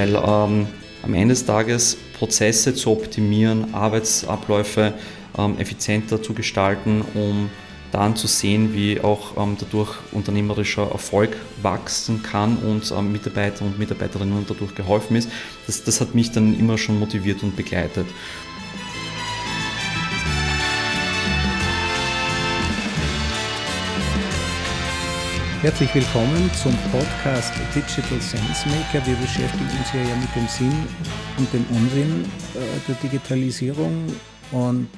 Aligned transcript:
weil 0.00 0.14
ähm, 0.14 0.66
am 1.02 1.14
Ende 1.14 1.34
des 1.34 1.44
Tages 1.44 1.96
Prozesse 2.18 2.74
zu 2.74 2.90
optimieren, 2.90 3.74
Arbeitsabläufe 3.74 4.94
ähm, 5.36 5.58
effizienter 5.58 6.22
zu 6.22 6.32
gestalten, 6.32 7.02
um 7.14 7.50
dann 7.92 8.14
zu 8.16 8.26
sehen, 8.26 8.72
wie 8.72 9.00
auch 9.00 9.36
ähm, 9.36 9.56
dadurch 9.58 9.90
unternehmerischer 10.12 10.90
Erfolg 10.90 11.36
wachsen 11.60 12.22
kann 12.22 12.56
und 12.58 12.92
ähm, 12.96 13.12
Mitarbeiter 13.12 13.64
und 13.64 13.78
Mitarbeiterinnen 13.78 14.46
dadurch 14.48 14.74
geholfen 14.74 15.16
ist. 15.16 15.28
Das, 15.66 15.82
das 15.84 16.00
hat 16.00 16.14
mich 16.14 16.30
dann 16.30 16.58
immer 16.58 16.78
schon 16.78 16.98
motiviert 16.98 17.42
und 17.42 17.56
begleitet. 17.56 18.06
Herzlich 25.62 25.94
willkommen 25.94 26.50
zum 26.54 26.72
Podcast 26.90 27.52
Digital 27.74 28.18
Sense 28.18 28.66
Maker. 28.66 29.06
Wir 29.06 29.14
beschäftigen 29.16 29.68
uns 29.78 29.92
hier 29.92 30.00
ja 30.00 30.16
mit 30.16 30.34
dem 30.34 30.48
Sinn 30.48 30.72
und 31.36 31.52
dem 31.52 31.66
Unsinn 31.76 32.24
äh, 32.54 32.88
der 32.88 32.94
Digitalisierung. 33.02 34.06
Und 34.52 34.88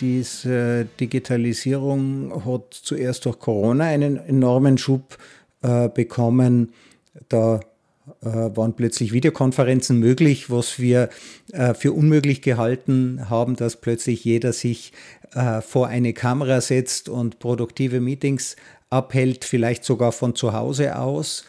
diese 0.00 0.86
Digitalisierung 0.98 2.44
hat 2.44 2.74
zuerst 2.74 3.26
durch 3.26 3.38
Corona 3.38 3.84
einen 3.84 4.16
enormen 4.16 4.76
Schub 4.76 5.18
äh, 5.62 5.88
bekommen. 5.88 6.72
Da 7.28 7.60
äh, 8.22 8.26
waren 8.26 8.74
plötzlich 8.74 9.12
Videokonferenzen 9.12 10.00
möglich, 10.00 10.50
was 10.50 10.80
wir 10.80 11.10
für 11.74 11.92
unmöglich 11.92 12.42
gehalten 12.42 13.30
haben, 13.30 13.54
dass 13.54 13.80
plötzlich 13.80 14.24
jeder 14.24 14.52
sich 14.52 14.92
vor 15.60 15.88
eine 15.88 16.12
Kamera 16.12 16.60
setzt 16.60 17.08
und 17.08 17.38
produktive 17.40 18.00
Meetings 18.00 18.56
abhält, 18.90 19.44
vielleicht 19.44 19.84
sogar 19.84 20.12
von 20.12 20.34
zu 20.34 20.52
Hause 20.52 20.96
aus. 20.98 21.44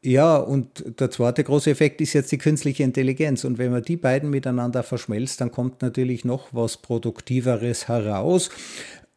Ja, 0.00 0.36
und 0.36 1.00
der 1.00 1.10
zweite 1.10 1.42
große 1.42 1.70
Effekt 1.70 2.00
ist 2.00 2.12
jetzt 2.12 2.30
die 2.30 2.38
künstliche 2.38 2.84
Intelligenz. 2.84 3.44
Und 3.44 3.58
wenn 3.58 3.72
man 3.72 3.82
die 3.82 3.96
beiden 3.96 4.30
miteinander 4.30 4.82
verschmelzt, 4.82 5.40
dann 5.40 5.50
kommt 5.50 5.82
natürlich 5.82 6.24
noch 6.24 6.48
was 6.52 6.76
Produktiveres 6.76 7.88
heraus. 7.88 8.50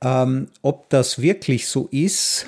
Ähm, 0.04 0.48
ob 0.64 0.90
das 0.90 1.22
wirklich 1.22 1.68
so 1.68 1.88
ist, 1.92 2.48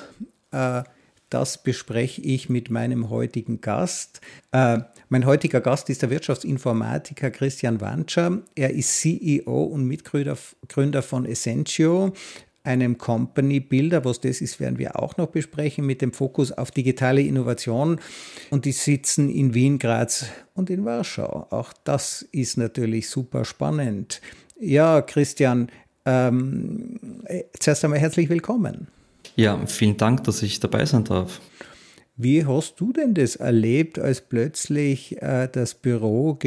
äh, 0.50 0.82
das 1.30 1.62
bespreche 1.62 2.22
ich 2.22 2.48
mit 2.48 2.70
meinem 2.70 3.08
heutigen 3.08 3.60
Gast. 3.60 4.20
Äh, 4.52 4.80
mein 5.08 5.26
heutiger 5.26 5.60
Gast 5.60 5.88
ist 5.88 6.02
der 6.02 6.10
Wirtschaftsinformatiker 6.10 7.30
Christian 7.30 7.80
Wanscher. 7.80 8.42
Er 8.56 8.70
ist 8.70 9.00
CEO 9.00 9.64
und 9.64 9.86
Mitgründer 9.86 11.02
von 11.02 11.24
Essentio 11.24 12.12
einem 12.64 12.98
Company 12.98 13.60
Builder. 13.60 14.04
Was 14.04 14.20
das 14.20 14.40
ist, 14.40 14.58
werden 14.58 14.78
wir 14.78 14.98
auch 14.98 15.16
noch 15.16 15.28
besprechen 15.28 15.86
mit 15.86 16.02
dem 16.02 16.12
Fokus 16.12 16.50
auf 16.50 16.70
digitale 16.70 17.22
Innovation. 17.22 18.00
Und 18.50 18.64
die 18.64 18.72
sitzen 18.72 19.30
in 19.30 19.54
Wien, 19.54 19.78
Graz 19.78 20.26
und 20.54 20.70
in 20.70 20.84
Warschau. 20.84 21.46
Auch 21.50 21.72
das 21.84 22.22
ist 22.32 22.56
natürlich 22.56 23.08
super 23.08 23.44
spannend. 23.44 24.20
Ja, 24.58 25.02
Christian, 25.02 25.68
ähm, 26.06 26.98
zuerst 27.58 27.84
einmal 27.84 28.00
herzlich 28.00 28.28
willkommen. 28.28 28.88
Ja, 29.36 29.66
vielen 29.66 29.96
Dank, 29.96 30.24
dass 30.24 30.42
ich 30.42 30.60
dabei 30.60 30.84
sein 30.84 31.04
darf. 31.04 31.40
Wie 32.16 32.46
hast 32.46 32.80
du 32.80 32.92
denn 32.92 33.14
das 33.14 33.34
erlebt, 33.34 33.98
als 33.98 34.20
plötzlich 34.20 35.20
äh, 35.20 35.48
das 35.50 35.74
Büro 35.74 36.38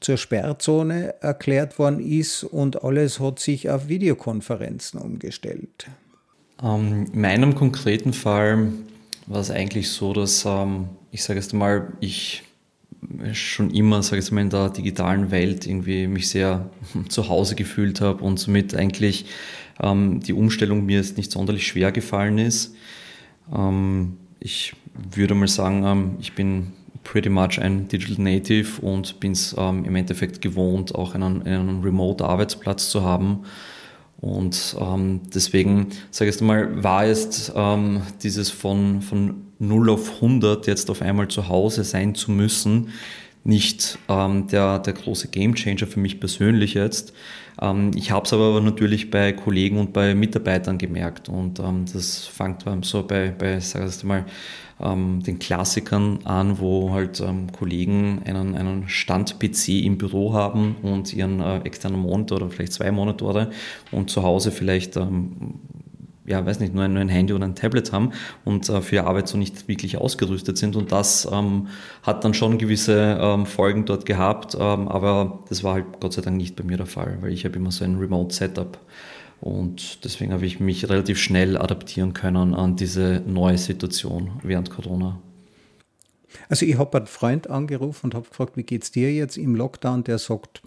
zur 0.00 0.16
Sperrzone 0.18 1.14
erklärt 1.22 1.78
worden 1.78 2.00
ist 2.00 2.44
und 2.44 2.84
alles 2.84 3.18
hat 3.18 3.38
sich 3.38 3.70
auf 3.70 3.88
Videokonferenzen 3.88 5.00
umgestellt? 5.00 5.86
Ähm, 6.62 7.06
in 7.12 7.20
meinem 7.20 7.54
konkreten 7.54 8.12
Fall 8.12 8.72
war 9.26 9.40
es 9.40 9.50
eigentlich 9.50 9.88
so, 9.88 10.12
dass 10.12 10.44
ähm, 10.44 10.90
ich 11.10 11.22
sage 11.22 11.40
jetzt 11.40 11.54
mal, 11.54 11.94
ich 12.00 12.42
schon 13.32 13.70
immer, 13.70 14.02
sage 14.02 14.20
ich 14.20 14.30
mal, 14.30 14.42
in 14.42 14.50
der 14.50 14.68
digitalen 14.68 15.30
Welt 15.30 15.66
irgendwie 15.66 16.06
mich 16.08 16.28
sehr 16.28 16.68
zu 17.08 17.28
Hause 17.28 17.54
gefühlt 17.54 18.02
habe 18.02 18.22
und 18.22 18.38
somit 18.38 18.74
eigentlich 18.74 19.26
ähm, 19.82 20.20
die 20.20 20.34
Umstellung 20.34 20.84
mir 20.84 20.98
jetzt 20.98 21.16
nicht 21.16 21.30
sonderlich 21.32 21.66
schwer 21.66 21.90
gefallen 21.90 22.36
ist. 22.36 22.74
Ähm, 23.54 24.18
ich 24.40 24.74
würde 25.12 25.34
mal 25.34 25.48
sagen, 25.48 25.84
ähm, 25.84 26.16
ich 26.20 26.34
bin 26.34 26.72
pretty 27.04 27.28
much 27.28 27.58
ein 27.60 27.88
Digital 27.88 28.22
Native 28.22 28.80
und 28.82 29.20
bin 29.20 29.32
es 29.32 29.54
ähm, 29.58 29.84
im 29.84 29.96
Endeffekt 29.96 30.40
gewohnt, 30.40 30.94
auch 30.94 31.14
einen, 31.14 31.42
einen 31.42 31.82
Remote-Arbeitsplatz 31.82 32.90
zu 32.90 33.02
haben. 33.02 33.40
Und 34.20 34.76
ähm, 34.78 35.22
deswegen, 35.34 35.88
sage 36.10 36.28
ich 36.28 36.34
jetzt 36.36 36.42
mal, 36.42 36.82
war 36.82 37.06
jetzt 37.06 37.52
ähm, 37.56 38.02
dieses 38.22 38.50
von, 38.50 39.00
von 39.00 39.46
0 39.58 39.90
auf 39.90 40.16
100 40.16 40.66
jetzt 40.66 40.90
auf 40.90 41.00
einmal 41.00 41.28
zu 41.28 41.48
Hause 41.48 41.84
sein 41.84 42.14
zu 42.14 42.30
müssen, 42.30 42.88
nicht 43.44 43.98
ähm, 44.08 44.46
der, 44.48 44.78
der 44.80 44.92
große 44.92 45.28
Gamechanger 45.28 45.86
für 45.86 46.00
mich 46.00 46.20
persönlich 46.20 46.74
jetzt. 46.74 47.14
Ähm, 47.62 47.92
ich 47.94 48.10
habe 48.10 48.26
es 48.26 48.32
aber 48.34 48.60
natürlich 48.60 49.10
bei 49.10 49.32
Kollegen 49.32 49.78
und 49.78 49.94
bei 49.94 50.14
Mitarbeitern 50.14 50.76
gemerkt 50.76 51.30
und 51.30 51.58
das 51.58 52.26
fängt 52.26 52.64
so 52.82 53.02
bei, 53.02 53.30
bei 53.30 53.58
sag 53.60 53.88
ich 53.88 54.04
mal, 54.04 54.26
ähm, 54.82 55.22
den 55.22 55.38
Klassikern 55.38 56.20
an, 56.24 56.58
wo 56.58 56.90
halt 56.92 57.20
ähm, 57.20 57.52
Kollegen 57.52 58.22
einen, 58.24 58.54
einen 58.54 58.88
Stand-PC 58.88 59.84
im 59.84 59.98
Büro 59.98 60.32
haben 60.32 60.76
und 60.82 61.12
ihren 61.12 61.40
äh, 61.40 61.58
externen 61.58 62.00
Monitor 62.00 62.38
oder 62.38 62.50
vielleicht 62.50 62.72
zwei 62.72 62.90
Monitore 62.90 63.50
und 63.90 64.10
zu 64.10 64.22
Hause 64.22 64.50
vielleicht 64.50 64.96
ähm, 64.96 65.60
ja, 66.30 66.46
weiß 66.46 66.60
nicht, 66.60 66.74
nur 66.74 66.84
ein, 66.84 66.92
nur 66.92 67.00
ein, 67.00 67.08
Handy 67.08 67.32
oder 67.32 67.44
ein 67.44 67.56
Tablet 67.56 67.92
haben 67.92 68.12
und 68.44 68.68
äh, 68.68 68.80
für 68.82 69.04
Arbeit 69.04 69.26
so 69.26 69.36
nicht 69.36 69.66
wirklich 69.66 69.98
ausgerüstet 69.98 70.58
sind. 70.58 70.76
Und 70.76 70.92
das 70.92 71.28
ähm, 71.30 71.66
hat 72.02 72.24
dann 72.24 72.34
schon 72.34 72.56
gewisse 72.56 73.18
ähm, 73.20 73.46
Folgen 73.46 73.84
dort 73.84 74.06
gehabt, 74.06 74.54
ähm, 74.54 74.88
aber 74.88 75.40
das 75.48 75.64
war 75.64 75.74
halt 75.74 75.86
Gott 75.98 76.12
sei 76.12 76.22
Dank 76.22 76.36
nicht 76.36 76.54
bei 76.54 76.62
mir 76.62 76.76
der 76.76 76.86
Fall, 76.86 77.18
weil 77.20 77.32
ich 77.32 77.44
habe 77.44 77.56
immer 77.56 77.72
so 77.72 77.84
ein 77.84 77.96
Remote-Setup. 77.96 78.78
Und 79.40 80.04
deswegen 80.04 80.32
habe 80.32 80.44
ich 80.44 80.60
mich 80.60 80.88
relativ 80.88 81.18
schnell 81.18 81.56
adaptieren 81.56 82.12
können 82.12 82.54
an 82.54 82.76
diese 82.76 83.22
neue 83.26 83.56
Situation 83.56 84.32
während 84.42 84.70
Corona. 84.70 85.20
Also 86.48 86.66
ich 86.66 86.78
habe 86.78 86.98
einen 86.98 87.06
Freund 87.06 87.48
angerufen 87.48 88.06
und 88.06 88.14
habe 88.14 88.28
gefragt, 88.28 88.56
wie 88.56 88.62
geht 88.62 88.82
es 88.82 88.92
dir 88.92 89.12
jetzt 89.12 89.36
im 89.36 89.54
Lockdown? 89.54 90.04
Der 90.04 90.18
sagt, 90.18 90.62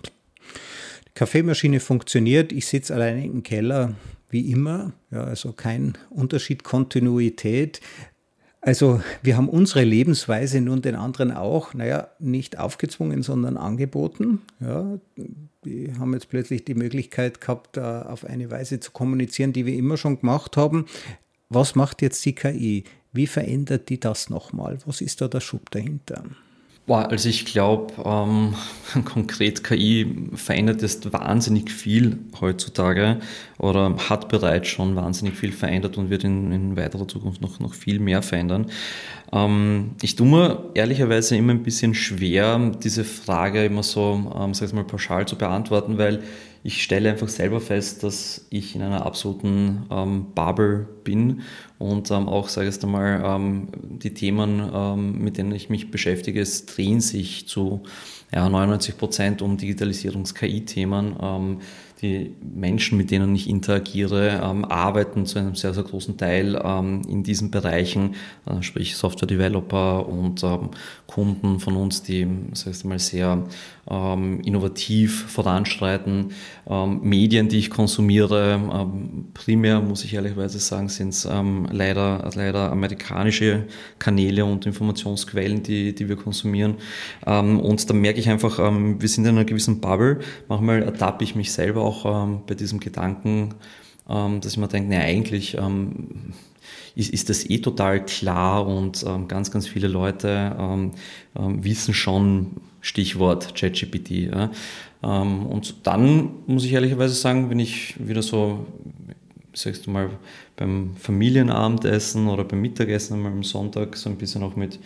die 1.07 1.13
Kaffeemaschine 1.13 1.79
funktioniert, 1.79 2.51
ich 2.51 2.67
sitze 2.67 2.95
alleine 2.95 3.23
im 3.25 3.44
Keller, 3.44 3.94
wie 4.29 4.51
immer, 4.51 4.94
ja, 5.11 5.23
also 5.23 5.53
kein 5.53 5.94
Unterschied, 6.09 6.63
Kontinuität. 6.63 7.79
Also 8.61 9.01
wir 9.22 9.38
haben 9.38 9.50
unsere 9.50 9.84
Lebensweise 9.84 10.59
nun 10.59 10.81
den 10.81 10.95
anderen 10.95 11.31
auch, 11.31 11.73
naja, 11.73 12.07
nicht 12.19 12.57
aufgezwungen, 12.57 13.22
sondern 13.22 13.57
angeboten. 13.57 14.41
Ja, 14.59 14.97
die 15.66 15.94
haben 15.97 16.13
jetzt 16.13 16.29
plötzlich 16.29 16.66
die 16.66 16.75
Möglichkeit 16.75 17.41
gehabt, 17.41 17.78
auf 17.78 18.25
eine 18.25 18.51
Weise 18.51 18.79
zu 18.79 18.91
kommunizieren, 18.91 19.53
die 19.53 19.66
wir 19.66 19.75
immer 19.75 19.97
schon 19.97 20.19
gemacht 20.19 20.57
haben. 20.57 20.85
Was 21.50 21.75
macht 21.75 22.01
jetzt 22.01 22.25
die 22.25 22.34
KI? 22.34 22.84
Wie 23.12 23.28
verändert 23.28 23.90
die 23.90 24.00
das 24.00 24.29
nochmal? 24.29 24.79
Was 24.85 25.02
ist 25.02 25.22
da 25.22 25.28
der 25.28 25.40
Schub 25.40 25.69
dahinter? 25.72 26.23
Also 26.88 27.29
ich 27.29 27.46
glaube, 27.46 27.94
ähm, 28.03 28.56
konkret 29.06 29.63
KI 29.63 30.29
verändert 30.35 30.81
jetzt 30.81 31.13
wahnsinnig 31.13 31.72
viel 31.72 32.18
heutzutage 32.41 33.19
oder 33.63 33.96
hat 34.09 34.28
bereits 34.28 34.68
schon 34.68 34.96
wahnsinnig 34.96 35.35
viel 35.35 35.53
verändert 35.53 35.97
und 35.97 36.09
wird 36.09 36.25
in, 36.25 36.51
in 36.51 36.75
weiterer 36.75 37.07
Zukunft 37.07 37.41
noch, 37.41 37.59
noch 37.59 37.74
viel 37.74 38.00
mehr 38.00 38.22
verändern. 38.22 38.69
Ähm, 39.31 39.91
ich 40.01 40.16
tue 40.16 40.28
mir 40.28 40.69
ehrlicherweise 40.74 41.38
immer 41.38 41.53
ein 41.53 41.63
bisschen 41.63 41.94
schwer, 41.94 42.72
diese 42.84 43.06
Frage 43.06 43.66
immer 43.66 43.84
so, 43.84 44.34
ähm, 44.38 44.53
sag 44.53 44.68
ich 44.68 44.73
mal, 44.73 44.84
pauschal 44.84 45.25
zu 45.25 45.38
beantworten, 45.38 45.97
weil 45.97 46.23
ich 46.66 46.84
stelle 46.84 47.09
einfach 47.09 47.29
selber 47.29 47.61
fest, 47.61 48.03
dass 48.03 48.46
ich 48.49 48.76
in 48.76 48.82
einer 48.82 49.05
absoluten 49.05 49.84
ähm, 49.90 50.28
Bubble 50.35 50.88
bin 51.03 51.41
und 51.78 52.11
ähm, 52.11 52.28
auch, 52.28 52.49
sage 52.49 52.70
ich 52.70 52.84
einmal, 52.84 53.22
ähm, 53.26 53.70
die 53.82 54.14
Themen, 54.14 54.70
ähm, 54.73 55.20
mit 55.20 55.38
denen 55.38 55.53
ich 55.53 55.70
mich 55.70 55.90
beschäftige, 55.90 56.41
es 56.41 56.66
drehen 56.66 56.99
sich 56.99 57.47
zu 57.47 57.84
ja, 58.34 58.49
99 58.49 58.97
Prozent 58.97 59.41
um 59.41 59.58
Digitalisierungs-KI-Themen. 59.58 61.59
Die 62.03 62.35
Menschen, 62.41 62.97
mit 62.97 63.11
denen 63.11 63.34
ich 63.34 63.50
interagiere, 63.50 64.41
ähm, 64.44 64.66
arbeiten 64.66 65.26
zu 65.26 65.40
einem 65.40 65.55
sehr, 65.55 65.73
sehr 65.73 65.84
großen 65.84 66.17
Teil 66.17 66.61
ähm, 66.61 67.02
in 67.08 67.23
diesen 67.23 67.50
Bereichen, 67.50 68.16
äh, 68.46 68.61
sprich 68.61 68.97
Software-Developer 68.97 70.05
und 70.05 70.44
ähm, 70.44 70.72
Kunden 71.08 71.61
von 71.61 71.78
uns, 71.78 72.03
die, 72.03 72.28
sag 72.55 72.84
mal, 72.84 73.00
sehr 73.00 73.46
ähm, 73.90 74.41
innovativ 74.41 75.32
voranschreiten. 75.32 76.34
Ähm, 76.67 77.00
Medien, 77.03 77.47
die 77.47 77.59
ich 77.59 77.70
konsumiere, 77.70 78.59
ähm, 78.73 79.28
primär, 79.34 79.79
muss 79.79 80.03
ich 80.03 80.14
ehrlicherweise 80.14 80.59
sagen, 80.59 80.90
sind 80.90 81.09
es 81.09 81.23
leider, 81.72 82.29
leider 82.35 82.70
amerikanische 82.72 83.64
Kanäle 83.97 84.44
und 84.44 84.66
Informationsquellen, 84.66 85.64
die, 85.64 85.96
die 85.96 86.09
wir 86.09 86.17
konsumieren. 86.17 86.76
und 87.26 87.90
da 87.90 87.94
merke 87.94 88.20
ich 88.20 88.29
einfach, 88.29 88.58
wir 88.58 89.08
sind 89.08 89.26
in 89.26 89.32
einer 89.32 89.46
gewissen 89.46 89.79
Bubble. 89.79 90.20
Manchmal 90.47 90.84
ertappe 90.84 91.23
ich 91.23 91.35
mich 91.35 91.52
selber 91.52 91.82
auch 91.82 91.92
bei 92.01 92.55
diesem 92.55 92.79
Gedanken, 92.79 93.53
dass 94.07 94.51
ich 94.51 94.57
mir 94.57 94.67
denke, 94.67 94.90
naja, 94.90 95.03
eigentlich 95.03 95.57
ist, 96.95 97.11
ist 97.13 97.29
das 97.29 97.49
eh 97.49 97.59
total 97.59 98.05
klar 98.05 98.67
und 98.67 99.03
ähm, 99.07 99.28
ganz, 99.28 99.51
ganz 99.51 99.67
viele 99.67 99.87
Leute 99.87 100.55
ähm, 100.59 100.91
ähm, 101.37 101.63
wissen 101.63 101.93
schon, 101.93 102.51
Stichwort 102.81 103.55
ChatGPT. 103.55 104.09
Ja. 104.31 104.51
Ähm, 105.01 105.45
und 105.45 105.87
dann 105.87 106.31
muss 106.47 106.66
ich 106.66 106.73
ehrlicherweise 106.73 107.13
sagen, 107.13 107.49
wenn 107.49 107.59
ich 107.59 107.95
wieder 107.97 108.22
so, 108.22 108.66
sagst 109.53 109.87
du 109.87 109.91
mal, 109.91 110.09
beim 110.55 110.95
Familienabendessen 110.97 112.28
oder 112.28 112.43
beim 112.43 112.61
Mittagessen 112.61 113.25
am 113.25 113.43
Sonntag 113.43 113.95
so 113.95 114.09
ein 114.09 114.17
bisschen 114.17 114.43
auch 114.43 114.55
mit, 114.55 114.79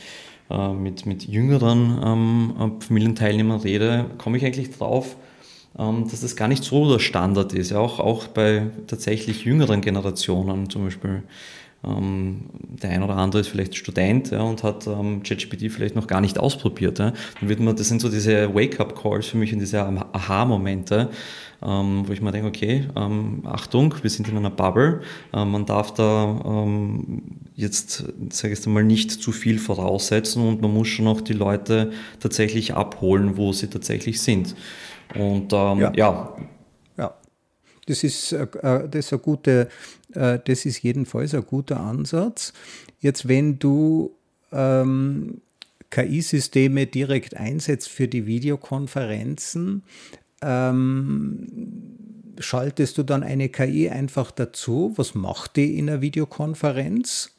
äh, 0.49 0.73
mit, 0.73 1.05
mit 1.05 1.27
jüngeren 1.27 1.99
ähm, 2.03 2.71
Familienteilnehmern 2.79 3.61
rede, 3.61 4.05
komme 4.17 4.37
ich 4.37 4.45
eigentlich 4.45 4.71
drauf, 4.71 5.15
ähm, 5.15 5.26
dass 5.77 6.21
das 6.21 6.35
gar 6.35 6.47
nicht 6.47 6.63
so 6.63 6.91
der 6.91 6.99
Standard 6.99 7.53
ist. 7.53 7.71
Auch, 7.71 7.99
auch 7.99 8.27
bei 8.27 8.67
tatsächlich 8.87 9.45
jüngeren 9.45 9.81
Generationen, 9.81 10.69
zum 10.69 10.85
Beispiel 10.85 11.21
ähm, 11.83 12.41
der 12.81 12.91
ein 12.91 13.03
oder 13.03 13.17
andere 13.17 13.41
ist 13.41 13.49
vielleicht 13.49 13.75
Student 13.75 14.31
ja, 14.31 14.41
und 14.41 14.63
hat 14.63 14.87
ähm, 14.87 15.21
vielleicht 15.23 15.95
noch 15.95 16.07
gar 16.07 16.21
nicht 16.21 16.39
ausprobiert. 16.39 16.99
Ja. 16.99 17.13
Dann 17.39 17.49
wird 17.49 17.59
man, 17.59 17.75
das 17.75 17.87
sind 17.87 18.01
so 18.01 18.09
diese 18.09 18.53
Wake-up-Calls 18.53 19.27
für 19.27 19.37
mich 19.37 19.53
und 19.53 19.59
diese 19.59 19.83
Aha-Momente, 19.83 21.09
ähm, 21.61 22.03
wo 22.07 22.13
ich 22.13 22.21
mir 22.21 22.31
denke, 22.31 22.47
okay, 22.47 22.85
ähm, 22.95 23.41
Achtung, 23.45 23.93
wir 24.01 24.09
sind 24.09 24.27
in 24.27 24.37
einer 24.37 24.49
Bubble, 24.49 25.01
ähm, 25.33 25.51
man 25.51 25.65
darf 25.65 25.93
da 25.93 26.41
ähm, 26.45 27.23
jetzt, 27.55 28.05
sage 28.29 28.53
ich 28.53 28.65
mal, 28.65 28.83
nicht 28.83 29.11
zu 29.11 29.31
viel 29.31 29.59
voraussetzen 29.59 30.47
und 30.47 30.61
man 30.61 30.73
muss 30.73 30.87
schon 30.87 31.07
auch 31.07 31.21
die 31.21 31.33
Leute 31.33 31.91
tatsächlich 32.19 32.73
abholen, 32.73 33.37
wo 33.37 33.53
sie 33.53 33.67
tatsächlich 33.67 34.21
sind. 34.21 34.55
Und 35.15 35.51
ja. 35.51 35.91
ja. 35.95 36.35
ja. 36.97 37.15
Das 37.85 38.03
ist, 38.03 38.33
äh, 38.33 38.43
äh, 38.43 38.89
das 38.89 39.05
ist 39.05 39.13
eine 39.13 39.21
gute 39.21 39.69
äh, 40.13 40.39
das 40.43 40.65
ist 40.65 40.81
jedenfalls 40.83 41.33
ein 41.33 41.45
guter 41.45 41.79
Ansatz. 41.79 42.53
Jetzt, 42.99 43.27
wenn 43.27 43.59
du 43.59 44.15
ähm, 44.51 45.41
KI-Systeme 45.89 46.87
direkt 46.87 47.37
einsetzt 47.37 47.89
für 47.89 48.07
die 48.07 48.25
Videokonferenzen, 48.25 49.83
ähm, 50.41 51.47
schaltest 52.39 52.97
du 52.97 53.03
dann 53.03 53.23
eine 53.23 53.49
KI 53.49 53.89
einfach 53.89 54.31
dazu? 54.31 54.93
Was 54.95 55.15
macht 55.15 55.55
die 55.55 55.77
in 55.77 55.89
einer 55.89 56.01
Videokonferenz? 56.01 57.31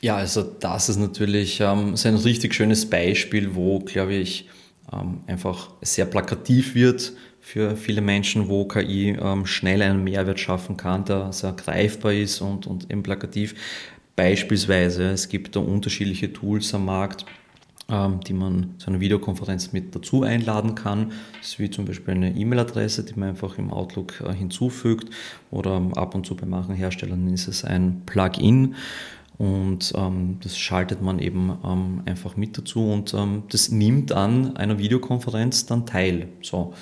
Ja, 0.00 0.16
also 0.16 0.42
das 0.42 0.88
ist 0.88 0.98
natürlich 0.98 1.60
ähm, 1.60 1.96
so 1.96 2.08
ein 2.08 2.16
richtig 2.16 2.54
schönes 2.54 2.88
Beispiel, 2.88 3.54
wo, 3.54 3.80
glaube 3.80 4.14
ich, 4.14 4.48
ähm, 4.92 5.20
einfach 5.26 5.70
sehr 5.82 6.06
plakativ 6.06 6.74
wird, 6.74 7.12
für 7.40 7.76
viele 7.76 8.00
Menschen, 8.00 8.48
wo 8.48 8.66
KI 8.66 9.16
ähm, 9.18 9.46
schnell 9.46 9.80
einen 9.82 10.04
Mehrwert 10.04 10.38
schaffen 10.38 10.76
kann, 10.76 11.04
der 11.04 11.32
sehr 11.32 11.52
greifbar 11.52 12.12
ist 12.12 12.40
und, 12.40 12.66
und 12.66 12.90
eben 12.90 13.02
plakativ. 13.02 13.54
Beispielsweise, 14.16 15.04
es 15.10 15.28
gibt 15.28 15.56
da 15.56 15.60
unterschiedliche 15.60 16.32
Tools 16.32 16.74
am 16.74 16.84
Markt, 16.84 17.24
ähm, 17.90 18.20
die 18.20 18.34
man 18.34 18.74
zu 18.78 18.88
einer 18.88 19.00
Videokonferenz 19.00 19.72
mit 19.72 19.94
dazu 19.94 20.24
einladen 20.24 20.74
kann. 20.74 21.12
Das 21.38 21.50
ist 21.50 21.58
wie 21.58 21.70
zum 21.70 21.86
Beispiel 21.86 22.14
eine 22.14 22.36
E-Mail-Adresse, 22.36 23.04
die 23.04 23.18
man 23.18 23.30
einfach 23.30 23.56
im 23.56 23.70
Outlook 23.70 24.20
äh, 24.20 24.34
hinzufügt 24.34 25.08
oder 25.50 25.80
ab 25.94 26.14
und 26.14 26.26
zu 26.26 26.34
bei 26.34 26.46
manchen 26.46 26.74
Herstellern 26.74 27.28
ist 27.32 27.48
es 27.48 27.64
ein 27.64 28.02
Plugin. 28.04 28.74
Und 29.38 29.92
ähm, 29.96 30.38
das 30.42 30.58
schaltet 30.58 31.00
man 31.00 31.20
eben 31.20 31.56
ähm, 31.64 32.02
einfach 32.06 32.36
mit 32.36 32.58
dazu 32.58 32.90
und 32.92 33.14
ähm, 33.14 33.44
das 33.50 33.70
nimmt 33.70 34.10
an 34.10 34.56
einer 34.56 34.78
Videokonferenz 34.78 35.64
dann 35.66 35.86
teil. 35.86 36.28
So. 36.42 36.74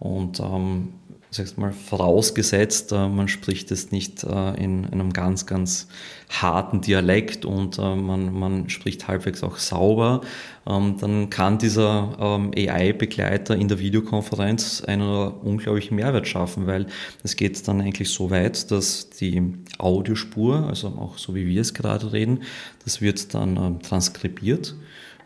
Und 0.00 0.40
ähm, 0.40 0.88
sagst 1.32 1.56
mal, 1.56 1.72
vorausgesetzt, 1.72 2.92
äh, 2.92 3.08
man 3.08 3.26
spricht 3.26 3.70
es 3.70 3.90
nicht 3.90 4.22
äh, 4.22 4.54
in 4.62 4.84
einem 4.86 5.12
ganz, 5.14 5.46
ganz 5.46 5.88
harten 6.28 6.82
Dialekt 6.82 7.46
und 7.46 7.78
äh, 7.78 7.96
man, 7.96 8.32
man 8.32 8.68
spricht 8.68 9.08
halbwegs 9.08 9.42
auch 9.42 9.56
sauber, 9.56 10.20
ähm, 10.66 10.96
dann 11.00 11.30
kann 11.30 11.56
dieser 11.56 12.16
ähm, 12.20 12.50
AI-Begleiter 12.54 13.56
in 13.56 13.68
der 13.68 13.78
Videokonferenz 13.78 14.82
einen 14.82 15.02
unglaublichen 15.02 15.96
Mehrwert 15.96 16.28
schaffen, 16.28 16.66
weil 16.66 16.86
es 17.22 17.36
geht 17.36 17.66
dann 17.66 17.80
eigentlich 17.80 18.10
so 18.10 18.30
weit, 18.30 18.70
dass 18.70 19.08
die 19.08 19.42
Audiospur, 19.78 20.66
also 20.68 20.88
auch 20.88 21.16
so 21.16 21.34
wie 21.34 21.46
wir 21.46 21.62
es 21.62 21.72
gerade 21.72 22.12
reden, 22.12 22.42
das 22.84 23.00
wird 23.00 23.32
dann 23.34 23.56
ähm, 23.56 23.82
transkribiert. 23.82 24.74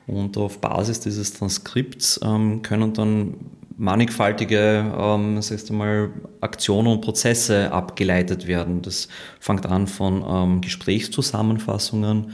Und 0.06 0.36
auf 0.36 0.60
Basis 0.60 1.00
dieses 1.00 1.32
Transkripts 1.32 2.20
ähm, 2.22 2.62
können 2.62 2.92
dann 2.92 3.34
mannigfaltige 3.76 4.92
ähm, 4.98 5.40
sagst 5.42 5.70
du 5.70 5.74
mal, 5.74 6.10
Aktionen 6.40 6.88
und 6.88 7.00
Prozesse 7.02 7.70
abgeleitet 7.70 8.46
werden. 8.46 8.82
Das 8.82 9.08
fängt 9.38 9.66
an 9.66 9.86
von 9.86 10.24
ähm, 10.28 10.60
Gesprächszusammenfassungen 10.60 12.32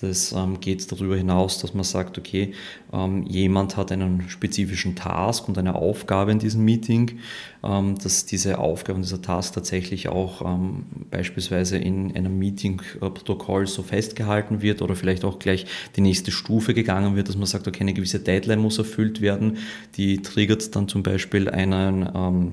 das 0.00 0.32
ähm, 0.32 0.60
geht 0.60 0.90
darüber 0.92 1.16
hinaus, 1.16 1.58
dass 1.58 1.74
man 1.74 1.84
sagt, 1.84 2.18
okay, 2.18 2.52
ähm, 2.92 3.24
jemand 3.26 3.76
hat 3.76 3.90
einen 3.90 4.28
spezifischen 4.28 4.94
Task 4.94 5.48
und 5.48 5.58
eine 5.58 5.74
Aufgabe 5.74 6.30
in 6.30 6.38
diesem 6.38 6.64
Meeting, 6.64 7.18
ähm, 7.64 7.98
dass 7.98 8.24
diese 8.24 8.58
Aufgabe 8.58 8.96
und 8.96 9.02
dieser 9.02 9.20
Task 9.20 9.54
tatsächlich 9.54 10.08
auch 10.08 10.42
ähm, 10.42 10.84
beispielsweise 11.10 11.78
in 11.78 12.14
einem 12.14 12.38
Meeting-Protokoll 12.38 13.66
so 13.66 13.82
festgehalten 13.82 14.62
wird 14.62 14.82
oder 14.82 14.94
vielleicht 14.94 15.24
auch 15.24 15.38
gleich 15.38 15.66
die 15.96 16.00
nächste 16.00 16.30
Stufe 16.30 16.74
gegangen 16.74 17.16
wird, 17.16 17.28
dass 17.28 17.36
man 17.36 17.46
sagt, 17.46 17.66
okay, 17.66 17.80
eine 17.80 17.94
gewisse 17.94 18.20
Deadline 18.20 18.60
muss 18.60 18.78
erfüllt 18.78 19.20
werden, 19.20 19.58
die 19.96 20.22
triggert 20.22 20.76
dann 20.76 20.86
zum 20.86 21.02
Beispiel 21.02 21.50
einen 21.50 22.08
ähm, 22.14 22.52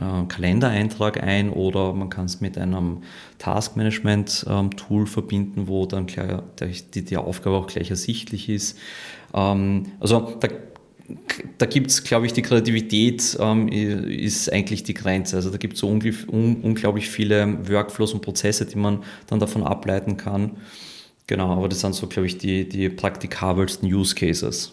äh, 0.00 0.24
Kalendereintrag 0.26 1.22
ein 1.22 1.50
oder 1.50 1.92
man 1.92 2.08
kann 2.10 2.24
es 2.24 2.40
mit 2.40 2.56
einem 2.56 3.02
Taskmanagement-Tool 3.38 5.00
ähm, 5.02 5.06
verbinden, 5.06 5.68
wo 5.68 5.86
dann 5.86 6.06
klar, 6.06 6.42
die, 6.94 7.04
die 7.04 7.16
Aufgabe 7.16 7.56
auch 7.56 7.66
gleich 7.66 7.90
ersichtlich 7.90 8.48
ist. 8.48 8.78
Ähm, 9.34 9.92
also 10.00 10.38
da, 10.40 10.48
da 11.58 11.66
gibt 11.66 11.90
es, 11.90 12.04
glaube 12.04 12.26
ich, 12.26 12.32
die 12.32 12.42
Kreativität 12.42 13.36
ähm, 13.40 13.68
ist 13.68 14.52
eigentlich 14.52 14.84
die 14.84 14.94
Grenze. 14.94 15.36
Also 15.36 15.50
da 15.50 15.58
gibt 15.58 15.74
es 15.74 15.80
so 15.80 15.88
un 15.88 16.60
unglaublich 16.62 17.08
viele 17.08 17.68
Workflows 17.68 18.14
und 18.14 18.22
Prozesse, 18.22 18.66
die 18.66 18.78
man 18.78 19.02
dann 19.26 19.40
davon 19.40 19.64
ableiten 19.64 20.16
kann. 20.16 20.52
Genau, 21.26 21.52
aber 21.52 21.68
das 21.68 21.80
sind 21.80 21.94
so, 21.94 22.06
glaube 22.06 22.26
ich, 22.26 22.38
die, 22.38 22.68
die 22.68 22.88
praktikabelsten 22.88 23.92
Use 23.92 24.14
Cases. 24.14 24.72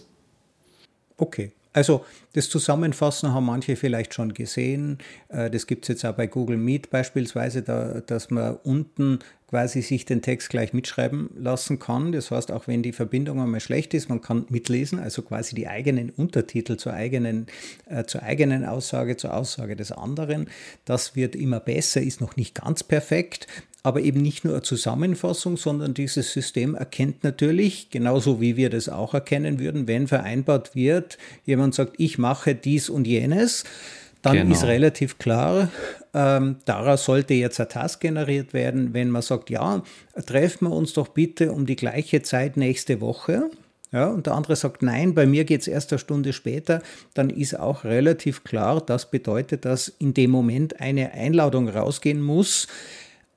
Okay, 1.17 1.51
also 1.77 2.03
das 2.33 2.49
Zusammenfassen 2.49 3.35
haben 3.35 3.45
manche 3.45 3.75
vielleicht 3.75 4.15
schon 4.15 4.33
gesehen. 4.33 4.97
Äh, 5.29 5.51
das 5.51 5.67
gibt 5.67 5.85
es 5.85 5.89
jetzt 5.89 6.05
auch 6.05 6.15
bei 6.15 6.25
Google 6.25 6.57
Meet 6.57 6.89
beispielsweise, 6.89 7.61
da, 7.61 8.01
dass 8.01 8.31
man 8.31 8.55
unten 8.63 9.19
quasi 9.47 9.83
sich 9.83 10.03
den 10.03 10.23
Text 10.23 10.49
gleich 10.49 10.73
mitschreiben 10.73 11.29
lassen 11.37 11.77
kann. 11.77 12.11
Das 12.13 12.31
heißt, 12.31 12.51
auch 12.51 12.67
wenn 12.67 12.81
die 12.81 12.93
Verbindung 12.93 13.39
einmal 13.39 13.59
schlecht 13.59 13.93
ist, 13.93 14.09
man 14.09 14.21
kann 14.21 14.47
mitlesen, 14.49 14.97
also 14.97 15.21
quasi 15.21 15.53
die 15.53 15.67
eigenen 15.67 16.09
Untertitel 16.09 16.77
zur 16.77 16.93
eigenen, 16.93 17.45
äh, 17.85 18.05
zur 18.05 18.23
eigenen 18.23 18.65
Aussage, 18.65 19.15
zur 19.15 19.35
Aussage 19.35 19.75
des 19.75 19.91
anderen. 19.91 20.49
Das 20.83 21.15
wird 21.15 21.35
immer 21.35 21.59
besser, 21.59 22.01
ist 22.01 22.21
noch 22.21 22.37
nicht 22.37 22.55
ganz 22.55 22.83
perfekt 22.83 23.45
aber 23.87 24.01
eben 24.01 24.21
nicht 24.21 24.43
nur 24.43 24.53
eine 24.53 24.63
Zusammenfassung, 24.63 25.55
sondern 25.55 25.93
dieses 25.93 26.33
System 26.33 26.75
erkennt 26.75 27.23
natürlich, 27.23 27.89
genauso 27.89 28.41
wie 28.41 28.57
wir 28.57 28.69
das 28.69 28.89
auch 28.89 29.13
erkennen 29.13 29.59
würden, 29.59 29.87
wenn 29.87 30.09
vereinbart 30.09 30.75
wird, 30.75 31.17
jemand 31.45 31.73
sagt, 31.73 31.93
ich 31.97 32.17
mache 32.17 32.53
dies 32.53 32.89
und 32.89 33.07
jenes, 33.07 33.63
dann 34.21 34.35
genau. 34.35 34.53
ist 34.53 34.65
relativ 34.65 35.19
klar, 35.19 35.69
ähm, 36.13 36.57
daraus 36.65 37.05
sollte 37.05 37.33
jetzt 37.33 37.61
ein 37.61 37.69
Task 37.69 38.01
generiert 38.01 38.53
werden. 38.53 38.93
Wenn 38.93 39.09
man 39.09 39.21
sagt, 39.21 39.49
ja, 39.49 39.83
treffen 40.25 40.67
wir 40.67 40.75
uns 40.75 40.91
doch 40.91 41.07
bitte 41.07 41.53
um 41.53 41.65
die 41.65 41.77
gleiche 41.77 42.21
Zeit 42.23 42.57
nächste 42.57 42.99
Woche, 42.99 43.49
ja, 43.93 44.07
und 44.07 44.25
der 44.25 44.33
andere 44.33 44.57
sagt, 44.57 44.83
nein, 44.83 45.13
bei 45.13 45.25
mir 45.25 45.45
geht 45.45 45.61
es 45.61 45.67
erst 45.67 45.93
eine 45.93 45.99
Stunde 45.99 46.33
später, 46.33 46.81
dann 47.13 47.29
ist 47.29 47.57
auch 47.57 47.85
relativ 47.85 48.43
klar, 48.43 48.81
das 48.85 49.09
bedeutet, 49.09 49.63
dass 49.63 49.87
in 49.87 50.13
dem 50.13 50.29
Moment 50.29 50.81
eine 50.81 51.13
Einladung 51.13 51.69
rausgehen 51.69 52.21
muss, 52.21 52.67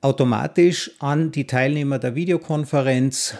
automatisch 0.01 0.91
an 0.99 1.31
die 1.31 1.45
Teilnehmer 1.45 1.99
der 1.99 2.15
Videokonferenz, 2.15 3.35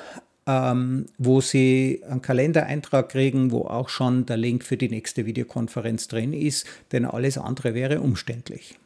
ähm, 0.48 1.08
wo 1.18 1.42
sie 1.42 2.02
einen 2.08 2.22
Kalendereintrag 2.22 3.10
kriegen, 3.10 3.52
wo 3.52 3.62
auch 3.62 3.90
schon 3.90 4.26
der 4.26 4.38
Link 4.38 4.64
für 4.64 4.78
die 4.78 4.90
nächste 4.90 5.26
Videokonferenz 5.26 6.08
drin 6.08 6.34
ist, 6.34 6.66
denn 6.92 7.06
alles 7.06 7.38
andere 7.38 7.74
wäre 7.74 8.02
umständlich. 8.02 8.78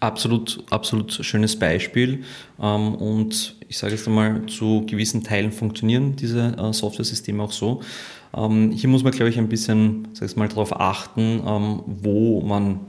Absolut, 0.00 0.64
absolut 0.70 1.12
schönes 1.12 1.56
Beispiel. 1.56 2.24
Ähm, 2.60 2.94
und 2.96 3.56
ich 3.68 3.78
sage 3.78 3.94
jetzt 3.94 4.08
einmal, 4.08 4.44
zu 4.46 4.84
gewissen 4.86 5.22
Teilen 5.22 5.52
funktionieren 5.52 6.16
diese 6.16 6.56
äh, 6.58 6.72
Software-Systeme 6.72 7.40
auch 7.40 7.52
so. 7.52 7.82
Ähm, 8.36 8.72
hier 8.72 8.88
muss 8.88 9.04
man, 9.04 9.12
glaube 9.12 9.30
ich, 9.30 9.38
ein 9.38 9.48
bisschen, 9.48 10.08
sag 10.12 10.28
ich 10.28 10.36
mal, 10.36 10.48
darauf 10.48 10.72
achten, 10.80 11.42
ähm, 11.46 11.82
wo 11.86 12.40
man 12.40 12.80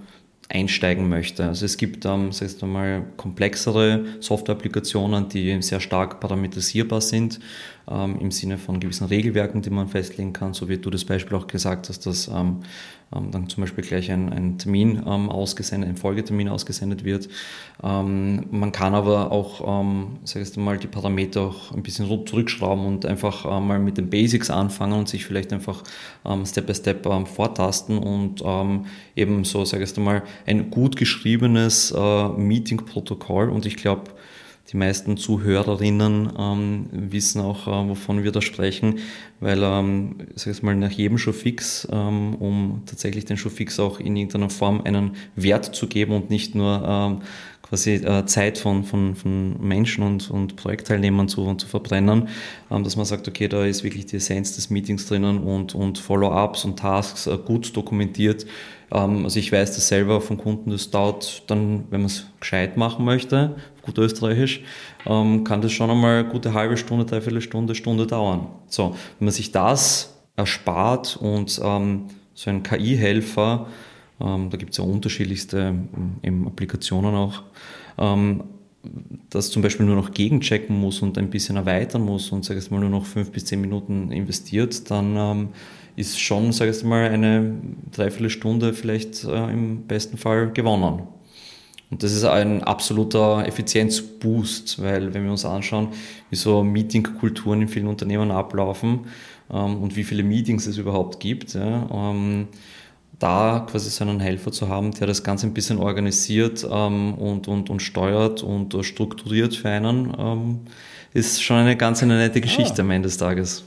einsteigen 0.50 1.10
möchte. 1.10 1.46
Also 1.46 1.66
es 1.66 1.78
gibt 1.78 2.06
ähm, 2.06 2.32
sagst 2.32 2.62
du 2.62 2.66
mal, 2.66 3.06
komplexere 3.18 4.06
Software-Applikationen, 4.20 5.30
die 5.30 5.62
sehr 5.62 5.80
stark 5.80 6.20
parametrisierbar 6.20 7.02
sind. 7.02 7.40
Ähm, 7.90 8.18
im 8.20 8.32
Sinne 8.32 8.58
von 8.58 8.80
gewissen 8.80 9.08
Regelwerken, 9.08 9.62
die 9.62 9.70
man 9.70 9.88
festlegen 9.88 10.34
kann, 10.34 10.54
so 10.54 10.70
wie 10.70 10.78
du 10.78 10.90
das 10.90 11.06
Beispiel 11.06 11.38
auch 11.38 11.48
gesagt 11.48 11.90
hast, 11.90 12.06
dass 12.06 12.28
ähm, 12.28 12.60
ähm, 13.16 13.32
dann 13.32 13.50
zum 13.50 13.62
Beispiel 13.62 13.84
gleich 13.84 14.12
ein, 14.12 14.32
ein 14.32 14.58
Termin 14.58 15.04
ähm, 15.06 15.30
ausgesendet, 15.30 15.90
ein 15.90 15.98
Folgetermin 15.98 16.50
ausgesendet 16.50 17.04
wird. 17.04 17.30
Ähm, 17.84 18.46
man 18.52 18.72
kann 18.72 18.96
aber 18.96 19.32
auch, 19.32 19.84
sag 20.24 20.42
ich 20.42 20.56
mal, 20.58 20.78
die 20.78 20.88
Parameter 20.88 21.42
auch 21.42 21.72
ein 21.72 21.84
bisschen 21.84 22.08
zurückschrauben 22.26 22.86
und 22.86 23.06
einfach 23.06 23.46
äh, 23.46 23.60
mal 23.60 23.80
mit 23.80 23.98
den 23.98 24.10
Basics 24.10 24.50
anfangen 24.50 24.94
und 24.94 25.10
sich 25.10 25.26
vielleicht 25.26 25.54
einfach 25.54 25.84
Step 26.46 26.68
by 26.68 26.76
Step 26.76 27.08
vortasten 27.28 27.98
und 27.98 28.44
eben 29.16 29.44
so, 29.44 29.66
sag 29.66 29.82
ich 29.82 29.96
mal, 29.98 30.24
ein 30.46 30.70
gut 30.70 30.96
geschriebenes 30.96 31.92
äh, 31.92 32.28
Meeting-Protokoll 32.30 33.50
und 33.50 33.66
ich 33.66 33.76
glaube, 33.76 34.12
die 34.74 34.78
meisten 34.78 35.18
Zuhörerinnen 35.18 36.34
ähm, 36.38 36.88
wissen 36.92 37.42
auch, 37.42 37.68
äh, 37.68 37.90
wovon 37.90 38.24
wir 38.24 38.32
da 38.32 38.42
sprechen, 38.42 39.00
weil, 39.40 39.62
ähm, 39.62 40.16
ich 40.36 40.64
mal, 40.64 40.76
nach 40.76 40.92
jedem 40.92 41.20
Showfix, 41.20 41.88
ähm, 41.92 42.36
um 42.36 42.82
tatsächlich 42.88 43.26
den 43.26 43.38
Showfix 43.38 43.80
auch 43.80 44.00
in 44.00 44.16
irgendeiner 44.16 44.50
Form 44.50 44.82
einen 44.82 45.12
Wert 45.36 45.76
zu 45.76 45.88
geben 45.88 46.14
und 46.14 46.32
nicht 46.32 46.56
nur 46.56 46.84
ähm, 46.86 47.22
quasi 47.64 47.96
äh, 47.96 48.26
Zeit 48.26 48.58
von, 48.58 48.84
von, 48.84 49.16
von 49.16 49.56
Menschen 49.60 50.04
und, 50.04 50.30
und 50.30 50.56
Projektteilnehmern 50.58 51.28
zu, 51.28 51.56
zu 51.56 51.68
verbrennen, 51.68 52.28
ähm, 52.70 52.84
dass 52.84 52.96
man 52.96 53.06
sagt, 53.06 53.28
okay, 53.28 53.48
da 53.48 53.66
ist 53.66 53.84
wirklich 53.84 54.06
die 54.06 54.18
Essenz 54.18 54.56
des 54.56 54.70
Meetings 54.70 55.08
drinnen 55.08 55.40
und, 55.40 55.74
und 55.74 55.98
Follow-ups 55.98 56.66
und 56.66 56.78
Tasks 56.78 57.26
äh, 57.26 57.38
gut 57.38 57.76
dokumentiert. 57.76 58.46
Ähm, 58.92 59.24
also 59.24 59.40
ich 59.40 59.52
weiß 59.52 59.74
das 59.74 59.88
selber 59.88 60.22
von 60.22 60.38
Kunden, 60.38 60.70
das 60.70 60.92
dauert 60.92 61.50
dann, 61.50 61.86
wenn 61.90 62.02
man 62.02 62.08
es 62.08 62.28
gescheit 62.40 62.78
machen 62.78 63.06
möchte, 63.06 63.56
gut 63.82 63.98
österreichisch, 63.98 64.62
ähm, 65.06 65.44
kann 65.44 65.62
das 65.62 65.72
schon 65.72 65.90
einmal 65.90 66.26
gute 66.26 66.54
halbe 66.54 66.78
Stunde, 66.78 67.06
dreiviertel 67.06 67.42
Stunde, 67.42 67.76
Stunde 67.76 68.06
dauern. 68.06 68.48
So, 68.68 68.92
wenn 69.20 69.26
man 69.26 69.34
sich 69.34 69.52
das 69.52 70.22
erspart 70.36 71.18
und 71.18 71.60
ähm, 71.64 72.08
so 72.34 72.50
ein 72.50 72.62
KI-Helfer, 72.62 73.68
ähm, 74.20 74.50
da 74.50 74.58
gibt 74.58 74.72
es 74.72 74.78
ja 74.78 74.84
unterschiedlichste 74.84 75.76
ähm, 76.24 76.48
Applikationen 76.48 77.16
auch, 77.16 77.44
ähm, 77.98 78.44
das 79.30 79.50
zum 79.50 79.62
Beispiel 79.62 79.86
nur 79.86 79.96
noch 79.96 80.12
gegenchecken 80.12 80.78
muss 80.78 81.02
und 81.02 81.18
ein 81.18 81.30
bisschen 81.30 81.56
erweitern 81.56 82.02
muss 82.02 82.32
und 82.32 82.44
sag 82.44 82.58
ich 82.58 82.70
mal 82.70 82.80
nur 82.82 82.90
noch 82.90 83.06
fünf 83.06 83.32
bis 83.32 83.46
zehn 83.46 83.62
Minuten 83.62 84.12
investiert, 84.12 84.92
dann 84.92 85.16
ähm, 85.16 85.50
ist 85.96 86.20
schon, 86.20 86.52
sag 86.52 86.70
ich 86.70 86.84
mal, 86.84 87.10
eine 87.10 87.56
Dreiviertelstunde 87.92 88.74
vielleicht 88.74 89.24
äh, 89.24 89.52
im 89.52 89.88
besten 89.88 90.18
Fall 90.18 90.52
gewonnen. 90.52 91.04
Und 91.92 92.02
das 92.02 92.12
ist 92.12 92.24
ein 92.24 92.64
absoluter 92.64 93.46
Effizienzboost, 93.46 94.82
weil 94.82 95.14
wenn 95.14 95.26
wir 95.26 95.32
uns 95.32 95.46
anschauen, 95.46 95.90
wie 96.32 96.36
so 96.36 96.64
Meetingkulturen 96.64 97.62
in 97.62 97.68
vielen 97.68 97.86
Unternehmen 97.86 98.32
ablaufen 98.32 99.02
ähm, 99.52 99.78
und 99.78 99.96
wie 99.96 100.04
viele 100.04 100.24
Meetings 100.24 100.66
es 100.66 100.78
überhaupt 100.78 101.20
gibt, 101.20 101.54
ja, 101.54 101.88
ähm, 101.94 102.48
da 103.24 103.66
quasi 103.70 103.90
so 103.90 104.04
einen 104.04 104.20
Helfer 104.20 104.52
zu 104.52 104.68
haben, 104.68 104.92
der 104.92 105.08
das 105.08 105.24
Ganze 105.24 105.48
ein 105.48 105.54
bisschen 105.54 105.80
organisiert 105.80 106.68
ähm, 106.70 107.14
und, 107.14 107.48
und, 107.48 107.70
und 107.70 107.82
steuert 107.82 108.44
und 108.44 108.76
strukturiert 108.86 109.56
für 109.56 109.70
einen, 109.70 110.14
ähm, 110.20 110.60
ist 111.14 111.42
schon 111.42 111.56
eine 111.56 111.78
ganz 111.78 112.04
eine 112.04 112.18
nette 112.18 112.42
Geschichte 112.42 112.82
ah. 112.82 112.82
am 112.82 112.92
Ende 112.92 113.08
des 113.08 113.18
Tages. 113.18 113.64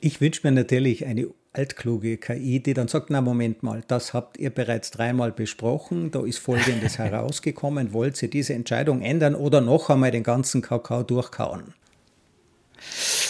Ich 0.00 0.20
wünsche 0.20 0.40
mir 0.42 0.50
natürlich 0.50 1.06
eine 1.06 1.28
altkluge 1.52 2.16
KI, 2.16 2.60
die 2.60 2.74
dann 2.74 2.88
sagt, 2.88 3.08
na 3.10 3.20
Moment 3.20 3.62
mal, 3.62 3.84
das 3.86 4.12
habt 4.12 4.36
ihr 4.36 4.50
bereits 4.50 4.90
dreimal 4.90 5.30
besprochen, 5.30 6.10
da 6.10 6.24
ist 6.24 6.38
Folgendes 6.38 6.98
herausgekommen, 6.98 7.92
wollt 7.92 8.20
ihr 8.20 8.28
diese 8.28 8.54
Entscheidung 8.54 9.00
ändern 9.00 9.36
oder 9.36 9.60
noch 9.60 9.90
einmal 9.90 10.10
den 10.10 10.24
ganzen 10.24 10.60
Kakao 10.60 11.04
durchkauen? 11.04 11.72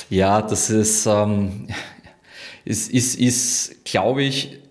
Ja, 0.09 0.41
das 0.41 0.71
ist, 0.71 1.05
ähm, 1.05 1.69
ist, 2.65 2.91
ist, 2.91 3.17
ist 3.17 3.85
glaube 3.85 4.23
ich, 4.23 4.64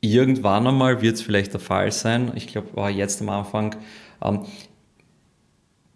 irgendwann 0.00 0.66
einmal 0.66 1.02
wird 1.02 1.16
es 1.16 1.22
vielleicht 1.22 1.52
der 1.52 1.60
Fall 1.60 1.92
sein. 1.92 2.32
Ich 2.34 2.46
glaube, 2.46 2.74
war 2.76 2.90
jetzt 2.90 3.20
am 3.20 3.28
Anfang, 3.28 3.76
ähm, 4.22 4.40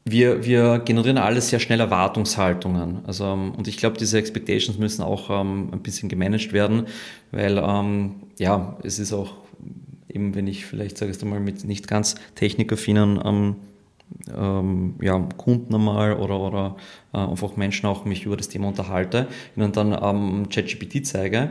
wir, 0.06 0.44
wir 0.44 0.80
generieren 0.80 1.16
alles 1.16 1.48
sehr 1.48 1.60
schnell 1.60 1.80
Erwartungshaltungen. 1.80 3.00
Also, 3.06 3.24
ähm, 3.24 3.52
und 3.52 3.68
ich 3.68 3.78
glaube, 3.78 3.96
diese 3.96 4.18
Expectations 4.18 4.78
müssen 4.78 5.02
auch 5.02 5.30
ähm, 5.30 5.70
ein 5.72 5.80
bisschen 5.80 6.08
gemanagt 6.08 6.52
werden, 6.52 6.86
weil 7.30 7.58
ähm, 7.58 8.16
ja, 8.38 8.76
es 8.82 8.98
ist 8.98 9.12
auch 9.12 9.34
eben, 10.08 10.34
wenn 10.34 10.46
ich 10.46 10.66
vielleicht, 10.66 10.98
sage 10.98 11.10
ich 11.10 11.16
es 11.16 11.24
mal, 11.24 11.40
mit 11.40 11.64
nicht 11.64 11.88
ganz 11.88 12.16
technikaffinen 12.34 13.20
ähm, 13.24 13.56
ähm, 14.36 14.94
ja, 15.00 15.18
Kunden 15.36 15.74
einmal 15.74 16.14
oder, 16.14 16.38
oder 16.38 16.76
äh, 17.14 17.18
einfach 17.18 17.56
Menschen 17.56 17.86
auch 17.86 18.04
mich 18.04 18.26
über 18.26 18.36
das 18.36 18.48
Thema 18.48 18.68
unterhalte, 18.68 19.28
ihnen 19.56 19.72
dann 19.72 19.96
ähm, 20.00 20.48
ChatGPT 20.50 21.06
zeige, 21.06 21.50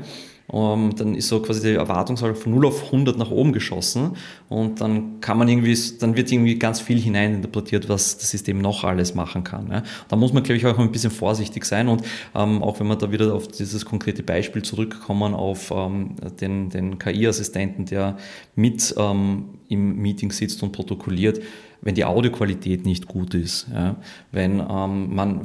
ähm, 0.51 0.93
dann 0.95 1.15
ist 1.15 1.29
so 1.29 1.41
quasi 1.41 1.61
die 1.61 1.75
Erwartungshaltung 1.75 2.39
von 2.39 2.53
0 2.53 2.65
auf 2.65 2.85
100 2.85 3.17
nach 3.17 3.31
oben 3.31 3.53
geschossen 3.53 4.17
und 4.49 4.81
dann 4.81 5.21
kann 5.21 5.37
man 5.37 5.47
irgendwie, 5.47 5.77
dann 5.99 6.15
wird 6.17 6.31
irgendwie 6.31 6.59
ganz 6.59 6.81
viel 6.81 6.99
hineininterpretiert, 6.99 7.87
was 7.87 8.17
das 8.17 8.31
System 8.31 8.59
noch 8.59 8.83
alles 8.83 9.15
machen 9.15 9.43
kann. 9.43 9.69
Ja. 9.71 9.83
Da 10.09 10.15
muss 10.15 10.33
man, 10.33 10.43
glaube 10.43 10.57
ich, 10.57 10.65
auch 10.65 10.77
ein 10.77 10.91
bisschen 10.91 11.11
vorsichtig 11.11 11.65
sein 11.65 11.87
und 11.87 12.03
ähm, 12.35 12.61
auch 12.61 12.79
wenn 12.79 12.87
wir 12.87 12.97
da 12.97 13.11
wieder 13.11 13.33
auf 13.33 13.47
dieses 13.47 13.85
konkrete 13.85 14.23
Beispiel 14.23 14.63
zurückkommen, 14.63 15.33
auf 15.33 15.71
ähm, 15.71 16.15
den, 16.41 16.69
den 16.69 16.99
KI-Assistenten, 16.99 17.85
der 17.85 18.17
mit 18.55 18.93
ähm, 18.97 19.45
im 19.69 19.97
Meeting 19.97 20.31
sitzt 20.31 20.61
und 20.61 20.71
protokolliert, 20.71 21.41
wenn 21.81 21.95
die 21.95 22.05
Audioqualität 22.05 22.85
nicht 22.85 23.07
gut 23.07 23.33
ist, 23.33 23.67
ja, 23.73 23.97
wenn 24.31 24.59
ähm, 24.59 25.13
man 25.13 25.41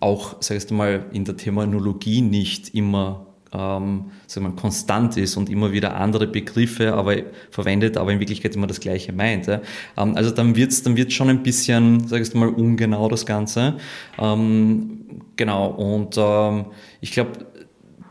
auch, 0.00 0.36
sag 0.40 0.58
ich 0.58 0.70
mal, 0.70 1.06
in 1.12 1.24
der 1.24 1.36
Terminologie 1.36 2.20
nicht 2.20 2.74
immer 2.74 3.29
ähm, 3.52 4.10
sagen 4.26 4.46
wir, 4.46 4.52
konstant 4.56 5.16
ist 5.16 5.36
und 5.36 5.48
immer 5.48 5.72
wieder 5.72 5.96
andere 5.96 6.26
Begriffe 6.26 6.94
aber 6.94 7.16
verwendet, 7.50 7.96
aber 7.96 8.12
in 8.12 8.20
Wirklichkeit 8.20 8.54
immer 8.54 8.66
das 8.66 8.80
Gleiche 8.80 9.12
meint. 9.12 9.46
Ja. 9.46 9.60
Ähm, 9.96 10.16
also 10.16 10.30
dann 10.30 10.56
wird 10.56 10.70
es 10.72 10.82
dann 10.82 10.96
wird's 10.96 11.14
schon 11.14 11.28
ein 11.28 11.42
bisschen, 11.42 12.06
sag 12.06 12.22
ich 12.22 12.34
mal, 12.34 12.48
ungenau 12.48 13.08
das 13.08 13.26
Ganze. 13.26 13.76
Ähm, 14.18 15.22
genau, 15.36 15.68
und 15.68 16.16
ähm, 16.16 16.66
ich 17.00 17.12
glaube, 17.12 17.49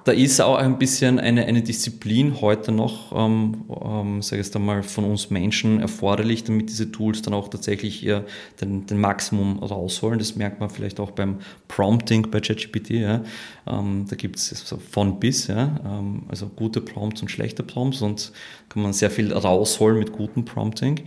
da 0.06 0.14
ist 0.14 0.40
auch 0.40 0.56
ein 0.56 0.80
bisschen 0.80 1.20
eine, 1.20 1.46
eine 1.46 1.62
Disziplin 1.62 2.40
heute 2.42 2.72
noch, 2.72 3.12
ähm, 3.16 3.66
ähm, 3.70 4.22
sage 4.22 4.42
ich 4.42 4.54
mal, 4.58 4.82
von 4.82 5.06
uns 5.06 5.30
Menschen 5.30 5.82
erforderlich, 5.82 6.46
damit 6.46 6.70
diese 6.70 6.92
Tools 6.92 7.22
dann 7.22 7.34
auch 7.34 7.50
tatsächlich 7.50 8.04
ihr 8.04 8.26
den, 8.62 8.86
den 8.86 9.00
Maximum 9.00 9.60
rausholen. 9.60 10.18
Das 10.18 10.36
merkt 10.36 10.60
man 10.60 10.70
vielleicht 10.70 11.00
auch 11.00 11.12
beim 11.12 11.40
Prompting 11.68 12.32
bei 12.32 12.40
ChatGPT. 12.40 12.92
Ja. 12.92 13.24
Ähm, 13.68 14.06
da 14.10 14.16
gibt 14.16 14.38
es 14.38 14.74
von 14.90 15.20
bis, 15.20 15.48
ja. 15.48 15.76
Ähm, 15.86 16.24
also 16.30 16.48
gute 16.48 16.82
Prompts 16.82 17.22
und 17.22 17.30
schlechte 17.30 17.64
Prompts 17.64 18.02
und 18.02 18.32
kann 18.70 18.84
man 18.84 18.94
sehr 18.94 19.12
viel 19.12 19.34
rausholen 19.34 20.00
mit 20.00 20.14
gutem 20.14 20.46
Prompting. 20.46 21.02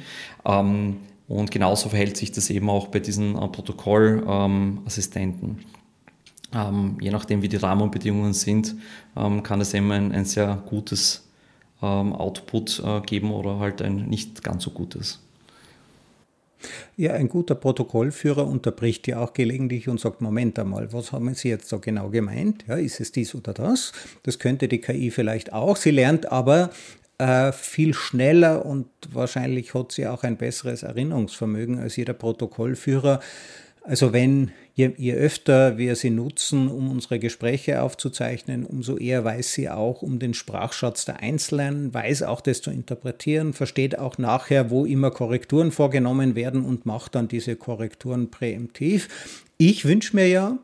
Ähm, 0.45 0.99
und 1.29 1.51
genauso 1.51 1.89
verhält 1.89 2.19
sich 2.19 2.33
das 2.33 2.51
eben 2.51 2.69
auch 2.69 2.89
bei 2.89 3.01
diesen 3.01 3.37
äh, 3.37 3.49
Protokollassistenten. 3.49 5.49
Ähm, 5.49 5.57
je 7.01 7.11
nachdem, 7.11 7.43
wie 7.43 7.49
die 7.49 7.57
Rahmenbedingungen 7.57 8.35
sind, 8.35 8.77
ähm, 9.17 9.43
kann 9.43 9.61
es 9.61 9.73
eben 9.75 9.91
ein, 9.91 10.13
ein 10.13 10.25
sehr 10.25 10.63
gutes 10.67 11.29
ähm, 11.83 12.13
Output 12.13 12.83
äh, 12.85 13.01
geben 13.01 13.33
oder 13.33 13.59
halt 13.59 13.83
ein 13.83 14.07
nicht 14.07 14.43
ganz 14.43 14.65
so 14.65 14.71
gutes. 14.71 15.21
Ja, 16.97 17.15
ein 17.15 17.29
guter 17.29 17.55
Protokollführer 17.55 18.47
unterbricht 18.47 19.09
ja 19.09 19.19
auch 19.19 19.33
gelegentlich 19.33 19.89
und 19.89 19.99
sagt, 19.99 20.21
Moment 20.21 20.59
einmal, 20.59 20.93
was 20.93 21.11
haben 21.11 21.35
Sie 21.35 21.49
jetzt 21.49 21.69
so 21.69 21.81
genau 21.81 22.11
gemeint? 22.11 22.65
Ja, 22.69 22.77
ist 22.77 23.01
es 23.01 23.11
dies 23.11 23.35
oder 23.35 23.53
das? 23.53 23.93
Das 24.23 24.39
könnte 24.39 24.69
die 24.69 24.81
KI 24.81 25.11
vielleicht 25.11 25.53
auch. 25.53 25.77
Sie 25.77 25.91
lernt 25.91 26.31
aber 26.31 26.71
äh, 27.19 27.53
viel 27.53 27.95
schneller 27.95 28.65
und 28.65 28.87
wahrscheinlich 29.11 29.75
hat 29.75 29.93
sie 29.93 30.07
auch 30.07 30.23
ein 30.23 30.37
besseres 30.37 30.83
Erinnerungsvermögen 30.83 31.79
als 31.79 31.97
jeder 31.97 32.15
Protokollführer. 32.15 33.21
Also 33.85 34.13
wenn 34.13 34.53
je, 34.75 34.93
je 34.97 35.15
öfter 35.15 35.77
wir 35.77 35.97
sie 35.97 36.11
nutzen, 36.11 36.69
um 36.69 36.91
unsere 36.91 37.19
Gespräche 37.19 37.83
aufzuzeichnen, 37.83 38.65
umso 38.65 38.97
eher 38.97 39.25
weiß 39.25 39.53
sie 39.53 39.69
auch 39.69 40.03
um 40.03 40.19
den 40.19 40.35
Sprachschatz 40.35 41.05
der 41.05 41.21
Einzelnen, 41.21 41.93
weiß 41.93 42.23
auch 42.23 42.41
das 42.41 42.63
zu 42.63 42.71
interpretieren, 42.71 43.53
versteht 43.53 43.99
auch 43.99 44.19
nachher, 44.19 44.71
wo 44.71 44.85
immer 44.85 45.11
Korrekturen 45.11 45.73
vorgenommen 45.73 46.35
werden 46.37 46.65
und 46.65 46.87
macht 46.87 47.15
dann 47.15 47.29
diese 47.29 47.57
Korrekturen 47.57 48.31
präemptiv. 48.31 49.09
Ich 49.59 49.85
wünsche 49.85 50.17
mir 50.17 50.29
ja, 50.29 50.59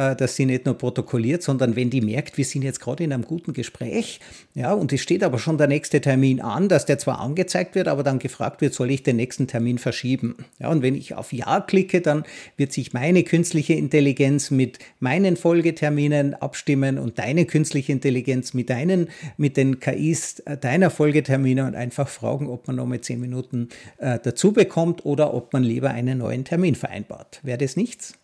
dass 0.00 0.36
sie 0.36 0.46
nicht 0.46 0.66
nur 0.66 0.76
protokolliert, 0.76 1.42
sondern 1.42 1.76
wenn 1.76 1.90
die 1.90 2.00
merkt, 2.00 2.38
wir 2.38 2.44
sind 2.44 2.62
jetzt 2.62 2.80
gerade 2.80 3.04
in 3.04 3.12
einem 3.12 3.24
guten 3.24 3.52
Gespräch, 3.52 4.20
ja, 4.54 4.72
und 4.72 4.92
es 4.92 5.00
steht 5.00 5.22
aber 5.22 5.38
schon 5.38 5.58
der 5.58 5.68
nächste 5.68 6.00
Termin 6.00 6.40
an, 6.40 6.68
dass 6.68 6.86
der 6.86 6.98
zwar 6.98 7.20
angezeigt 7.20 7.74
wird, 7.74 7.88
aber 7.88 8.02
dann 8.02 8.18
gefragt 8.18 8.60
wird, 8.60 8.74
soll 8.74 8.90
ich 8.90 9.02
den 9.02 9.16
nächsten 9.16 9.46
Termin 9.46 9.78
verschieben? 9.78 10.36
Ja, 10.58 10.70
und 10.70 10.82
wenn 10.82 10.94
ich 10.94 11.14
auf 11.14 11.32
Ja 11.32 11.60
klicke, 11.60 12.00
dann 12.00 12.24
wird 12.56 12.72
sich 12.72 12.92
meine 12.92 13.24
künstliche 13.24 13.74
Intelligenz 13.74 14.50
mit 14.50 14.78
meinen 14.98 15.36
Folgeterminen 15.36 16.34
abstimmen 16.34 16.98
und 16.98 17.18
deine 17.18 17.44
künstliche 17.44 17.92
Intelligenz 17.92 18.54
mit 18.54 18.70
deinen, 18.70 19.08
mit 19.36 19.56
den 19.56 19.80
KIs 19.80 20.40
äh, 20.40 20.56
deiner 20.56 20.90
Folgetermine 20.90 21.66
und 21.66 21.74
einfach 21.74 22.08
fragen, 22.08 22.48
ob 22.48 22.66
man 22.66 22.76
noch 22.76 22.86
mal 22.86 23.00
zehn 23.00 23.20
Minuten 23.20 23.68
äh, 23.98 24.18
dazu 24.22 24.52
bekommt 24.52 25.04
oder 25.04 25.34
ob 25.34 25.52
man 25.52 25.62
lieber 25.62 25.90
einen 25.90 26.18
neuen 26.18 26.44
Termin 26.44 26.74
vereinbart. 26.74 27.40
Wäre 27.42 27.58
das 27.58 27.76
nichts? 27.76 28.19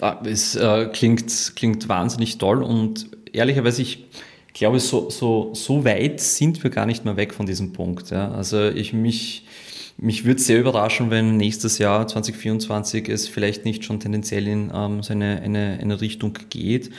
Ah, 0.00 0.20
es 0.24 0.56
äh, 0.56 0.88
klingt, 0.92 1.52
klingt 1.56 1.88
wahnsinnig 1.88 2.38
toll 2.38 2.62
und 2.62 3.08
ehrlicherweise, 3.32 3.82
ich 3.82 4.06
glaube, 4.54 4.80
so, 4.80 5.10
so, 5.10 5.50
so 5.54 5.84
weit 5.84 6.20
sind 6.20 6.62
wir 6.62 6.70
gar 6.70 6.86
nicht 6.86 7.04
mehr 7.04 7.16
weg 7.16 7.34
von 7.34 7.46
diesem 7.46 7.72
Punkt. 7.72 8.10
Ja. 8.10 8.30
Also 8.32 8.68
ich 8.68 8.92
mich, 8.92 9.44
mich 9.98 10.24
würde 10.24 10.40
sehr 10.40 10.58
überraschen, 10.58 11.10
wenn 11.10 11.36
nächstes 11.36 11.78
Jahr 11.78 12.06
2024 12.06 13.08
es 13.08 13.28
vielleicht 13.28 13.64
nicht 13.64 13.84
schon 13.84 14.00
tendenziell 14.00 14.48
in 14.48 14.72
ähm, 14.74 15.02
so 15.02 15.12
eine, 15.12 15.40
eine, 15.42 15.78
eine 15.80 16.00
Richtung 16.00 16.38
geht. 16.48 16.90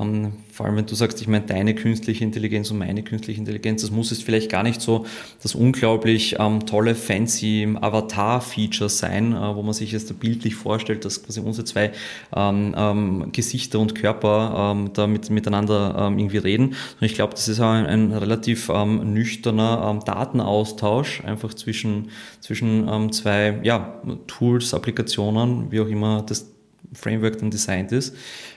Ähm, 0.00 0.32
vor 0.52 0.66
allem, 0.66 0.76
wenn 0.76 0.86
du 0.86 0.94
sagst, 0.94 1.20
ich 1.20 1.28
meine, 1.28 1.46
deine 1.46 1.74
künstliche 1.74 2.24
Intelligenz 2.24 2.70
und 2.70 2.78
meine 2.78 3.02
künstliche 3.02 3.38
Intelligenz, 3.38 3.82
das 3.82 3.90
muss 3.90 4.10
jetzt 4.10 4.24
vielleicht 4.24 4.50
gar 4.50 4.62
nicht 4.62 4.80
so 4.80 5.06
das 5.42 5.54
unglaublich 5.54 6.36
ähm, 6.38 6.66
tolle, 6.66 6.94
fancy 6.94 7.76
Avatar-Feature 7.80 8.90
sein, 8.90 9.32
äh, 9.32 9.54
wo 9.54 9.62
man 9.62 9.72
sich 9.72 9.92
jetzt 9.92 10.18
bildlich 10.18 10.54
vorstellt, 10.54 11.04
dass 11.04 11.22
quasi 11.22 11.40
unsere 11.40 11.64
zwei 11.64 11.92
ähm, 12.34 12.74
ähm, 12.76 13.28
Gesichter 13.32 13.78
und 13.78 13.94
Körper 13.94 14.74
ähm, 14.74 14.90
da 14.92 15.06
mit, 15.06 15.30
miteinander 15.30 15.94
ähm, 15.98 16.18
irgendwie 16.18 16.38
reden. 16.38 16.68
Und 16.68 17.02
ich 17.02 17.14
glaube, 17.14 17.34
das 17.34 17.48
ist 17.48 17.60
auch 17.60 17.70
ein, 17.70 17.86
ein 17.86 18.12
relativ 18.12 18.68
nüchterner 18.68 20.00
Datenaustausch 20.04 21.22
einfach 21.24 21.54
zwischen, 21.54 22.10
zwischen 22.40 23.12
zwei 23.12 23.60
ja, 23.62 24.00
Tools, 24.26 24.74
Applikationen, 24.74 25.70
wie 25.70 25.80
auch 25.80 25.86
immer 25.86 26.22
das 26.22 26.46
Framework 26.92 27.38
dann 27.38 27.50
designt 27.50 27.92
ist. 27.92 28.14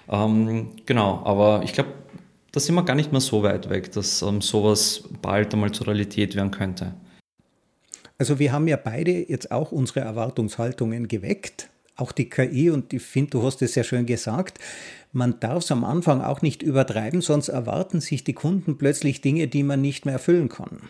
Ähm, 0.10 0.72
genau, 0.86 1.22
aber 1.26 1.62
ich 1.64 1.74
glaube, 1.74 1.90
da 2.52 2.60
sind 2.60 2.76
wir 2.76 2.84
gar 2.84 2.96
nicht 2.96 3.12
mehr 3.12 3.22
so 3.22 3.44
weit 3.44 3.70
weg, 3.70 3.92
dass 3.92 4.22
ähm, 4.22 4.42
sowas 4.42 5.04
bald 5.22 5.54
einmal 5.54 5.72
zur 5.72 5.88
Realität 5.88 6.36
werden 6.36 6.52
könnte. 6.52 6.94
Also 8.18 8.40
wir 8.40 8.52
haben 8.52 8.68
ja 8.68 8.78
beide 8.78 9.30
jetzt 9.30 9.52
auch 9.52 9.72
unsere 9.72 10.02
Erwartungshaltungen 10.02 11.08
geweckt, 11.08 11.70
auch 11.96 12.12
die 12.12 12.30
KI 12.30 12.70
und 12.70 12.94
ich 12.94 13.02
finde, 13.02 13.32
du 13.32 13.44
hast 13.44 13.62
es 13.62 13.74
sehr 13.74 13.84
schön 13.84 14.06
gesagt, 14.06 14.60
man 15.12 15.40
darf 15.40 15.64
es 15.64 15.72
am 15.72 15.84
Anfang 15.84 16.22
auch 16.22 16.42
nicht 16.42 16.62
übertreiben, 16.62 17.22
sonst 17.22 17.50
erwarten 17.50 18.00
sich 18.00 18.24
die 18.24 18.34
Kunden 18.34 18.78
plötzlich 18.78 19.22
Dinge, 19.22 19.48
die 19.48 19.64
man 19.64 19.82
nicht 19.82 20.06
mehr 20.06 20.14
erfüllen 20.14 20.50
kann. 20.50 20.82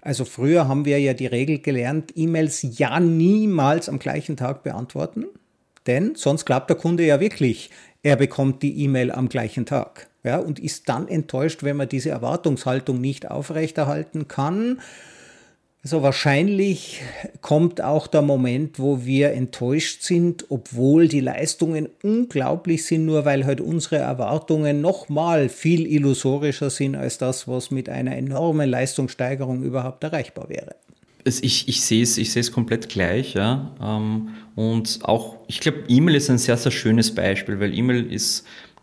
Also 0.00 0.24
früher 0.24 0.66
haben 0.68 0.84
wir 0.84 0.98
ja 0.98 1.14
die 1.14 1.26
Regel 1.26 1.58
gelernt, 1.58 2.12
E-Mails 2.16 2.66
ja 2.78 2.98
niemals 3.00 3.88
am 3.88 3.98
gleichen 3.98 4.36
Tag 4.36 4.62
beantworten. 4.62 5.26
Denn 5.86 6.14
sonst 6.14 6.44
glaubt 6.44 6.70
der 6.70 6.76
Kunde 6.76 7.04
ja 7.04 7.20
wirklich, 7.20 7.70
er 8.02 8.16
bekommt 8.16 8.62
die 8.62 8.82
E-Mail 8.84 9.12
am 9.12 9.28
gleichen 9.28 9.66
Tag. 9.66 10.08
Ja, 10.24 10.38
und 10.38 10.60
ist 10.60 10.88
dann 10.88 11.08
enttäuscht, 11.08 11.64
wenn 11.64 11.76
man 11.76 11.88
diese 11.88 12.10
Erwartungshaltung 12.10 13.00
nicht 13.00 13.28
aufrechterhalten 13.30 14.28
kann. 14.28 14.80
Also 15.82 16.00
wahrscheinlich 16.04 17.02
kommt 17.40 17.80
auch 17.80 18.06
der 18.06 18.22
Moment, 18.22 18.78
wo 18.78 19.04
wir 19.04 19.32
enttäuscht 19.32 20.02
sind, 20.02 20.46
obwohl 20.48 21.08
die 21.08 21.18
Leistungen 21.18 21.88
unglaublich 22.04 22.86
sind, 22.86 23.04
nur 23.04 23.24
weil 23.24 23.44
halt 23.44 23.60
unsere 23.60 23.96
Erwartungen 23.96 24.80
nochmal 24.80 25.48
viel 25.48 25.88
illusorischer 25.88 26.70
sind 26.70 26.94
als 26.94 27.18
das, 27.18 27.48
was 27.48 27.72
mit 27.72 27.88
einer 27.88 28.16
enormen 28.16 28.70
Leistungssteigerung 28.70 29.64
überhaupt 29.64 30.04
erreichbar 30.04 30.48
wäre 30.48 30.76
ich, 31.24 31.68
ich 31.68 31.82
sehe 31.82 32.02
es 32.02 32.18
ich 32.18 32.52
komplett 32.52 32.88
gleich, 32.88 33.34
ja. 33.34 33.70
Ähm, 33.80 34.30
und 34.54 35.00
auch, 35.02 35.36
ich 35.48 35.60
glaube, 35.60 35.84
E-Mail 35.88 36.16
ist 36.16 36.30
ein 36.30 36.38
sehr, 36.38 36.56
sehr 36.56 36.72
schönes 36.72 37.14
Beispiel, 37.14 37.58
weil 37.60 37.76
E-Mail 37.76 38.06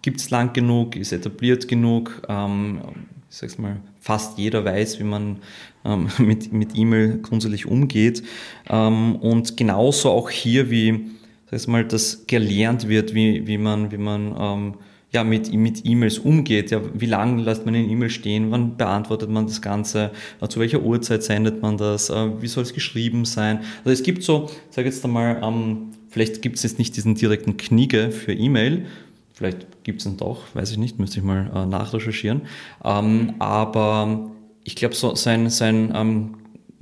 gibt 0.01 0.19
es 0.19 0.29
lang 0.29 0.53
genug, 0.53 0.95
ist 0.95 1.11
etabliert 1.11 1.67
genug. 1.67 2.21
Ähm, 2.27 2.81
ich 3.29 3.37
sag's 3.37 3.57
mal, 3.57 3.77
fast 3.99 4.37
jeder 4.39 4.65
weiß, 4.65 4.99
wie 4.99 5.03
man 5.03 5.37
ähm, 5.85 6.09
mit, 6.17 6.51
mit 6.51 6.75
E-Mail 6.75 7.19
grundsätzlich 7.21 7.65
umgeht. 7.65 8.23
und 8.67 9.57
genauso 9.57 10.09
auch 10.09 10.29
hier, 10.29 10.71
wie, 10.71 11.11
sag 11.51 11.67
mal, 11.67 11.85
das 11.85 12.25
gelernt 12.25 12.87
wird, 12.87 13.13
wie, 13.13 13.45
wie 13.45 13.57
man, 13.57 13.91
wie 13.91 13.97
man 13.97 14.75
ja, 15.11 15.23
mit, 15.23 15.51
mit 15.53 15.85
E-Mails 15.85 16.19
umgeht. 16.19 16.71
Ja, 16.71 16.81
wie 16.93 17.05
lange 17.05 17.41
lässt 17.41 17.65
man 17.65 17.73
eine 17.75 17.85
E-Mail 17.85 18.09
stehen? 18.09 18.51
Wann 18.51 18.77
beantwortet 18.77 19.29
man 19.29 19.47
das 19.47 19.61
Ganze? 19.61 20.11
Äh, 20.41 20.47
zu 20.47 20.59
welcher 20.59 20.81
Uhrzeit 20.81 21.23
sendet 21.23 21.61
man 21.61 21.77
das? 21.77 22.09
Äh, 22.09 22.41
wie 22.41 22.47
soll 22.47 22.63
es 22.63 22.73
geschrieben 22.73 23.25
sein? 23.25 23.61
Also 23.79 23.91
es 23.91 24.03
gibt 24.03 24.23
so, 24.23 24.49
sage 24.69 24.87
jetzt 24.87 25.03
einmal, 25.03 25.41
ähm, 25.43 25.91
vielleicht 26.09 26.41
gibt 26.41 26.57
es 26.57 26.63
jetzt 26.63 26.77
nicht 26.77 26.95
diesen 26.95 27.15
direkten 27.15 27.57
Kniege 27.57 28.11
für 28.11 28.33
E-Mail. 28.33 28.85
Vielleicht 29.33 29.83
gibt 29.83 30.01
es 30.01 30.05
ihn 30.05 30.17
doch, 30.17 30.43
weiß 30.53 30.71
ich 30.71 30.77
nicht, 30.77 30.99
müsste 30.99 31.19
ich 31.19 31.23
mal 31.25 31.49
äh, 31.55 31.65
nachrecherchieren. 31.65 32.41
Ähm, 32.83 33.33
aber 33.39 34.29
ich 34.63 34.75
glaube, 34.75 34.93
so 34.93 35.15
sein, 35.15 35.49
sein 35.49 35.91
ähm, 35.95 36.35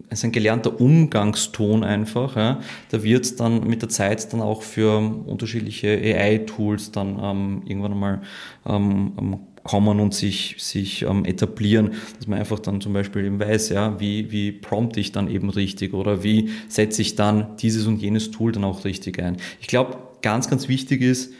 ist 0.10 0.23
ein 0.23 0.31
gelernter 0.31 0.79
Umgangston 0.79 1.83
einfach. 1.83 2.36
Ja. 2.36 2.60
Da 2.89 3.03
wird 3.03 3.25
es 3.25 3.36
dann 3.36 3.67
mit 3.67 3.81
der 3.81 3.89
Zeit 3.89 4.31
dann 4.31 4.41
auch 4.41 4.62
für 4.62 4.97
unterschiedliche 4.97 5.88
AI-Tools 5.89 6.91
dann 6.91 7.19
ähm, 7.21 7.62
irgendwann 7.65 7.91
einmal 7.93 8.21
ähm, 8.65 9.13
ähm, 9.17 9.39
kommen 9.63 9.99
und 9.99 10.13
sich, 10.13 10.55
sich 10.60 11.03
ähm, 11.03 11.25
etablieren, 11.25 11.91
dass 12.17 12.27
man 12.27 12.39
einfach 12.39 12.60
dann 12.60 12.79
zum 12.79 12.93
Beispiel 12.93 13.25
eben 13.25 13.39
weiß, 13.39 13.69
ja, 13.69 13.99
wie, 13.99 14.31
wie 14.31 14.53
prompte 14.53 14.99
ich 14.99 15.12
dann 15.12 15.29
eben 15.29 15.49
richtig 15.49 15.93
oder 15.93 16.23
wie 16.23 16.49
setze 16.69 17.01
ich 17.01 17.15
dann 17.15 17.57
dieses 17.57 17.86
und 17.86 18.01
jenes 18.01 18.31
Tool 18.31 18.53
dann 18.53 18.63
auch 18.63 18.86
richtig 18.86 19.21
ein. 19.21 19.38
Ich 19.60 19.67
glaube, 19.67 19.97
ganz, 20.21 20.49
ganz 20.49 20.69
wichtig 20.69 21.01
ist 21.01 21.33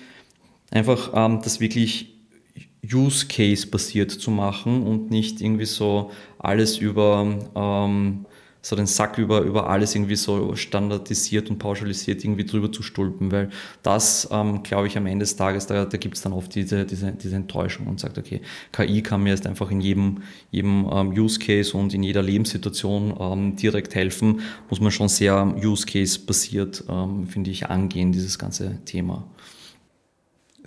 einfach, 0.72 1.12
ähm, 1.16 1.40
das 1.42 1.62
wirklich 1.62 2.18
Use 2.94 3.28
Case 3.28 3.68
basiert 3.68 4.12
zu 4.12 4.32
machen 4.32 4.84
und 4.84 5.10
nicht 5.10 5.42
irgendwie 5.42 5.66
so 5.66 6.12
alles 6.38 6.78
über 6.78 7.38
ähm, 7.56 8.26
so 8.68 8.76
den 8.76 8.86
Sack 8.86 9.18
über, 9.18 9.42
über 9.42 9.70
alles 9.70 9.96
irgendwie 9.96 10.18
so 10.18 10.54
standardisiert 10.58 11.50
und 11.50 11.58
pauschalisiert 11.58 12.22
irgendwie 12.26 12.44
drüber 12.44 12.70
zu 12.70 12.84
stulpen, 12.84 13.32
weil 13.32 13.50
das, 13.82 14.28
ähm, 14.30 14.62
glaube 14.62 14.88
ich, 14.88 14.98
am 14.98 15.06
Ende 15.06 15.24
des 15.24 15.38
Tages, 15.38 15.68
da, 15.68 15.86
da 15.86 15.98
gibt 15.98 16.18
es 16.18 16.22
dann 16.22 16.34
oft 16.34 16.54
diese, 16.54 16.86
diese, 16.86 17.14
diese 17.14 17.38
Enttäuschung 17.38 17.88
und 17.88 18.02
sagt, 18.02 18.18
okay, 18.18 18.42
KI 18.74 19.02
kann 19.02 19.24
mir 19.24 19.30
jetzt 19.30 19.48
einfach 19.48 19.72
in 19.72 19.80
jedem, 19.80 20.24
jedem 20.52 20.86
ähm, 20.92 21.12
Use 21.12 21.40
Case 21.40 21.78
und 21.78 21.94
in 21.94 22.04
jeder 22.04 22.22
Lebenssituation 22.22 23.16
ähm, 23.18 23.56
direkt 23.56 23.96
helfen, 23.96 24.42
muss 24.70 24.82
man 24.82 24.92
schon 24.92 25.08
sehr 25.08 25.56
Use 25.64 25.86
Case 25.86 26.20
basiert, 26.20 26.84
ähm, 26.90 27.26
finde 27.28 27.52
ich, 27.52 27.68
angehen, 27.68 28.12
dieses 28.12 28.38
ganze 28.38 28.84
Thema. 28.84 29.24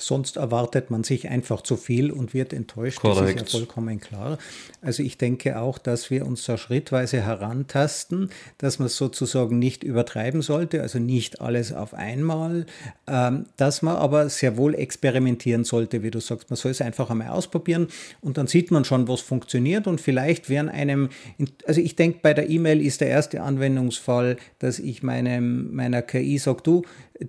Sonst 0.01 0.37
erwartet 0.37 0.91
man 0.91 1.05
sich 1.05 1.29
einfach 1.29 1.63
zu 1.63 1.77
viel 1.77 2.11
und 2.11 2.35
wird 2.35 2.53
enttäuscht. 2.53 3.01
Korrekt. 3.01 3.41
Das 3.41 3.47
ist 3.49 3.53
ja 3.53 3.59
vollkommen 3.59 4.01
klar. 4.01 4.39
Also 4.83 5.03
ich 5.03 5.19
denke 5.19 5.59
auch, 5.59 5.79
dass 5.79 6.11
wir 6.11 6.27
uns 6.27 6.45
da 6.45 6.57
schrittweise 6.57 7.21
herantasten, 7.21 8.31
dass 8.59 8.79
man 8.79 8.89
sozusagen 8.89 9.59
nicht 9.59 9.85
übertreiben 9.85 10.43
sollte, 10.43 10.83
also 10.83 10.99
nicht 10.99 11.41
alles 11.41 11.73
auf 11.73 11.95
einmal, 11.95 12.67
ähm, 13.07 13.47
dass 13.57 13.83
man 13.83 13.97
aber 13.97 14.29
sehr 14.29 14.57
wohl 14.57 14.75
experimentieren 14.75 15.65
sollte, 15.65 16.03
wie 16.03 16.11
du 16.11 16.21
sagst. 16.21 16.51
Man 16.51 16.57
soll 16.57 16.71
es 16.73 16.81
einfach 16.81 17.11
einmal 17.11 17.29
ausprobieren 17.29 17.89
und 18.21 18.39
dann 18.39 18.47
sieht 18.47 18.71
man 18.71 18.85
schon, 18.85 19.09
was 19.09 19.21
funktioniert 19.21 19.87
und 19.87 20.01
vielleicht 20.01 20.49
werden 20.49 20.69
einem, 20.69 21.11
also 21.67 21.81
ich 21.81 21.97
denke, 21.97 22.21
bei 22.23 22.35
der 22.35 22.49
E-Mail 22.49 22.81
ist 22.81 23.01
der 23.01 23.09
erste 23.09 23.43
Anwendungsfall, 23.43 24.37
dass 24.59 24.79
ich 24.79 25.03
meinem, 25.03 25.75
meiner 25.75 26.03
KI 26.03 26.39
sage, 26.39 26.63
du, 26.63 26.83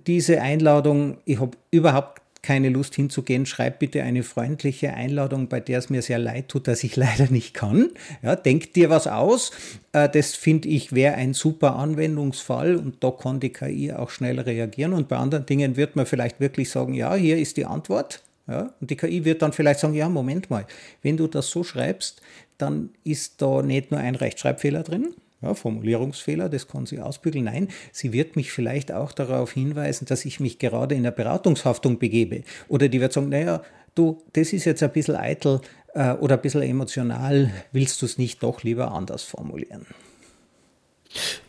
diese 0.06 0.40
Einladung, 0.40 1.18
ich 1.24 1.40
habe 1.40 1.56
überhaupt 1.70 2.21
keine 2.42 2.70
Lust 2.70 2.96
hinzugehen, 2.96 3.46
schreib 3.46 3.78
bitte 3.78 4.02
eine 4.02 4.24
freundliche 4.24 4.92
Einladung, 4.92 5.48
bei 5.48 5.60
der 5.60 5.78
es 5.78 5.90
mir 5.90 6.02
sehr 6.02 6.18
leid 6.18 6.48
tut, 6.48 6.66
dass 6.66 6.82
ich 6.82 6.96
leider 6.96 7.30
nicht 7.30 7.54
kann. 7.54 7.90
Ja, 8.22 8.36
denk 8.36 8.74
dir 8.74 8.90
was 8.90 9.06
aus. 9.06 9.52
Äh, 9.92 10.08
das 10.08 10.34
finde 10.34 10.68
ich 10.68 10.92
wäre 10.92 11.14
ein 11.14 11.34
super 11.34 11.76
Anwendungsfall 11.76 12.76
und 12.76 13.02
da 13.02 13.10
kann 13.10 13.40
die 13.40 13.50
KI 13.50 13.92
auch 13.92 14.10
schnell 14.10 14.40
reagieren. 14.40 14.92
Und 14.92 15.08
bei 15.08 15.16
anderen 15.16 15.46
Dingen 15.46 15.76
wird 15.76 15.96
man 15.96 16.06
vielleicht 16.06 16.40
wirklich 16.40 16.70
sagen, 16.70 16.94
ja, 16.94 17.14
hier 17.14 17.38
ist 17.38 17.56
die 17.56 17.64
Antwort. 17.64 18.22
Ja, 18.48 18.74
und 18.80 18.90
die 18.90 18.96
KI 18.96 19.24
wird 19.24 19.40
dann 19.40 19.52
vielleicht 19.52 19.78
sagen, 19.78 19.94
ja, 19.94 20.08
Moment 20.08 20.50
mal, 20.50 20.66
wenn 21.02 21.16
du 21.16 21.28
das 21.28 21.48
so 21.48 21.62
schreibst, 21.62 22.20
dann 22.58 22.90
ist 23.04 23.40
da 23.40 23.62
nicht 23.62 23.92
nur 23.92 24.00
ein 24.00 24.16
Rechtschreibfehler 24.16 24.82
drin, 24.82 25.14
ja, 25.42 25.54
Formulierungsfehler, 25.54 26.48
das 26.48 26.68
kann 26.68 26.86
sie 26.86 27.00
ausbügeln. 27.00 27.44
Nein, 27.44 27.68
sie 27.90 28.12
wird 28.12 28.36
mich 28.36 28.52
vielleicht 28.52 28.92
auch 28.92 29.12
darauf 29.12 29.52
hinweisen, 29.52 30.06
dass 30.06 30.24
ich 30.24 30.40
mich 30.40 30.58
gerade 30.58 30.94
in 30.94 31.02
der 31.02 31.10
Beratungshaftung 31.10 31.98
begebe. 31.98 32.42
Oder 32.68 32.88
die 32.88 33.00
wird 33.00 33.12
sagen, 33.12 33.28
naja, 33.28 33.62
du, 33.94 34.22
das 34.32 34.52
ist 34.52 34.64
jetzt 34.64 34.82
ein 34.82 34.92
bisschen 34.92 35.16
eitel 35.16 35.60
äh, 35.94 36.12
oder 36.12 36.36
ein 36.36 36.42
bisschen 36.42 36.62
emotional, 36.62 37.50
willst 37.72 38.00
du 38.02 38.06
es 38.06 38.18
nicht 38.18 38.42
doch 38.42 38.62
lieber 38.62 38.92
anders 38.92 39.22
formulieren? 39.22 39.86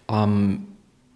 Ähm, 0.10 0.68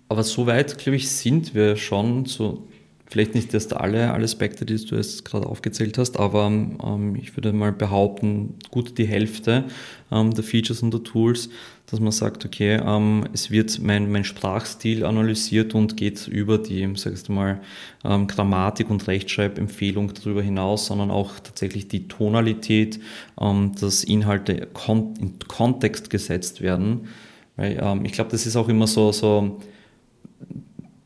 aber 0.10 0.24
soweit, 0.24 0.78
glaube 0.78 0.96
ich, 0.96 1.10
sind 1.10 1.54
wir 1.54 1.76
schon 1.76 2.26
so 2.26 2.68
vielleicht 3.10 3.36
nicht 3.36 3.54
erst 3.54 3.74
alle, 3.74 4.12
alle 4.12 4.26
Aspekte, 4.26 4.66
die 4.66 4.76
du 4.76 4.96
jetzt 4.96 5.26
gerade 5.26 5.48
aufgezählt 5.48 5.98
hast, 5.98 6.18
aber 6.18 6.48
ähm, 6.48 7.16
ich 7.16 7.36
würde 7.36 7.54
mal 7.54 7.72
behaupten, 7.72 8.56
gut 8.70 8.98
die 8.98 9.08
Hälfte 9.08 9.66
ähm, 10.12 10.34
der 10.34 10.44
Features 10.44 10.84
und 10.84 10.94
der 10.94 11.04
Tools, 11.04 11.50
dass 11.90 12.02
man 12.02 12.12
sagt, 12.12 12.46
okay, 12.46 12.82
ähm, 12.86 13.24
es 13.32 13.50
wird 13.50 13.80
mein, 13.80 14.12
mein 14.12 14.26
Sprachstil 14.26 15.06
analysiert 15.06 15.74
und 15.74 15.96
geht 15.96 16.28
über 16.28 16.58
die, 16.58 16.88
sagst 16.96 17.30
du 17.30 17.32
mal, 17.32 17.62
ähm, 18.04 18.28
Grammatik 18.28 18.90
und 18.90 19.08
Rechtschreibempfehlung 19.08 20.14
darüber 20.14 20.42
hinaus, 20.42 20.88
sondern 20.88 21.12
auch 21.12 21.40
tatsächlich 21.40 21.88
die 21.88 22.10
Tonalität, 22.10 23.00
ähm, 23.40 23.72
dass 23.80 24.04
Inhalte 24.04 24.68
kon 24.74 25.14
in 25.20 25.40
Kontext 25.48 26.10
gesetzt 26.10 26.62
werden. 26.62 27.08
Weil 27.56 27.80
ähm, 27.82 28.04
ich 28.04 28.12
glaube, 28.12 28.32
das 28.32 28.46
ist 28.46 28.58
auch 28.58 28.68
immer 28.68 28.88
so, 28.88 29.14
so 29.14 29.62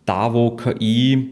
da, 0.06 0.34
wo 0.34 0.56
KI 0.56 1.30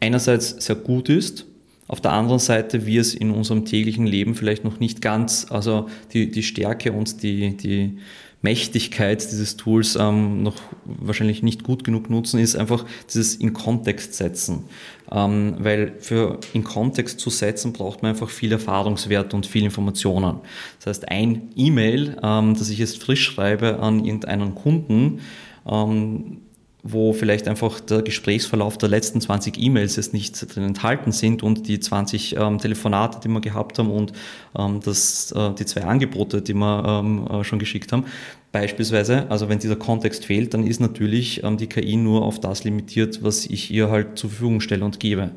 einerseits 0.00 0.64
sehr 0.64 0.76
gut 0.76 1.10
ist, 1.10 1.44
auf 1.86 2.00
der 2.00 2.12
anderen 2.12 2.38
Seite 2.38 2.86
wir 2.86 3.00
es 3.00 3.14
in 3.14 3.30
unserem 3.30 3.64
täglichen 3.64 4.06
Leben 4.06 4.34
vielleicht 4.34 4.62
noch 4.62 4.78
nicht 4.78 5.00
ganz, 5.00 5.46
also 5.50 5.88
die, 6.12 6.30
die 6.30 6.42
Stärke 6.42 6.92
und 6.92 7.22
die, 7.22 7.56
die 7.56 7.98
Mächtigkeit 8.40 9.20
dieses 9.30 9.56
Tools 9.56 9.96
ähm, 9.96 10.42
noch 10.42 10.54
wahrscheinlich 10.84 11.42
nicht 11.42 11.64
gut 11.64 11.82
genug 11.82 12.08
nutzen, 12.08 12.38
ist 12.38 12.54
einfach 12.54 12.84
dieses 13.12 13.34
in 13.34 13.52
Kontext 13.52 14.14
setzen. 14.14 14.64
Ähm, 15.10 15.56
weil 15.58 15.94
für 15.98 16.38
in 16.52 16.62
Kontext 16.62 17.18
zu 17.18 17.30
setzen 17.30 17.72
braucht 17.72 18.02
man 18.02 18.12
einfach 18.12 18.28
viel 18.28 18.52
Erfahrungswert 18.52 19.34
und 19.34 19.46
viel 19.46 19.64
Informationen. 19.64 20.38
Das 20.78 20.86
heißt, 20.86 21.08
ein 21.08 21.50
E-Mail, 21.56 22.16
ähm, 22.22 22.54
das 22.54 22.70
ich 22.70 22.78
jetzt 22.78 23.02
frisch 23.02 23.24
schreibe 23.24 23.80
an 23.80 24.04
irgendeinen 24.04 24.54
Kunden, 24.54 25.20
ähm, 25.66 26.42
wo 26.82 27.12
vielleicht 27.12 27.48
einfach 27.48 27.80
der 27.80 28.02
Gesprächsverlauf 28.02 28.78
der 28.78 28.88
letzten 28.88 29.20
20 29.20 29.58
E-Mails 29.58 29.96
jetzt 29.96 30.12
nicht 30.12 30.54
drin 30.54 30.64
enthalten 30.64 31.12
sind 31.12 31.42
und 31.42 31.66
die 31.66 31.80
20 31.80 32.36
ähm, 32.36 32.58
Telefonate, 32.58 33.18
die 33.22 33.28
wir 33.28 33.40
gehabt 33.40 33.78
haben 33.78 33.90
und 33.90 34.12
ähm, 34.56 34.80
das, 34.84 35.32
äh, 35.32 35.52
die 35.54 35.66
zwei 35.66 35.82
Angebote, 35.82 36.40
die 36.40 36.54
wir 36.54 36.84
ähm, 36.86 37.26
äh, 37.26 37.44
schon 37.44 37.58
geschickt 37.58 37.92
haben. 37.92 38.04
Beispielsweise, 38.52 39.30
also 39.30 39.48
wenn 39.48 39.58
dieser 39.58 39.76
Kontext 39.76 40.24
fehlt, 40.24 40.54
dann 40.54 40.66
ist 40.66 40.80
natürlich 40.80 41.42
ähm, 41.42 41.56
die 41.56 41.66
KI 41.66 41.96
nur 41.96 42.22
auf 42.22 42.40
das 42.40 42.64
limitiert, 42.64 43.22
was 43.22 43.46
ich 43.46 43.70
ihr 43.70 43.90
halt 43.90 44.18
zur 44.18 44.30
Verfügung 44.30 44.60
stelle 44.60 44.84
und 44.84 45.00
gebe. 45.00 45.32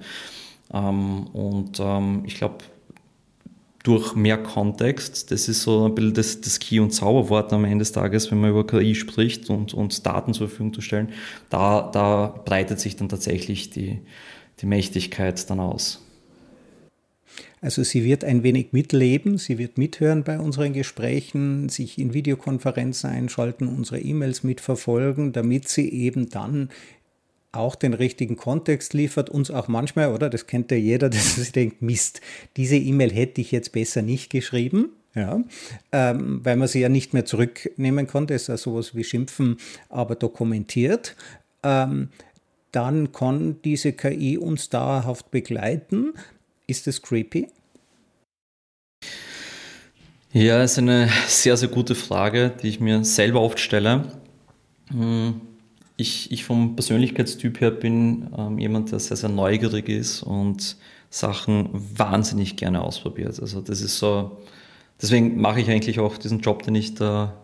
Ähm, 0.74 1.28
und 1.28 1.80
ähm, 1.80 2.24
ich 2.26 2.36
glaube, 2.36 2.58
durch 3.84 4.16
mehr 4.16 4.38
Kontext. 4.38 5.32
Das 5.32 5.48
ist 5.48 5.64
so 5.64 5.86
ein 5.86 5.96
bisschen 5.96 6.14
das, 6.14 6.42
das 6.42 6.60
Key- 6.60 6.80
und 6.80 6.92
Zauberwort 6.92 7.52
am 7.54 7.66
Ende 7.66 7.80
des 7.80 7.92
Tages, 7.92 8.32
wenn 8.32 8.40
man 8.40 8.52
über 8.52 8.66
KI 8.66 8.96
spricht 8.96 9.50
und, 9.50 9.74
und 9.74 10.06
Daten 10.06 10.34
zur 10.34 10.48
Verfügung 10.48 10.74
zu 10.74 10.82
stellen. 10.82 11.10
Da, 11.50 11.90
da 11.92 12.28
breitet 12.46 12.80
sich 12.80 12.96
dann 12.96 13.10
tatsächlich 13.10 13.70
die, 13.70 14.00
die 14.62 14.66
Mächtigkeit 14.66 15.50
dann 15.50 15.60
aus. 15.60 16.02
Also 17.62 17.84
sie 17.84 18.04
wird 18.04 18.24
ein 18.24 18.42
wenig 18.42 18.70
mitleben, 18.72 19.38
sie 19.38 19.60
wird 19.60 19.78
mithören 19.78 20.24
bei 20.24 20.40
unseren 20.40 20.74
Gesprächen, 20.74 21.70
sich 21.70 22.00
in 22.00 22.14
Videokonferenzen 22.14 23.10
einschalten, 23.10 23.68
unsere 23.68 24.00
E-Mails 24.00 24.44
mitverfolgen, 24.44 25.32
damit 25.32 25.68
sie 25.68 25.88
eben 25.88 26.30
dann 26.30 26.70
auch 27.52 27.76
den 27.76 27.94
richtigen 27.94 28.38
Kontext 28.38 28.94
liefert, 28.94 29.30
uns 29.30 29.52
auch 29.52 29.68
manchmal, 29.68 30.14
oder 30.14 30.30
das 30.30 30.48
kennt 30.48 30.72
ja 30.72 30.78
jeder, 30.78 31.10
dass 31.10 31.36
sich 31.36 31.52
denkt, 31.52 31.82
Mist, 31.82 32.22
diese 32.58 32.78
E-Mail 32.78 33.12
hätte 33.12 33.42
ich 33.42 33.52
jetzt 33.52 33.72
besser 33.72 34.02
nicht 34.02 34.30
geschrieben, 34.30 34.90
ja, 35.14 35.42
ähm, 35.92 36.40
weil 36.44 36.56
man 36.56 36.68
sie 36.68 36.80
ja 36.80 36.90
nicht 36.90 37.14
mehr 37.14 37.26
zurücknehmen 37.26 38.08
konnte, 38.08 38.34
ist 38.34 38.48
ja 38.48 38.58
sowas 38.58 38.96
wie 38.96 39.04
Schimpfen, 39.04 39.58
aber 39.90 40.16
dokumentiert. 40.16 41.16
Ähm, 41.64 42.10
dann 42.72 43.12
kann 43.12 43.58
diese 43.66 43.92
KI 43.92 44.38
uns 44.38 44.70
dauerhaft 44.70 45.30
begleiten. 45.30 46.14
Ist 46.68 46.88
das 46.88 47.02
creepy? 47.02 47.50
Ja, 50.32 50.64
ist 50.64 50.78
eine 50.78 51.10
sehr, 51.28 51.58
sehr 51.58 51.68
gute 51.68 51.96
Frage, 51.96 52.54
die 52.62 52.70
ich 52.70 52.80
mir 52.80 53.04
selber 53.04 53.42
oft 53.42 53.60
stelle. 53.60 54.18
Hm 54.90 55.42
ich, 56.02 56.32
ich 56.32 56.44
vom 56.44 56.76
Persönlichkeitstyp 56.76 57.62
her 57.62 57.72
bin 57.72 58.30
ähm, 58.38 58.58
jemand, 58.60 58.92
der 58.92 59.00
sehr, 59.00 59.18
sehr 59.18 59.30
neugierig 59.30 59.88
ist 59.88 60.24
und 60.24 60.76
Sachen 61.10 61.70
wahnsinnig 61.74 62.58
gerne 62.58 62.82
ausprobiert. 62.82 63.40
Also 63.40 63.62
das 63.62 63.82
ist 63.82 64.00
so, 64.00 64.38
deswegen 65.02 65.40
mache 65.40 65.62
ich 65.62 65.70
eigentlich 65.70 66.00
auch 66.00 66.18
diesen 66.18 66.40
Job, 66.40 66.64
den 66.64 66.76
ich 66.76 66.96
da 66.96 67.38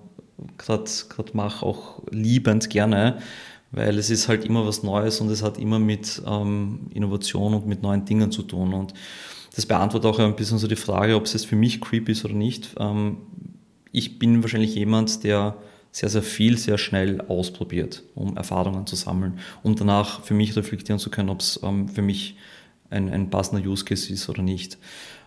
gerade 0.57 0.89
mache, 1.33 1.65
auch 1.65 2.01
liebend 2.11 2.69
gerne, 2.69 3.19
weil 3.71 3.97
es 3.97 4.09
ist 4.09 4.27
halt 4.27 4.45
immer 4.45 4.65
was 4.65 4.83
Neues 4.83 5.19
und 5.21 5.29
es 5.29 5.43
hat 5.43 5.57
immer 5.57 5.79
mit 5.79 6.21
ähm, 6.25 6.87
Innovation 6.93 7.53
und 7.53 7.67
mit 7.67 7.81
neuen 7.83 8.05
Dingen 8.05 8.31
zu 8.31 8.43
tun. 8.43 8.73
Und 8.73 8.93
das 9.55 9.65
beantwortet 9.65 10.09
auch 10.09 10.19
ein 10.19 10.35
bisschen 10.35 10.57
so 10.57 10.67
die 10.67 10.75
Frage, 10.75 11.15
ob 11.15 11.25
es 11.25 11.33
jetzt 11.33 11.47
für 11.47 11.55
mich 11.55 11.81
creepy 11.81 12.11
ist 12.11 12.23
oder 12.23 12.35
nicht. 12.35 12.75
Ähm, 12.79 13.17
ich 13.91 14.19
bin 14.19 14.41
wahrscheinlich 14.43 14.75
jemand, 14.75 15.23
der 15.23 15.57
sehr, 15.97 16.09
sehr 16.09 16.21
viel, 16.21 16.59
sehr 16.59 16.77
schnell 16.77 17.21
ausprobiert, 17.21 18.03
um 18.13 18.37
Erfahrungen 18.37 18.85
zu 18.85 18.95
sammeln, 18.95 19.39
um 19.63 19.75
danach 19.75 20.21
für 20.21 20.35
mich 20.35 20.55
reflektieren 20.55 20.99
zu 20.99 21.09
können, 21.09 21.29
ob 21.29 21.39
es 21.39 21.59
ähm, 21.63 21.89
für 21.89 22.03
mich 22.03 22.37
ein, 22.91 23.09
ein 23.09 23.31
passender 23.31 23.67
Use 23.67 23.83
Case 23.83 24.13
ist 24.13 24.29
oder 24.29 24.43
nicht. 24.43 24.77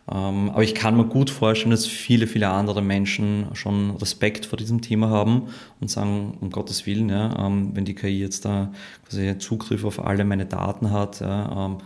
Ähm, 0.08 0.48
aber 0.50 0.62
ich 0.62 0.76
kann 0.76 0.96
mir 0.96 1.06
gut 1.06 1.28
vorstellen, 1.28 1.72
dass 1.72 1.86
viele, 1.86 2.28
viele 2.28 2.50
andere 2.50 2.82
Menschen 2.82 3.48
schon 3.54 3.96
Respekt 3.96 4.46
vor 4.46 4.58
diesem 4.58 4.80
Thema 4.80 5.10
haben 5.10 5.48
und 5.80 5.90
sagen, 5.90 6.38
um 6.40 6.50
Gottes 6.50 6.86
Willen, 6.86 7.08
ja, 7.08 7.46
ähm, 7.46 7.70
wenn 7.74 7.84
die 7.84 7.96
KI 7.96 8.20
jetzt 8.20 8.44
da 8.44 8.70
quasi 9.08 9.38
Zugriff 9.38 9.84
auf 9.84 9.98
alle 9.98 10.24
meine 10.24 10.46
Daten 10.46 10.92
hat, 10.92 11.20
ja, 11.20 11.66
ähm, 11.66 11.78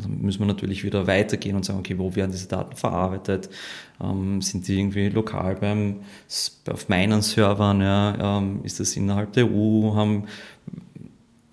dann 0.00 0.22
müssen 0.22 0.40
wir 0.40 0.46
natürlich 0.46 0.84
wieder 0.84 1.06
weitergehen 1.06 1.56
und 1.56 1.64
sagen, 1.66 1.80
okay, 1.80 1.98
wo 1.98 2.14
werden 2.14 2.30
diese 2.30 2.48
Daten 2.48 2.74
verarbeitet? 2.74 3.50
Ähm, 4.02 4.42
sind 4.42 4.66
die 4.68 4.78
irgendwie 4.78 5.08
lokal 5.08 5.56
beim, 5.56 6.00
auf 6.70 6.88
meinen 6.88 7.22
Servern? 7.22 7.80
Ja? 7.80 8.38
Ähm, 8.38 8.60
ist 8.64 8.80
das 8.80 8.96
innerhalb 8.96 9.32
der 9.32 9.46
EU? 9.46 9.94
Haben, 9.94 10.24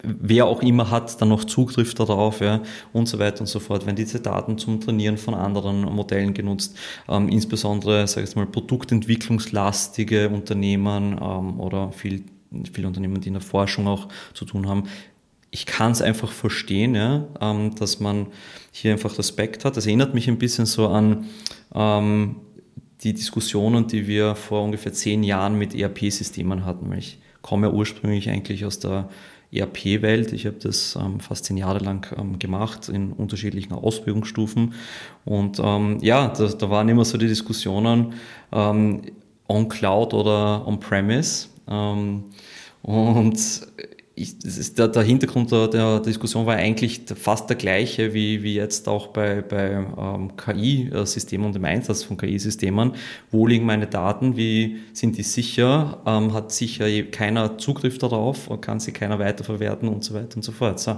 wer 0.03 0.45
auch 0.45 0.61
immer 0.61 0.89
hat 0.89 1.21
dann 1.21 1.29
noch 1.29 1.43
Zugriff 1.43 1.93
darauf 1.93 2.39
ja? 2.41 2.61
und 2.93 3.07
so 3.07 3.19
weiter 3.19 3.41
und 3.41 3.47
so 3.47 3.59
fort. 3.59 3.85
Werden 3.85 3.95
diese 3.95 4.19
Daten 4.19 4.57
zum 4.57 4.79
Trainieren 4.79 5.17
von 5.17 5.33
anderen 5.33 5.81
Modellen 5.81 6.33
genutzt? 6.33 6.77
Ähm, 7.07 7.29
insbesondere, 7.29 8.07
sage 8.07 8.27
ich 8.27 8.35
mal, 8.35 8.45
produktentwicklungslastige 8.45 10.29
Unternehmen 10.29 11.19
ähm, 11.21 11.59
oder 11.59 11.91
viel 11.91 12.23
viele 12.73 12.87
Unternehmen, 12.87 13.21
die 13.21 13.27
in 13.27 13.35
der 13.35 13.41
Forschung 13.41 13.87
auch 13.87 14.07
zu 14.33 14.45
tun 14.45 14.67
haben, 14.67 14.83
ich 15.51 15.65
kann 15.65 15.91
es 15.91 16.01
einfach 16.01 16.31
verstehen, 16.31 16.95
ja, 16.95 17.27
ähm, 17.41 17.75
dass 17.75 17.99
man 17.99 18.27
hier 18.71 18.91
einfach 18.91 19.17
Respekt 19.17 19.65
hat. 19.65 19.77
Das 19.77 19.85
erinnert 19.85 20.13
mich 20.13 20.27
ein 20.27 20.37
bisschen 20.37 20.65
so 20.65 20.87
an 20.87 21.25
ähm, 21.73 22.35
die 23.03 23.13
Diskussionen, 23.13 23.87
die 23.87 24.07
wir 24.07 24.35
vor 24.35 24.63
ungefähr 24.63 24.93
zehn 24.93 25.23
Jahren 25.23 25.57
mit 25.57 25.73
ERP-Systemen 25.73 26.65
hatten. 26.65 26.91
Ich 26.93 27.19
komme 27.41 27.67
ja 27.67 27.73
ursprünglich 27.73 28.29
eigentlich 28.29 28.65
aus 28.65 28.79
der 28.79 29.09
ERP-Welt. 29.51 30.33
Ich 30.33 30.45
habe 30.45 30.57
das 30.57 30.97
ähm, 30.99 31.19
fast 31.19 31.45
zehn 31.45 31.57
Jahre 31.57 31.79
lang 31.79 32.05
ähm, 32.17 32.37
gemacht 32.37 32.89
in 32.89 33.13
unterschiedlichen 33.13 33.73
Ausbildungsstufen. 33.73 34.73
Und 35.25 35.59
ähm, 35.63 35.97
ja, 36.01 36.27
da, 36.27 36.47
da, 36.47 36.69
waren 36.69 36.89
immer 36.89 37.05
so 37.05 37.17
die 37.17 37.27
Diskussionen 37.27 38.13
ähm, 38.51 39.01
on 39.47 39.67
Cloud 39.67 40.13
oder 40.13 40.67
on 40.67 40.79
Premise. 40.79 41.47
Ähm, 41.67 42.25
und 42.83 43.39
ich, 44.19 44.43
ist 44.43 44.77
der, 44.77 44.89
der 44.89 45.03
Hintergrund 45.03 45.51
der, 45.51 45.67
der, 45.67 45.99
Diskussion 46.01 46.45
war 46.45 46.55
eigentlich 46.55 47.01
fast 47.15 47.49
der 47.49 47.55
gleiche 47.55 48.13
wie, 48.13 48.43
wie 48.43 48.55
jetzt 48.55 48.87
auch 48.87 49.07
bei, 49.07 49.41
bei 49.41 49.85
ähm, 49.97 50.35
KI-Systemen 50.35 51.47
und 51.47 51.55
dem 51.55 51.65
Einsatz 51.65 52.03
von 52.03 52.17
KI-Systemen. 52.17 52.93
Wo 53.31 53.47
liegen 53.47 53.65
meine 53.65 53.87
Daten? 53.87 54.35
Wie 54.35 54.79
sind 54.93 55.17
die 55.17 55.23
sicher? 55.23 56.01
Ähm, 56.05 56.33
hat 56.33 56.51
sicher 56.51 56.85
keiner 57.03 57.57
Zugriff 57.57 57.97
darauf? 57.97 58.49
Kann 58.61 58.79
sie 58.79 58.91
keiner 58.91 59.19
weiterverwerten 59.19 59.87
und 59.87 60.03
so 60.03 60.13
weiter 60.13 60.35
und 60.35 60.43
so 60.43 60.51
fort. 60.51 60.79
So. 60.79 60.97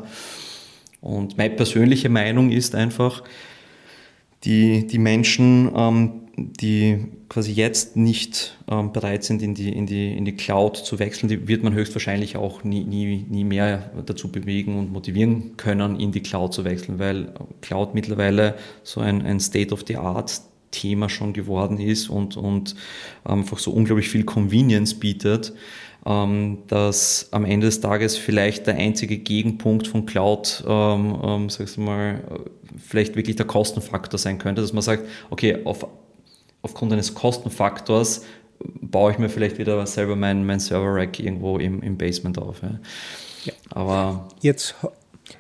Und 1.02 1.38
meine 1.38 1.56
persönliche 1.56 2.10
Meinung 2.10 2.52
ist 2.52 2.76
einfach, 2.76 3.24
die, 4.44 4.88
die 4.88 4.98
Menschen, 4.98 5.72
ähm, 5.76 6.21
die 6.36 7.08
quasi 7.30 7.52
jetzt 7.52 7.98
nicht 7.98 8.58
ähm, 8.70 8.94
bereit 8.94 9.24
sind, 9.24 9.42
in 9.42 9.54
die, 9.54 9.72
in, 9.72 9.86
die, 9.86 10.16
in 10.16 10.26
die 10.26 10.36
Cloud 10.36 10.78
zu 10.78 11.00
wechseln, 11.00 11.30
die 11.30 11.48
wird 11.48 11.64
man 11.64 11.74
höchstwahrscheinlich 11.74 12.38
auch 12.38 12.64
nie, 12.64 12.84
nie, 12.84 13.26
nie 13.30 13.44
mehr 13.44 13.92
dazu 14.06 14.32
bewegen 14.32 14.80
und 14.80 14.92
motivieren 14.92 15.58
können, 15.58 16.00
in 16.00 16.12
die 16.12 16.22
Cloud 16.22 16.54
zu 16.54 16.64
wechseln, 16.64 17.00
weil 17.00 17.34
Cloud 17.62 17.94
mittlerweile 17.94 18.56
so 18.84 19.02
ein, 19.02 19.22
ein 19.22 19.40
State-of-the-Art 19.40 20.42
Thema 20.72 21.10
schon 21.10 21.34
geworden 21.34 21.80
ist 21.80 22.10
und, 22.10 22.38
und 22.38 22.76
einfach 23.24 23.60
so 23.60 23.72
unglaublich 23.72 24.10
viel 24.10 24.24
Convenience 24.24 24.94
bietet, 24.94 25.54
ähm, 26.06 26.60
dass 26.68 27.28
am 27.32 27.46
Ende 27.46 27.68
des 27.68 27.82
Tages 27.82 28.18
vielleicht 28.18 28.68
der 28.68 28.76
einzige 28.76 29.18
Gegenpunkt 29.18 29.88
von 29.88 30.06
Cloud, 30.06 30.64
ähm, 30.68 31.20
ähm, 31.24 31.50
sagst 31.50 31.78
du 31.78 31.82
mal, 31.82 32.22
vielleicht 32.78 33.16
wirklich 33.16 33.36
der 33.36 33.46
Kostenfaktor 33.46 34.18
sein 34.18 34.38
könnte, 34.40 34.62
dass 34.62 34.74
man 34.74 34.82
sagt, 34.82 35.06
okay, 35.30 35.60
auf, 35.66 35.86
aufgrund 36.62 36.94
eines 36.94 37.14
Kostenfaktors 37.14 38.24
baue 38.60 39.12
ich 39.12 39.18
mir 39.18 39.30
vielleicht 39.30 39.58
wieder 39.58 39.86
selber 39.88 40.16
mein, 40.16 40.46
mein 40.46 40.60
Server-Rack 40.60 41.20
irgendwo 41.20 41.58
im, 41.58 41.82
im 41.82 41.98
Basement 41.98 42.38
auf. 42.38 42.62
Ja. 42.62 42.80
Ja. 43.46 43.54
Aber 43.72 44.30
jetzt 44.42 44.76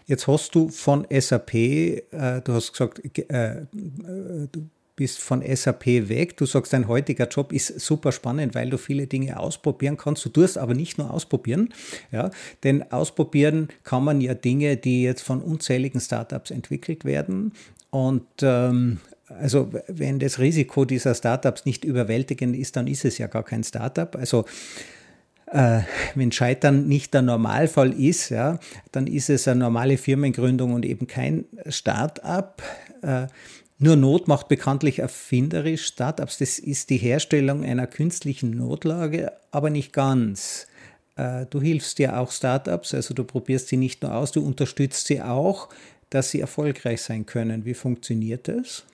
Jetzt 0.06 0.28
hast 0.28 0.56
du 0.56 0.70
von 0.70 1.06
SAP, 1.10 1.54
äh, 1.54 2.02
du 2.12 2.54
hast 2.54 2.72
gesagt, 2.72 3.02
äh, 3.04 3.22
äh, 3.34 3.66
du 3.70 4.70
bist 4.96 5.20
von 5.20 5.42
SAP 5.42 5.86
weg. 6.10 6.38
Du 6.38 6.46
sagst, 6.46 6.74
dein 6.74 6.88
heutiger 6.88 7.28
Job 7.28 7.52
ist 7.52 7.80
super 7.80 8.12
spannend, 8.12 8.56
weil 8.56 8.70
du 8.70 8.78
viele 8.78 9.08
Dinge 9.08 9.40
ausprobieren 9.40 9.98
kannst. 9.98 10.26
Du 10.26 10.30
tust 10.30 10.58
aber 10.58 10.74
nicht 10.74 10.98
nur 10.98 11.12
ausprobieren, 11.12 11.74
ja, 12.12 12.30
denn 12.64 12.92
ausprobieren 12.92 13.70
kann 13.84 14.04
man 14.04 14.22
ja 14.22 14.34
Dinge, 14.34 14.78
die 14.78 15.04
jetzt 15.04 15.22
von 15.24 15.42
unzähligen 15.42 16.00
Startups 16.00 16.52
entwickelt 16.52 17.06
werden. 17.06 17.54
Und 17.90 18.28
ähm, 18.42 19.00
also 19.39 19.72
wenn 19.88 20.20
das 20.20 20.39
Risiko 20.39 20.86
dieser 20.86 21.15
Startups 21.15 21.65
nicht 21.65 21.84
überwältigend 21.84 22.56
ist, 22.56 22.76
dann 22.76 22.88
ist 22.88 23.06
es 23.06 23.17
ja 23.17 23.28
gar 23.28 23.44
kein 23.44 23.63
Startup. 23.63 24.15
Also 24.15 24.46
äh, 25.52 25.82
wenn 26.15 26.32
Scheitern 26.32 26.88
nicht 26.88 27.13
der 27.13 27.22
Normalfall 27.22 27.94
ist, 27.94 28.30
ja, 28.30 28.60
dann 28.91 29.08
ist 29.08 29.30
es 29.30 29.48
eine 29.48 29.60
normale 29.60 29.98
Firmengründung 29.98 30.74
und 30.74 30.86
eben 30.86 31.08
kein 31.08 31.46
Start-up. 31.67 32.63
Äh, 33.02 33.28
nur 33.78 33.96
Not 33.96 34.28
macht 34.28 34.48
bekanntlich 34.48 35.00
erfinderisch 35.00 35.88
Startups. 35.88 36.38
Das 36.38 36.60
ist 36.60 36.89
die 36.89 36.98
Herstellung 36.98 37.65
einer 37.65 37.88
künstlichen 37.88 38.52
Notlage, 38.52 39.32
aber 39.52 39.70
nicht 39.70 39.91
ganz. 39.91 40.67
Äh, 41.15 41.48
du 41.50 41.60
hilfst 41.60 42.00
ja 42.00 42.20
auch 42.20 42.32
Startups, 42.32 42.94
also 42.94 43.13
du 43.13 43.24
probierst 43.24 43.67
sie 43.67 43.78
nicht 43.78 44.04
nur 44.04 44.15
aus, 44.15 44.32
du 44.32 44.46
unterstützt 44.46 45.08
sie 45.08 45.22
auch, 45.22 45.70
dass 46.10 46.32
sie 46.32 46.41
erfolgreich 46.41 47.02
sein 47.02 47.26
können. 47.26 47.65
Wie 47.65 47.74
funktioniert 47.74 48.48
das? 48.48 48.86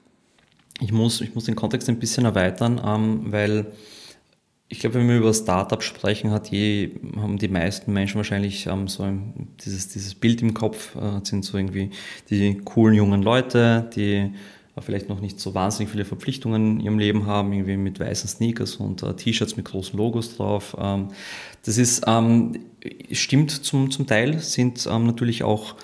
Ich 0.79 0.91
muss, 0.91 1.21
ich 1.21 1.33
muss 1.33 1.45
den 1.45 1.55
Kontext 1.55 1.89
ein 1.89 1.99
bisschen 1.99 2.25
erweitern, 2.25 2.81
ähm, 2.83 3.31
weil 3.31 3.67
ich 4.69 4.79
glaube, 4.79 4.95
wenn 4.95 5.07
wir 5.07 5.17
über 5.17 5.33
Startup 5.33 5.81
sprechen, 5.81 6.31
hat 6.31 6.49
je, 6.49 6.91
haben 7.15 7.37
die 7.37 7.47
meisten 7.47 7.93
Menschen 7.93 8.17
wahrscheinlich 8.17 8.67
ähm, 8.67 8.87
so 8.87 9.03
ein, 9.03 9.47
dieses, 9.63 9.87
dieses 9.89 10.13
Bild 10.13 10.41
im 10.41 10.53
Kopf, 10.53 10.95
äh, 10.95 11.21
sind 11.23 11.45
so 11.45 11.57
irgendwie 11.57 11.91
die 12.29 12.57
coolen 12.59 12.95
jungen 12.95 13.23
Leute, 13.23 13.89
die 13.95 14.31
vielleicht 14.81 15.09
noch 15.09 15.21
nicht 15.21 15.39
so 15.39 15.55
wahnsinnig 15.55 15.91
viele 15.91 16.05
Verpflichtungen 16.05 16.79
in 16.79 16.79
ihrem 16.81 16.99
Leben 16.99 17.25
haben, 17.25 17.51
irgendwie 17.53 17.77
mit 17.77 17.99
weißen 17.99 18.29
Sneakers 18.29 18.75
und 18.75 19.03
äh, 19.03 19.15
T-Shirts 19.15 19.57
mit 19.57 19.65
großen 19.65 19.97
Logos 19.97 20.35
drauf. 20.35 20.75
Ähm, 20.79 21.09
das 21.65 21.77
ist, 21.77 22.03
ähm, 22.05 22.59
stimmt 23.11 23.51
zum, 23.51 23.89
zum 23.89 24.05
Teil, 24.05 24.39
sind 24.39 24.87
ähm, 24.91 25.05
natürlich 25.05 25.43
auch 25.43 25.75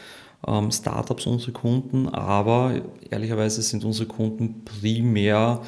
ähm, 0.47 0.71
Startups 0.71 1.25
unsere 1.25 1.51
Kunden, 1.51 2.09
aber 2.09 2.81
ehrlicherweise 3.09 3.61
sind 3.61 3.85
unsere 3.85 4.07
Kunden 4.07 4.63
primär 4.65 5.61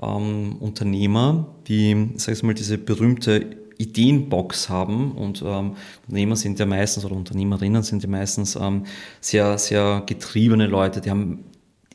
ähm, 0.00 0.56
Unternehmer, 0.60 1.46
die, 1.66 2.10
sag 2.16 2.34
ich 2.34 2.42
mal, 2.42 2.54
diese 2.54 2.78
berühmte 2.78 3.56
Ideenbox 3.78 4.68
haben 4.68 5.12
und 5.12 5.42
ähm, 5.46 5.76
Unternehmer 6.06 6.36
sind 6.36 6.58
ja 6.58 6.66
meistens 6.66 7.04
oder 7.04 7.14
Unternehmerinnen 7.14 7.82
sind 7.82 8.02
ja 8.02 8.08
meistens 8.08 8.56
ähm, 8.56 8.84
sehr, 9.20 9.56
sehr 9.58 10.02
getriebene 10.04 10.66
Leute, 10.66 11.00
die 11.00 11.10
haben 11.10 11.44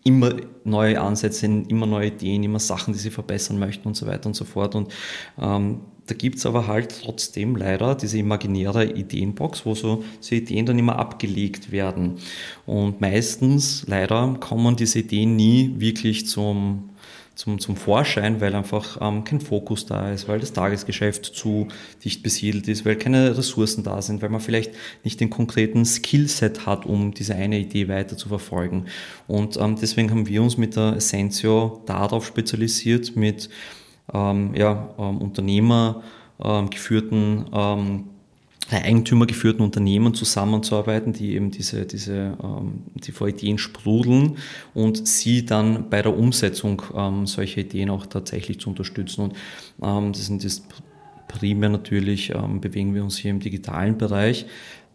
immer 0.03 0.33
neue 0.63 0.99
Ansätze, 0.99 1.45
immer 1.45 1.85
neue 1.85 2.07
Ideen, 2.07 2.43
immer 2.43 2.59
Sachen, 2.59 2.93
die 2.93 2.99
sie 2.99 3.09
verbessern 3.09 3.57
möchten 3.59 3.87
und 3.87 3.95
so 3.95 4.05
weiter 4.05 4.27
und 4.27 4.33
so 4.33 4.45
fort. 4.45 4.75
Und 4.75 4.93
ähm, 5.41 5.81
da 6.07 6.15
es 6.15 6.45
aber 6.45 6.67
halt 6.67 7.01
trotzdem 7.03 7.55
leider 7.55 7.95
diese 7.95 8.17
imaginäre 8.17 8.85
Ideenbox, 8.85 9.65
wo 9.65 9.75
so, 9.75 10.03
so 10.19 10.35
Ideen 10.35 10.65
dann 10.65 10.79
immer 10.79 10.99
abgelegt 10.99 11.71
werden. 11.71 12.17
Und 12.65 13.01
meistens, 13.01 13.85
leider, 13.87 14.35
kommen 14.39 14.75
diese 14.75 14.99
Ideen 14.99 15.35
nie 15.35 15.75
wirklich 15.77 16.27
zum 16.27 16.89
zum, 17.35 17.59
zum 17.59 17.75
Vorschein, 17.75 18.41
weil 18.41 18.53
einfach 18.53 18.99
ähm, 19.01 19.23
kein 19.23 19.41
Fokus 19.41 19.85
da 19.85 20.11
ist, 20.11 20.27
weil 20.27 20.39
das 20.39 20.53
Tagesgeschäft 20.53 21.25
zu 21.25 21.67
dicht 22.03 22.21
besiedelt 22.21 22.67
ist, 22.67 22.85
weil 22.85 22.95
keine 22.95 23.35
Ressourcen 23.37 23.83
da 23.83 24.01
sind, 24.01 24.21
weil 24.21 24.29
man 24.29 24.41
vielleicht 24.41 24.73
nicht 25.03 25.19
den 25.19 25.29
konkreten 25.29 25.85
Skillset 25.85 26.65
hat, 26.65 26.85
um 26.85 27.13
diese 27.13 27.35
eine 27.35 27.59
Idee 27.59 27.87
weiter 27.87 28.17
zu 28.17 28.29
verfolgen. 28.29 28.85
Und 29.27 29.57
ähm, 29.57 29.77
deswegen 29.81 30.11
haben 30.11 30.27
wir 30.27 30.43
uns 30.43 30.57
mit 30.57 30.75
der 30.75 30.95
Essentio 30.95 31.81
darauf 31.85 32.27
spezialisiert, 32.27 33.15
mit 33.15 33.49
ähm, 34.11 34.53
ja, 34.55 34.89
ähm, 34.97 35.17
Unternehmer 35.19 36.03
ähm, 36.43 36.69
geführten 36.69 37.45
ähm, 37.53 38.05
eigentümergeführten 38.71 39.63
Unternehmen 39.63 40.13
zusammenzuarbeiten, 40.13 41.13
die 41.13 41.35
eben 41.35 41.51
diese, 41.51 41.85
diese, 41.85 42.37
ähm, 42.41 42.83
die 42.95 43.11
vor 43.11 43.27
Ideen 43.27 43.57
sprudeln 43.57 44.37
und 44.73 45.07
sie 45.07 45.45
dann 45.45 45.89
bei 45.89 46.01
der 46.01 46.17
Umsetzung 46.17 46.81
solcher 47.25 47.61
Ideen 47.61 47.89
auch 47.89 48.05
tatsächlich 48.07 48.59
zu 48.61 48.69
unterstützen. 48.69 49.33
Und 49.77 50.17
das 50.17 50.25
sind 50.25 50.43
das 50.43 50.63
primär 51.27 51.69
natürlich, 51.69 52.33
bewegen 52.61 52.95
wir 52.95 53.03
uns 53.03 53.17
hier 53.17 53.31
im 53.31 53.41
digitalen 53.41 53.97
Bereich, 53.97 54.45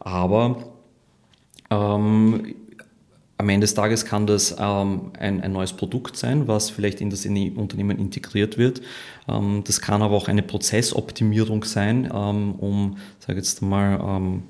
aber 0.01 0.73
ähm, 1.71 2.55
am 3.39 3.49
Ende 3.49 3.65
des 3.65 3.75
Tages 3.75 4.05
kann 4.05 4.27
das 4.27 4.57
ähm, 4.59 5.13
ein, 5.19 5.41
ein, 5.41 5.53
neues 5.53 5.73
Produkt 5.73 6.17
sein, 6.17 6.49
was 6.49 6.71
vielleicht 6.71 7.01
in 7.01 7.09
das 7.09 7.25
Unternehmen 7.25 7.99
integriert 7.99 8.59
wird. 8.59 8.83
Ähm, 9.29 9.63
das 9.65 9.81
kann 9.81 10.03
aber 10.03 10.17
auch 10.17 10.27
eine 10.27 10.43
Prozessoptimierung 10.43 11.63
sein, 11.63 12.11
ähm, 12.13 12.57
um, 12.57 12.99
sage 13.21 13.39
jetzt 13.39 13.63
mal, 13.63 14.01
ähm, 14.05 14.43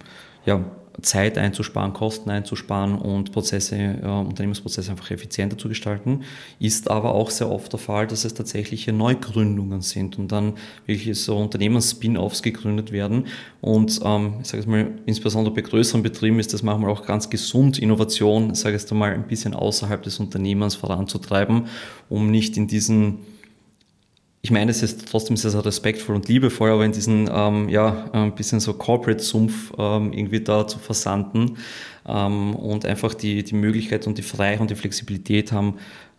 ja, 0.47 0.65
Zeit 1.01 1.39
einzusparen, 1.39 1.93
Kosten 1.93 2.31
einzusparen 2.31 2.97
und 2.99 3.33
Prozesse, 3.33 3.77
äh, 3.77 4.07
Unternehmensprozesse 4.07 4.91
einfach 4.91 5.11
effizienter 5.11 5.57
zu 5.57 5.69
gestalten, 5.69 6.23
ist 6.59 6.91
aber 6.91 7.15
auch 7.15 7.31
sehr 7.31 7.51
oft 7.51 7.73
der 7.73 7.79
Fall, 7.79 8.07
dass 8.07 8.25
es 8.25 8.35
tatsächliche 8.35 8.93
Neugründungen 8.93 9.81
sind 9.81 10.19
und 10.19 10.33
dann 10.33 10.55
wirklich 10.87 11.21
so 11.21 11.37
Unternehmens-Spin-Offs 11.37 12.43
gegründet 12.43 12.91
werden. 12.91 13.27
Und 13.61 14.01
ähm, 14.05 14.35
ich 14.43 14.49
sage 14.49 14.61
es 14.61 14.67
mal, 14.67 14.91
insbesondere 15.07 15.55
bei 15.55 15.63
größeren 15.63 16.03
Betrieben 16.03 16.41
ist 16.41 16.53
das 16.53 16.63
manchmal 16.63 16.91
auch 16.91 17.07
ganz 17.07 17.31
gesund, 17.31 17.79
Innovation, 17.79 18.55
sage 18.55 18.77
ich 18.77 18.83
es 18.83 18.91
mal, 18.91 19.13
ein 19.13 19.29
bisschen 19.29 19.55
außerhalb 19.55 20.03
des 20.03 20.19
Unternehmens 20.19 20.75
voranzutreiben, 20.75 21.67
um 22.09 22.31
nicht 22.31 22.57
in 22.57 22.67
diesen 22.67 23.19
ich 24.41 24.51
meine, 24.51 24.71
es 24.71 24.83
ist 24.83 25.09
trotzdem 25.09 25.37
sehr, 25.37 25.51
sehr 25.51 25.65
respektvoll 25.65 26.15
und 26.15 26.29
liebevoll, 26.29 26.71
aber 26.71 26.85
in 26.85 26.93
diesen, 26.93 27.29
ähm, 27.33 27.69
ja, 27.69 28.11
ein 28.13 28.35
bisschen 28.35 28.61
so 28.61 28.73
Corporate-Sumpf 28.73 29.73
ähm, 29.77 30.13
irgendwie 30.13 30.41
da 30.41 30.67
zu 30.67 30.79
versanden 30.79 31.59
ähm, 32.07 32.55
und 32.55 32.87
einfach 32.87 33.15
die, 33.15 33.43
die 33.43 33.55
Möglichkeit 33.55 34.07
und 34.07 34.17
die 34.17 34.23
Freiheit 34.23 34.61
und 34.61 34.71
die 34.71 34.77
Flexibilität 34.77 35.51
haben, 35.51 35.79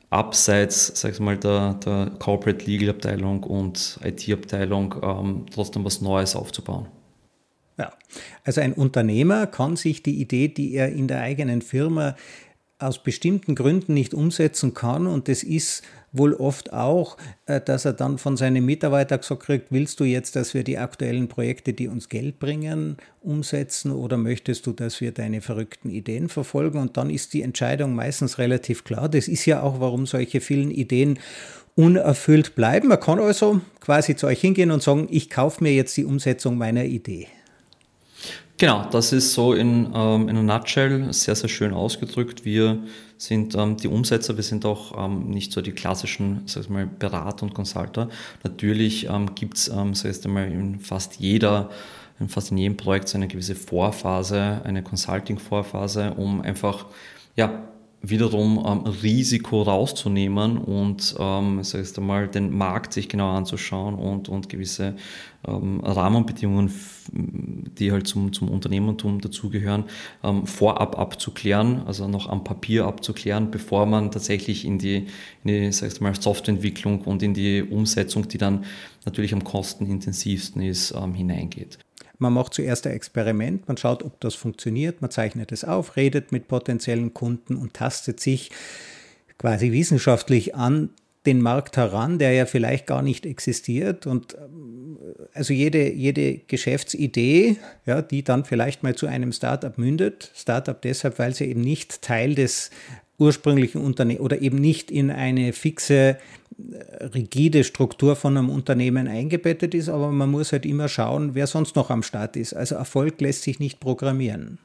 abseits, 0.10 0.92
sag 1.00 1.14
ich 1.14 1.20
mal, 1.20 1.38
der, 1.38 1.76
der 1.76 2.12
Corporate 2.20 2.66
Legal 2.66 2.90
Abteilung 2.90 3.44
und 3.44 4.00
IT-Abteilung 4.04 4.96
ähm, 5.02 5.46
trotzdem 5.54 5.86
was 5.86 6.02
Neues 6.02 6.36
aufzubauen. 6.36 6.88
Ja, 7.78 7.94
also 8.44 8.60
ein 8.60 8.74
Unternehmer 8.74 9.48
kann 9.48 9.78
sich 9.78 10.04
die 10.04 10.20
Idee, 10.20 10.50
die 10.50 10.74
er 10.74 10.92
in 10.92 11.08
der 11.08 11.22
eigenen 11.22 11.62
Firma 11.62 12.16
aus 12.80 13.02
bestimmten 13.02 13.56
Gründen 13.56 13.94
nicht 13.94 14.14
umsetzen 14.14 14.74
kann, 14.74 15.08
und 15.08 15.28
das 15.28 15.44
ist 15.44 15.84
wohl 16.12 16.34
oft 16.34 16.74
auch, 16.74 17.18
äh, 17.46 17.62
dass 17.62 17.86
er 17.86 17.94
dann 17.94 18.18
von 18.18 18.38
seinen 18.38 18.66
Mitarbeitern 18.66 19.20
gesagt 19.20 19.44
kriegt, 19.44 19.72
willst 19.72 20.00
du 20.00 20.04
jetzt, 20.04 20.36
dass 20.36 20.54
wir 20.54 20.64
die 20.64 20.78
aktuellen 20.78 21.28
Projekte, 21.28 21.74
die 21.74 21.88
uns 21.88 22.10
Geld 22.10 22.40
bringen, 22.40 22.98
umsetzen 23.22 23.92
oder 23.92 24.18
möchtest 24.18 24.66
du, 24.66 24.72
dass 24.72 25.02
wir 25.02 25.12
deine 25.12 25.42
verrückten 25.42 25.90
Ideen 25.90 26.30
verfolgen? 26.30 26.80
Und 26.80 26.98
dann 26.98 27.10
ist 27.10 27.34
die 27.34 27.42
Entscheidung 27.42 27.96
meistens 27.96 28.38
relativ 28.38 28.84
klar. 28.84 29.10
Das 29.10 29.28
ist 29.28 29.46
ja 29.46 29.62
auch, 29.62 29.80
warum 29.80 30.06
solche 30.06 30.42
vielen 30.42 30.72
Ideen 30.72 31.20
unerfüllt 31.76 32.56
bleiben. 32.56 32.90
Man 32.90 33.00
kann 33.00 33.20
also 33.20 33.62
quasi 33.80 34.16
zu 34.16 34.28
euch 34.28 34.42
hingehen 34.42 34.72
und 34.72 34.84
sagen, 34.84 35.08
ich 35.10 35.30
kaufe 35.30 35.64
mir 35.64 35.74
jetzt 35.74 35.96
die 35.96 36.06
Umsetzung 36.06 36.58
meiner 36.58 36.86
Idee. 36.86 37.28
Genau, 38.60 38.86
das 38.92 39.14
ist 39.14 39.32
so 39.32 39.54
in, 39.54 39.90
ähm, 39.96 40.28
in 40.28 40.36
einer 40.36 40.58
Nutshell 40.60 41.14
sehr, 41.14 41.34
sehr 41.34 41.48
schön 41.48 41.74
ausgedrückt. 41.74 42.44
Wir 42.44 42.78
sind 43.18 43.56
ähm, 43.56 43.78
die 43.78 43.88
Umsetzer, 43.88 44.36
wir 44.36 44.44
sind 44.44 44.66
auch 44.66 45.06
ähm, 45.06 45.30
nicht 45.30 45.54
so 45.54 45.62
die 45.62 45.72
klassischen 45.72 46.42
sag 46.46 46.64
ich 46.64 46.70
mal, 46.70 46.86
Berater 46.86 47.44
und 47.44 47.54
Consulter. 47.54 48.10
Natürlich 48.44 49.08
ähm, 49.10 49.34
gibt 49.34 49.56
es, 49.56 49.70
ähm, 49.70 49.94
sag 49.94 50.12
ich 50.12 50.28
mal, 50.28 50.52
in 50.52 50.82
fast 50.82 51.22
jeder 51.22 51.70
in 52.20 52.28
fast 52.28 52.52
in 52.52 52.58
jedem 52.58 52.76
Projekt 52.76 53.08
so 53.08 53.18
eine 53.18 53.30
gewisse 53.30 53.56
Vorphase, 53.56 54.60
eine 54.66 54.84
Consulting-Vorphase, 54.84 56.16
um 56.18 56.42
einfach 56.42 56.88
ja, 57.38 57.64
wiederum 58.02 58.64
ähm, 58.66 58.92
Risiko 59.04 59.62
rauszunehmen 59.62 60.58
und 60.58 61.16
ähm, 61.20 61.64
sag 61.64 61.82
ich 61.82 61.98
mal, 61.98 62.28
den 62.28 62.56
Markt 62.56 62.94
sich 62.94 63.10
genau 63.10 63.32
anzuschauen 63.32 63.96
und, 63.96 64.30
und 64.30 64.48
gewisse 64.48 64.96
ähm, 65.48 65.82
Rahmenbedingungen, 65.82 66.72
die 67.12 67.92
halt 67.92 68.08
zum, 68.08 68.32
zum 68.32 68.50
Unternehmertum 68.50 69.20
dazugehören, 69.20 69.86
ähm, 70.24 70.46
vorab 70.46 70.98
abzuklären, 70.98 71.84
also 71.86 72.08
noch 72.08 72.30
am 72.30 72.44
Papier 72.44 72.86
abzuklären, 72.86 73.52
bevor 73.52 73.86
man 73.86 74.12
tatsächlich 74.12 74.66
in 74.66 74.78
die, 74.78 75.08
in 75.44 75.48
die 75.48 75.72
sag 75.72 75.92
ich 75.92 76.02
mal, 76.02 76.16
Softwareentwicklung 76.16 77.02
und 77.02 77.22
in 77.22 77.34
die 77.34 77.64
Umsetzung, 77.64 78.28
die 78.28 78.38
dann 78.38 78.66
natürlich 79.06 79.34
am 79.34 79.44
kostenintensivsten 79.44 80.62
ist, 80.62 80.94
ähm, 80.96 81.14
hineingeht. 81.14 81.80
Man 82.20 82.34
macht 82.34 82.54
zuerst 82.54 82.86
ein 82.86 82.94
Experiment, 82.94 83.68
man 83.68 83.78
schaut, 83.78 84.04
ob 84.04 84.20
das 84.20 84.36
funktioniert, 84.36 85.02
man 85.02 85.10
zeichnet 85.10 85.52
es 85.52 85.64
auf, 85.64 85.96
redet 85.96 86.32
mit 86.32 86.48
potenziellen 86.48 87.14
Kunden 87.14 87.56
und 87.56 87.74
tastet 87.74 88.20
sich 88.20 88.52
quasi 89.38 89.72
wissenschaftlich 89.72 90.54
an 90.54 90.90
den 91.26 91.42
Markt 91.42 91.78
heran, 91.78 92.18
der 92.18 92.32
ja 92.32 92.46
vielleicht 92.46 92.88
gar 92.88 93.02
nicht 93.02 93.26
existiert. 93.26 94.08
Und 94.08 94.36
ähm, 94.36 94.98
also 95.34 95.54
jede, 95.54 95.92
jede 95.92 96.40
Geschäftsidee, 96.40 97.58
ja, 97.86 98.02
die 98.02 98.24
dann 98.24 98.46
vielleicht 98.46 98.84
mal 98.84 98.96
zu 98.96 99.08
einem 99.08 99.32
Startup 99.32 99.78
mündet, 99.78 100.32
Startup 100.36 100.82
deshalb, 100.82 101.20
weil 101.20 101.34
sie 101.34 101.46
eben 101.46 101.62
nicht 101.62 102.02
Teil 102.02 102.36
des 102.36 102.72
ursprünglichen 103.20 103.82
Unternehmen 103.82 104.22
oder 104.22 104.42
eben 104.42 104.58
nicht 104.58 104.92
in 104.92 105.12
eine 105.12 105.54
fixe, 105.54 106.18
äh, 106.58 107.04
rigide 107.06 107.64
Struktur 107.64 108.16
von 108.16 108.38
einem 108.38 108.50
Unternehmen 108.50 109.08
eingebettet 109.08 109.74
ist, 109.74 109.90
aber 109.90 110.12
man 110.12 110.32
muss 110.32 110.52
halt 110.52 110.66
immer 110.66 110.88
schauen, 110.88 111.36
wer 111.36 111.48
sonst 111.48 111.76
noch 111.76 111.90
am 111.90 112.04
Start 112.04 112.36
ist. 112.36 112.54
Also 112.54 112.76
Erfolg 112.76 113.22
lässt 113.22 113.44
sich 113.44 113.60
nicht 113.60 113.80
programmieren. 113.80 114.58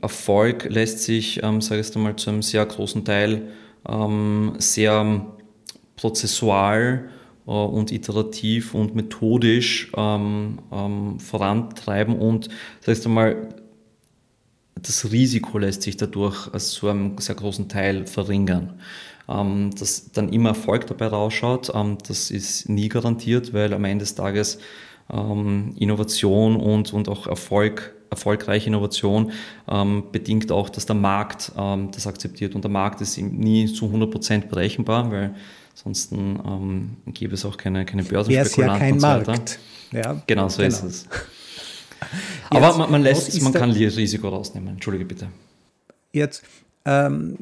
Erfolg 0.00 0.66
lässt 0.70 1.00
sich, 1.00 1.42
ähm, 1.42 1.60
sage 1.60 1.80
ich 1.80 1.94
mal, 1.96 2.16
zu 2.16 2.30
einem 2.30 2.42
sehr 2.42 2.64
großen 2.64 3.04
Teil 3.04 3.42
ähm, 3.88 4.54
sehr 4.58 5.26
prozessual 5.96 7.08
äh, 7.46 7.50
und 7.50 7.92
iterativ 7.92 8.74
und 8.74 8.94
methodisch 8.94 9.92
ähm, 9.96 10.58
ähm, 10.72 11.18
vorantreiben 11.18 12.16
und 12.18 12.48
das 12.80 12.96
heißt 12.96 13.06
einmal, 13.06 13.48
das 14.82 15.10
Risiko 15.10 15.58
lässt 15.58 15.82
sich 15.82 15.96
dadurch 15.96 16.50
zu 16.58 16.88
einem 16.88 17.18
sehr 17.18 17.34
großen 17.34 17.68
Teil 17.68 18.06
verringern. 18.06 18.80
Ähm, 19.28 19.70
dass 19.78 20.10
dann 20.12 20.32
immer 20.32 20.50
Erfolg 20.50 20.86
dabei 20.88 21.06
rausschaut, 21.06 21.70
ähm, 21.74 21.96
das 22.06 22.30
ist 22.30 22.68
nie 22.68 22.88
garantiert, 22.88 23.52
weil 23.52 23.72
am 23.72 23.84
Ende 23.84 24.02
des 24.02 24.14
Tages 24.16 24.58
ähm, 25.10 25.74
Innovation 25.78 26.56
und, 26.56 26.92
und 26.92 27.08
auch 27.08 27.26
Erfolg 27.26 27.94
erfolgreiche 28.10 28.66
Innovation 28.66 29.32
ähm, 29.68 30.04
bedingt 30.12 30.52
auch, 30.52 30.68
dass 30.68 30.84
der 30.86 30.96
Markt 30.96 31.50
ähm, 31.56 31.90
das 31.92 32.06
akzeptiert. 32.06 32.54
Und 32.54 32.62
der 32.62 32.70
Markt 32.70 33.00
ist 33.00 33.16
nie 33.18 33.66
zu 33.72 33.86
100% 33.86 34.48
berechenbar, 34.48 35.10
weil 35.10 35.34
sonst 35.74 36.12
ähm, 36.12 36.96
gäbe 37.06 37.34
es 37.34 37.44
auch 37.44 37.56
keine, 37.56 37.86
keine 37.86 38.04
Börsenspekulanten 38.04 38.74
ja 38.74 38.78
kein 38.78 38.92
und 38.94 39.00
so 39.00 39.06
weiter. 39.06 39.32
Markt. 39.32 39.58
Ja, 39.92 40.22
genau, 40.26 40.48
so 40.48 40.58
genau. 40.58 40.68
ist 40.68 40.82
es. 40.82 41.08
Aber 42.50 42.76
man, 42.76 42.90
man, 42.90 43.02
lässt, 43.02 43.40
man 43.42 43.52
kann 43.52 43.70
Risiko 43.70 44.28
rausnehmen. 44.28 44.74
Entschuldige 44.74 45.04
bitte. 45.04 45.28
Jetzt, 46.12 46.42
ähm, 46.84 47.36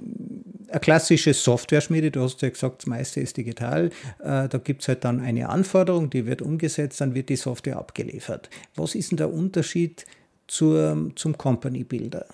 eine 0.68 0.81
klassische 0.81 1.35
Software-Schmiede, 1.35 2.11
du 2.11 2.23
hast 2.23 2.42
ja 2.42 2.49
gesagt, 2.49 2.83
das 2.83 2.87
meiste 2.87 3.20
ist 3.20 3.37
digital. 3.37 3.90
Äh, 4.20 4.49
da 4.49 4.59
gibt 4.62 4.83
es 4.83 4.88
halt 4.88 5.05
dann 5.05 5.20
eine 5.20 5.49
Anforderung, 5.49 6.11
die 6.11 6.27
wird 6.27 6.42
umgesetzt, 6.42 7.01
dann 7.01 7.14
wird 7.14 7.29
die 7.29 7.37
Software 7.37 7.77
abgeliefert. 7.77 8.51
Was 8.77 8.94
ist 8.94 9.11
denn 9.11 9.16
der 9.16 9.33
Unterschied 9.33 10.05
zur, 10.46 11.11
zum 11.16 11.37
Company 11.37 11.85
Builder? 11.85 12.27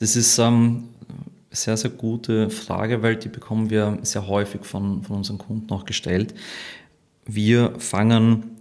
Das 0.00 0.16
ist 0.16 0.38
ähm, 0.38 0.88
eine 1.08 1.56
sehr, 1.56 1.76
sehr 1.76 1.90
gute 1.90 2.50
Frage, 2.50 3.02
weil 3.02 3.16
die 3.16 3.28
bekommen 3.28 3.70
wir 3.70 3.98
sehr 4.02 4.26
häufig 4.26 4.64
von, 4.64 5.02
von 5.02 5.16
unseren 5.16 5.38
Kunden 5.38 5.72
auch 5.72 5.86
gestellt. 5.86 6.34
Wir 7.24 7.74
fangen 7.78 8.53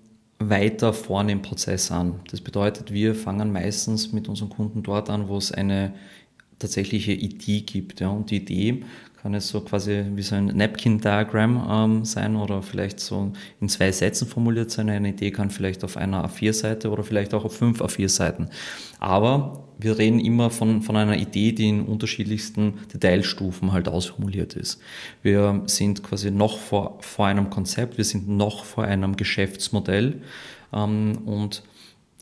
weiter 0.49 0.93
vorne 0.93 1.31
im 1.31 1.41
Prozess 1.41 1.91
an. 1.91 2.19
Das 2.29 2.41
bedeutet, 2.41 2.91
wir 2.91 3.15
fangen 3.15 3.51
meistens 3.51 4.11
mit 4.11 4.27
unseren 4.29 4.49
Kunden 4.49 4.83
dort 4.83 5.09
an, 5.09 5.27
wo 5.27 5.37
es 5.37 5.51
eine 5.51 5.93
tatsächliche 6.59 7.11
Idee 7.11 7.61
gibt. 7.61 7.99
Ja. 7.99 8.09
Und 8.09 8.31
die 8.31 8.37
Idee 8.37 8.83
kann 9.23 9.33
es 9.35 9.47
so 9.47 9.61
quasi 9.61 10.03
wie 10.15 10.21
so 10.21 10.35
ein 10.35 10.47
Napkin-Diagramm 10.47 11.65
ähm, 11.71 12.05
sein 12.05 12.35
oder 12.35 12.61
vielleicht 12.61 12.99
so 12.99 13.31
in 13.61 13.69
zwei 13.69 13.89
Sätzen 13.93 14.27
formuliert 14.27 14.69
sein. 14.69 14.89
Eine 14.89 15.09
Idee 15.09 15.31
kann 15.31 15.49
vielleicht 15.49 15.85
auf 15.85 15.95
einer 15.95 16.27
A4-Seite 16.27 16.89
oder 16.89 17.05
vielleicht 17.05 17.33
auch 17.33 17.45
auf 17.45 17.55
fünf 17.55 17.81
A4-Seiten. 17.81 18.49
Aber 18.99 19.63
wir 19.79 19.97
reden 19.97 20.19
immer 20.19 20.49
von, 20.49 20.81
von 20.81 20.97
einer 20.97 21.15
Idee, 21.15 21.53
die 21.53 21.69
in 21.69 21.85
unterschiedlichsten 21.85 22.73
Detailstufen 22.93 23.71
halt 23.71 23.87
ausformuliert 23.87 24.55
ist. 24.55 24.81
Wir 25.21 25.63
sind 25.67 26.03
quasi 26.03 26.29
noch 26.29 26.57
vor, 26.57 26.97
vor 26.99 27.25
einem 27.25 27.49
Konzept, 27.49 27.97
wir 27.97 28.05
sind 28.05 28.27
noch 28.27 28.65
vor 28.65 28.83
einem 28.83 29.15
Geschäftsmodell 29.15 30.21
ähm, 30.73 31.19
und 31.25 31.63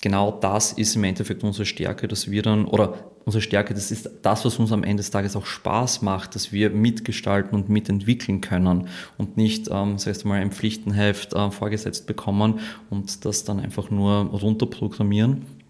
genau 0.02 0.32
das 0.32 0.74
ist 0.74 0.96
im 0.96 1.04
Endeffekt 1.04 1.44
unsere 1.44 1.66
Stärke, 1.66 2.08
dass 2.08 2.30
wir 2.30 2.42
dann, 2.42 2.66
oder 2.66 3.12
unsere 3.24 3.42
Stärke, 3.42 3.74
das 3.74 3.92
ist 3.92 4.10
das, 4.24 4.44
was 4.44 4.58
uns 4.58 4.72
am 4.72 4.84
Ende 4.84 4.98
des 4.98 5.12
Tages 5.12 5.36
auch 5.36 5.46
Spaß 5.46 6.02
macht, 6.02 6.36
dass 6.36 6.52
wir 6.52 6.72
mitgestalten 6.72 7.56
und 7.56 7.70
mitentwickeln 7.70 8.42
können 8.42 8.88
und 9.18 9.38
nicht, 9.38 9.70
ähm, 9.70 9.94
das 9.94 10.08
heißt 10.08 10.26
mal, 10.26 10.42
ein 10.42 10.52
Pflichtenheft 10.52 11.34
äh, 11.34 11.52
vorgesetzt 11.52 12.08
bekommen 12.08 12.60
und 12.90 13.24
das 13.26 13.44
dann 13.44 13.60
einfach 13.60 13.92
nur 13.92 14.26
runterprogrammieren 14.26 15.61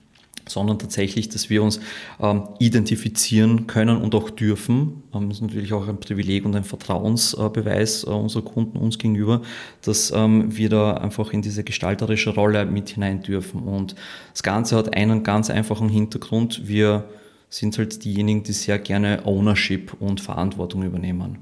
sondern 0.52 0.80
tatsächlich, 0.80 1.30
dass 1.30 1.50
wir 1.50 1.64
uns 1.64 1.80
ähm, 2.20 2.44
identifizieren 2.60 3.68
können 3.68 3.98
und 4.02 4.14
auch 4.16 4.30
dürfen. 4.30 5.04
Ähm, 5.14 5.30
das 5.30 5.38
ist 5.38 5.42
natürlich 5.42 5.74
auch 5.74 5.88
ein 5.88 6.00
Privileg 6.00 6.46
und 6.46 6.56
ein 6.56 6.64
Vertrauensbeweis 6.64 8.04
äh, 8.04 8.10
unserer 8.10 8.44
Kunden 8.44 8.78
uns 8.78 8.98
gegenüber, 8.98 9.42
dass 9.82 10.12
ähm, 10.12 10.56
wir 10.56 10.70
da 10.70 10.94
einfach 10.94 11.34
in 11.34 11.42
diese 11.42 11.64
gestalterische 11.64 12.32
Rolle 12.32 12.66
mit 12.66 12.90
hinein 12.90 13.22
dürfen. 13.22 13.64
Und 13.64 13.96
das 14.34 14.44
Ganze 14.44 14.76
hat 14.76 14.96
einen 14.96 15.24
ganz 15.24 15.50
einfachen 15.50 15.90
Hintergrund. 15.90 16.68
Wir 16.68 17.06
sind 17.50 17.78
halt 17.78 18.04
diejenigen, 18.04 18.44
die 18.44 18.54
sehr 18.54 18.80
gerne 18.80 19.26
Ownership 19.26 19.94
und 20.00 20.22
Verantwortung 20.22 20.84
übernehmen. 20.84 21.40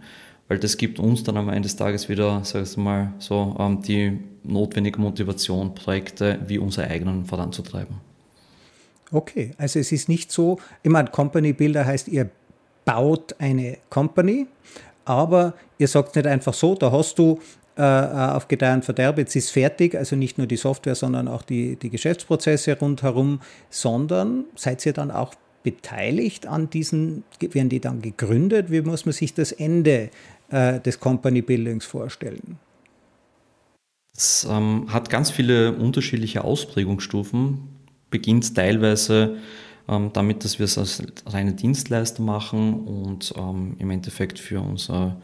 Weil 0.47 0.57
das 0.57 0.77
gibt 0.77 0.99
uns 0.99 1.23
dann 1.23 1.37
am 1.37 1.49
Ende 1.49 1.61
des 1.61 1.75
Tages 1.75 2.09
wieder, 2.09 2.43
sag 2.43 2.63
ich 2.63 2.75
mal, 2.75 3.13
so 3.19 3.55
ähm, 3.59 3.83
die 3.83 4.17
notwendige 4.43 4.99
Motivation, 4.99 5.75
Projekte 5.75 6.39
wie 6.47 6.57
unsere 6.57 6.87
eigenen 6.87 7.25
voranzutreiben. 7.25 8.08
Okay, 9.11 9.51
also 9.57 9.79
es 9.79 9.91
ist 9.91 10.07
nicht 10.07 10.31
so, 10.31 10.59
meine, 10.83 11.09
Company 11.09 11.53
Builder 11.53 11.85
heißt, 11.85 12.07
ihr 12.09 12.29
baut 12.85 13.35
eine 13.39 13.77
Company, 13.89 14.47
aber 15.05 15.53
ihr 15.77 15.87
sagt 15.87 16.15
nicht 16.15 16.27
einfach 16.27 16.53
so, 16.53 16.75
da 16.75 16.91
hast 16.91 17.17
du 17.17 17.39
äh, 17.75 17.81
auf 17.81 18.47
Gedeih 18.47 18.75
und 18.75 18.85
Verderb, 18.85 19.17
jetzt 19.17 19.35
ist 19.35 19.49
fertig, 19.49 19.95
also 19.95 20.15
nicht 20.15 20.37
nur 20.37 20.45
die 20.47 20.57
Software, 20.57 20.95
sondern 20.95 21.27
auch 21.27 21.41
die, 21.41 21.75
die 21.75 21.89
Geschäftsprozesse 21.89 22.77
rundherum, 22.77 23.41
sondern 23.69 24.45
seid 24.55 24.85
ihr 24.85 24.93
dann 24.93 25.11
auch 25.11 25.33
beteiligt 25.63 26.45
an 26.45 26.69
diesen, 26.69 27.23
werden 27.39 27.69
die 27.69 27.79
dann 27.79 28.01
gegründet? 28.01 28.71
Wie 28.71 28.81
muss 28.81 29.05
man 29.05 29.13
sich 29.13 29.33
das 29.33 29.51
Ende 29.51 30.09
äh, 30.49 30.79
des 30.79 30.99
Company 30.99 31.41
Buildings 31.41 31.85
vorstellen? 31.85 32.57
Es 34.15 34.47
ähm, 34.49 34.87
hat 34.91 35.09
ganz 35.09 35.31
viele 35.31 35.73
unterschiedliche 35.73 36.43
Ausprägungsstufen 36.43 37.78
beginnt 38.09 38.55
teilweise 38.55 39.37
ähm, 39.87 40.11
damit, 40.13 40.43
dass 40.43 40.59
wir 40.59 40.65
es 40.65 40.77
als 40.77 41.03
reine 41.25 41.53
Dienstleister 41.53 42.21
machen 42.21 42.85
und 42.85 43.33
ähm, 43.37 43.75
im 43.79 43.89
Endeffekt 43.89 44.39
für 44.39 44.61
unser, 44.61 45.17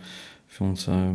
für 0.48 0.64
unser 0.64 1.14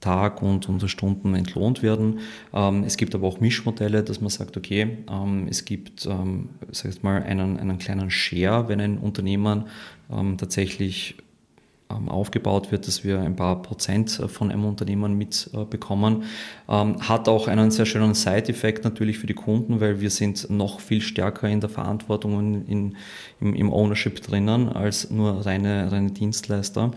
Tag 0.00 0.42
und 0.42 0.68
unsere 0.68 0.88
Stunden 0.88 1.34
entlohnt 1.34 1.82
werden. 1.82 2.20
Ähm, 2.52 2.84
es 2.84 2.96
gibt 2.96 3.14
aber 3.14 3.26
auch 3.26 3.40
Mischmodelle, 3.40 4.02
dass 4.02 4.20
man 4.20 4.30
sagt, 4.30 4.56
okay, 4.56 4.98
ähm, 5.10 5.46
es 5.48 5.64
gibt, 5.64 6.06
ähm, 6.06 6.50
sag 6.70 6.92
ich 6.92 7.02
mal, 7.02 7.22
einen, 7.22 7.58
einen 7.58 7.78
kleinen 7.78 8.10
Share, 8.10 8.68
wenn 8.68 8.80
ein 8.80 8.98
Unternehmen 8.98 9.64
ähm, 10.10 10.36
tatsächlich 10.38 11.16
aufgebaut 12.08 12.72
wird, 12.72 12.86
dass 12.86 13.04
wir 13.04 13.20
ein 13.20 13.36
paar 13.36 13.62
Prozent 13.62 14.10
von 14.10 14.50
einem 14.50 14.64
Unternehmen 14.64 15.16
mitbekommen. 15.16 16.24
Ähm, 16.68 17.00
hat 17.08 17.28
auch 17.28 17.48
einen 17.48 17.70
sehr 17.70 17.86
schönen 17.86 18.14
Side-Effekt 18.14 18.84
natürlich 18.84 19.18
für 19.18 19.26
die 19.26 19.34
Kunden, 19.34 19.80
weil 19.80 20.00
wir 20.00 20.10
sind 20.10 20.48
noch 20.50 20.80
viel 20.80 21.00
stärker 21.00 21.48
in 21.48 21.60
der 21.60 21.70
Verantwortung 21.70 22.34
und 22.36 22.68
in, 22.68 22.96
im, 23.40 23.54
im 23.54 23.72
Ownership 23.72 24.22
drinnen 24.22 24.68
als 24.68 25.10
nur 25.10 25.44
reine, 25.44 25.90
reine 25.90 26.10
Dienstleister. 26.10 26.92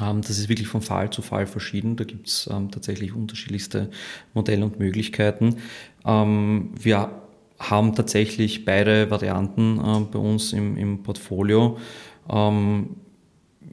Ähm, 0.00 0.22
das 0.22 0.38
ist 0.38 0.48
wirklich 0.48 0.68
von 0.68 0.82
Fall 0.82 1.10
zu 1.10 1.22
Fall 1.22 1.46
verschieden. 1.46 1.96
Da 1.96 2.04
gibt 2.04 2.28
es 2.28 2.48
tatsächlich 2.70 3.14
unterschiedlichste 3.14 3.90
Modelle 4.34 4.64
und 4.64 4.78
Möglichkeiten. 4.78 5.56
wir 6.04 7.10
haben 7.60 7.94
tatsächlich 7.94 8.64
beide 8.64 9.10
Varianten 9.10 9.78
äh, 9.78 10.00
bei 10.10 10.18
uns 10.18 10.52
im, 10.52 10.76
im 10.76 11.02
Portfolio 11.02 11.78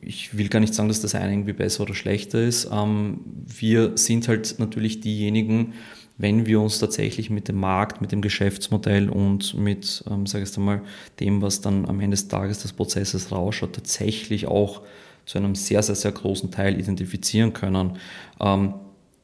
ich 0.02 0.38
will 0.38 0.50
gar 0.50 0.60
nicht 0.60 0.74
sagen, 0.74 0.88
dass 0.88 1.02
das 1.02 1.16
eine 1.16 1.32
irgendwie 1.32 1.54
besser 1.54 1.84
oder 1.84 1.96
schlechter 1.96 2.40
ist. 2.42 2.70
Ähm, 2.72 3.20
wir 3.46 3.98
sind 3.98 4.28
halt 4.28 4.56
natürlich 4.60 5.02
diejenigen, 5.02 5.74
wenn 6.18 6.46
wir 6.46 6.60
uns 6.60 6.80
tatsächlich 6.80 7.30
mit 7.30 7.48
dem 7.48 7.58
Markt, 7.58 8.02
mit 8.02 8.12
dem 8.12 8.22
Geschäftsmodell 8.22 9.10
und 9.10 9.54
mit, 9.56 10.04
ähm, 10.10 10.26
sage 10.26 10.46
ich 10.46 10.58
mal, 10.58 10.82
dem, 11.20 11.42
was 11.42 11.62
dann 11.62 11.86
am 11.86 12.00
Ende 12.00 12.16
des 12.16 12.28
Tages 12.28 12.60
des 12.60 12.74
Prozesses 12.74 13.32
rausschaut, 13.32 13.74
tatsächlich 13.74 14.48
auch 14.48 14.82
zu 15.26 15.38
einem 15.38 15.56
sehr, 15.56 15.84
sehr, 15.84 15.96
sehr 15.96 16.12
großen 16.12 16.52
Teil 16.52 16.80
identifizieren 16.80 17.54
können. 17.54 17.98
Ähm, 18.40 18.74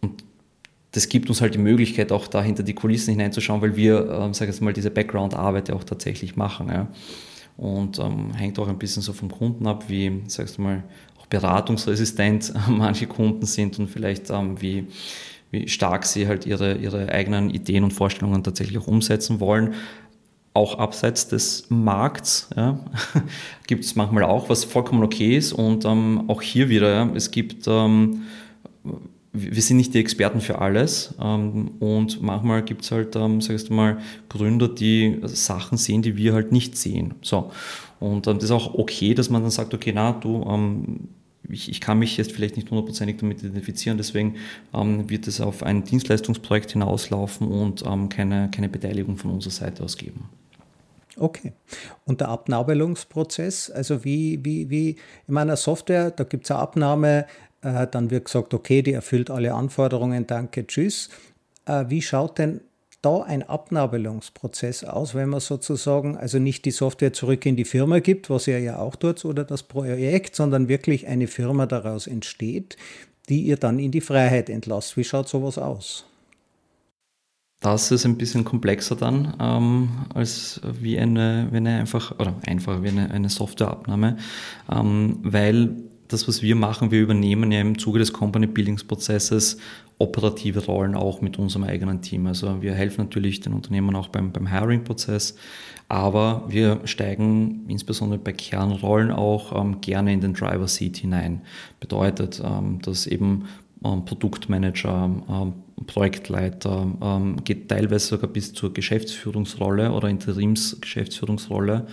und 0.01 0.23
das 0.91 1.09
gibt 1.09 1.29
uns 1.29 1.41
halt 1.41 1.55
die 1.55 1.59
Möglichkeit, 1.59 2.11
auch 2.11 2.27
da 2.27 2.43
hinter 2.43 2.61
die 2.61 2.75
Kulissen 2.75 3.11
hineinzuschauen, 3.11 3.61
weil 3.61 3.75
wir, 3.75 4.09
ähm, 4.11 4.33
sage 4.33 4.51
ich 4.51 4.61
mal, 4.61 4.73
diese 4.73 4.91
Background-Arbeit 4.91 5.71
auch 5.71 5.83
tatsächlich 5.83 6.35
machen. 6.35 6.67
Ja 6.69 6.87
und 7.57 7.99
ähm, 7.99 8.33
hängt 8.33 8.57
auch 8.59 8.67
ein 8.67 8.79
bisschen 8.79 9.01
so 9.01 9.13
vom 9.13 9.29
Kunden 9.29 9.67
ab, 9.67 9.85
wie, 9.87 10.23
sagst 10.27 10.57
du 10.57 10.61
mal, 10.61 10.83
auch 11.19 11.27
beratungsresistent 11.27 12.53
manche 12.69 13.07
Kunden 13.07 13.45
sind 13.45 13.79
und 13.79 13.89
vielleicht 13.89 14.29
ähm, 14.29 14.61
wie, 14.61 14.87
wie 15.51 15.67
stark 15.67 16.05
sie 16.05 16.27
halt 16.27 16.45
ihre, 16.45 16.75
ihre 16.75 17.09
eigenen 17.09 17.49
Ideen 17.49 17.83
und 17.83 17.91
Vorstellungen 17.91 18.43
tatsächlich 18.43 18.77
auch 18.77 18.87
umsetzen 18.87 19.39
wollen. 19.39 19.73
Auch 20.55 20.77
abseits 20.77 21.27
des 21.27 21.65
Markts 21.69 22.49
ja, 22.55 22.79
gibt 23.67 23.85
es 23.85 23.95
manchmal 23.95 24.23
auch, 24.23 24.49
was 24.49 24.63
vollkommen 24.65 25.03
okay 25.03 25.37
ist. 25.37 25.53
Und 25.53 25.85
ähm, 25.85 26.25
auch 26.27 26.41
hier 26.41 26.69
wieder, 26.69 26.93
ja, 26.93 27.09
es 27.15 27.31
gibt 27.31 27.67
ähm, 27.67 28.23
wir 29.33 29.61
sind 29.63 29.77
nicht 29.77 29.95
die 29.95 29.99
Experten 29.99 30.41
für 30.41 30.59
alles 30.59 31.15
ähm, 31.19 31.71
und 31.79 32.21
manchmal 32.21 32.61
gibt 32.63 32.83
es 32.83 32.91
halt, 32.91 33.15
ähm, 33.15 33.41
sagst 33.41 33.69
du 33.69 33.73
mal, 33.73 33.97
Gründer, 34.29 34.69
die 34.69 35.19
Sachen 35.23 35.77
sehen, 35.77 36.03
die 36.03 36.15
wir 36.15 36.33
halt 36.33 36.51
nicht 36.51 36.77
sehen. 36.77 37.15
So. 37.23 37.51
Und 37.99 38.27
ähm, 38.27 38.35
das 38.35 38.45
ist 38.45 38.51
auch 38.51 38.75
okay, 38.75 39.15
dass 39.15 39.31
man 39.31 39.41
dann 39.41 39.51
sagt, 39.51 39.73
okay, 39.73 39.91
na, 39.93 40.11
du, 40.11 40.45
ähm, 40.47 41.09
ich, 41.49 41.67
ich 41.69 41.81
kann 41.81 41.99
mich 41.99 42.15
jetzt 42.17 42.31
vielleicht 42.31 42.55
nicht 42.57 42.69
hundertprozentig 42.69 43.17
damit 43.17 43.41
identifizieren, 43.41 43.97
deswegen 43.97 44.35
ähm, 44.73 45.09
wird 45.09 45.27
es 45.27 45.41
auf 45.41 45.63
ein 45.63 45.83
Dienstleistungsprojekt 45.83 46.71
hinauslaufen 46.71 47.47
und 47.47 47.83
ähm, 47.85 48.09
keine, 48.09 48.49
keine 48.51 48.69
Beteiligung 48.69 49.17
von 49.17 49.31
unserer 49.31 49.51
Seite 49.51 49.83
aus 49.83 49.97
geben. 49.97 50.29
Okay. 51.17 51.53
Und 52.05 52.21
der 52.21 52.29
Abnabelungsprozess, 52.29 53.69
also 53.69 54.03
wie, 54.03 54.43
wie, 54.43 54.69
wie 54.69 54.89
in 55.27 55.33
meiner 55.33 55.55
Software, 55.55 56.11
da 56.11 56.23
gibt 56.23 56.45
es 56.45 56.51
eine 56.51 56.59
Abnahme, 56.59 57.25
Äh, 57.63 57.87
dann 57.89 58.11
wird 58.11 58.25
gesagt, 58.25 58.53
okay, 58.53 58.81
die 58.81 58.93
erfüllt 58.93 59.29
alle 59.29 59.53
Anforderungen, 59.53 60.27
danke, 60.27 60.67
tschüss. 60.67 61.09
Äh, 61.65 61.85
wie 61.87 62.01
schaut 62.01 62.37
denn 62.37 62.61
da 63.01 63.21
ein 63.21 63.43
Abnabelungsprozess 63.43 64.85
aus, 64.85 65.13
wenn 65.13 65.29
man 65.29 65.41
sozusagen 65.41 66.17
also 66.17 66.39
nicht 66.39 66.63
die 66.65 66.71
Software 66.71 67.11
zurück 67.11 67.45
in 67.45 67.55
die 67.55 67.65
Firma 67.65 67.99
gibt, 67.99 68.29
was 68.29 68.47
ihr 68.47 68.59
ja 68.59 68.79
auch 68.79 68.95
tut, 68.95 69.25
oder 69.25 69.43
das 69.43 69.63
Projekt, 69.63 70.35
sondern 70.35 70.69
wirklich 70.69 71.07
eine 71.07 71.27
Firma 71.27 71.65
daraus 71.65 72.07
entsteht, 72.07 72.77
die 73.29 73.41
ihr 73.41 73.57
dann 73.57 73.79
in 73.79 73.91
die 73.91 74.01
Freiheit 74.01 74.49
entlasst. 74.49 74.95
Wie 74.95 75.03
schaut 75.03 75.27
sowas 75.27 75.57
aus? 75.57 76.05
Das 77.59 77.91
ist 77.91 78.05
ein 78.05 78.17
bisschen 78.17 78.43
komplexer 78.43 78.97
dann 78.97 79.35
ähm, 79.39 79.89
als 80.13 80.59
wie 80.81 80.99
eine, 80.99 81.47
wie 81.51 81.57
eine 81.57 81.79
einfach, 81.79 82.19
oder 82.19 82.35
einfach 82.45 82.83
wie 82.83 82.89
eine, 82.89 83.09
eine 83.09 83.29
Softwareabnahme, 83.29 84.17
ähm, 84.69 85.19
weil 85.23 85.75
das, 86.07 86.27
was 86.27 86.41
wir 86.41 86.55
machen, 86.55 86.91
wir 86.91 87.01
übernehmen 87.01 87.51
ja 87.51 87.61
im 87.61 87.77
Zuge 87.77 87.99
des 87.99 88.13
Company 88.13 88.47
Buildings 88.47 88.83
Prozesses 88.83 89.57
operative 89.99 90.65
Rollen 90.65 90.95
auch 90.95 91.21
mit 91.21 91.39
unserem 91.39 91.63
eigenen 91.63 92.01
Team. 92.01 92.27
Also 92.27 92.61
wir 92.61 92.73
helfen 92.73 93.01
natürlich 93.05 93.39
den 93.39 93.53
Unternehmen 93.53 93.95
auch 93.95 94.09
beim, 94.09 94.31
beim 94.31 94.47
Hiring-Prozess, 94.47 95.35
aber 95.87 96.43
wir 96.47 96.81
steigen 96.85 97.65
insbesondere 97.67 98.19
bei 98.19 98.33
Kernrollen 98.33 99.11
auch 99.11 99.59
ähm, 99.59 99.81
gerne 99.81 100.13
in 100.13 100.21
den 100.21 100.33
Driver 100.33 100.67
Seat 100.67 100.97
hinein. 100.97 101.41
Bedeutet, 101.79 102.41
ähm, 102.43 102.79
dass 102.81 103.07
eben 103.07 103.45
ähm, 103.83 104.05
Produktmanager, 104.05 105.09
ähm, 105.29 105.53
Projektleiter, 105.85 106.87
ähm, 107.01 107.43
geht 107.43 107.69
teilweise 107.69 108.07
sogar 108.07 108.29
bis 108.29 108.53
zur 108.53 108.73
Geschäftsführungsrolle 108.73 109.91
oder 109.91 110.09
Interimsgeschäftsführungsrolle 110.09 111.87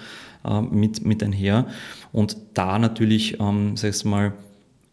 äh, 0.44 0.60
mit, 0.60 1.04
mit 1.04 1.22
einher. 1.22 1.66
Und 2.12 2.36
da 2.54 2.78
natürlich, 2.78 3.38
ähm, 3.40 3.76
sag 3.76 3.90
ich 3.90 4.04
mal, 4.04 4.32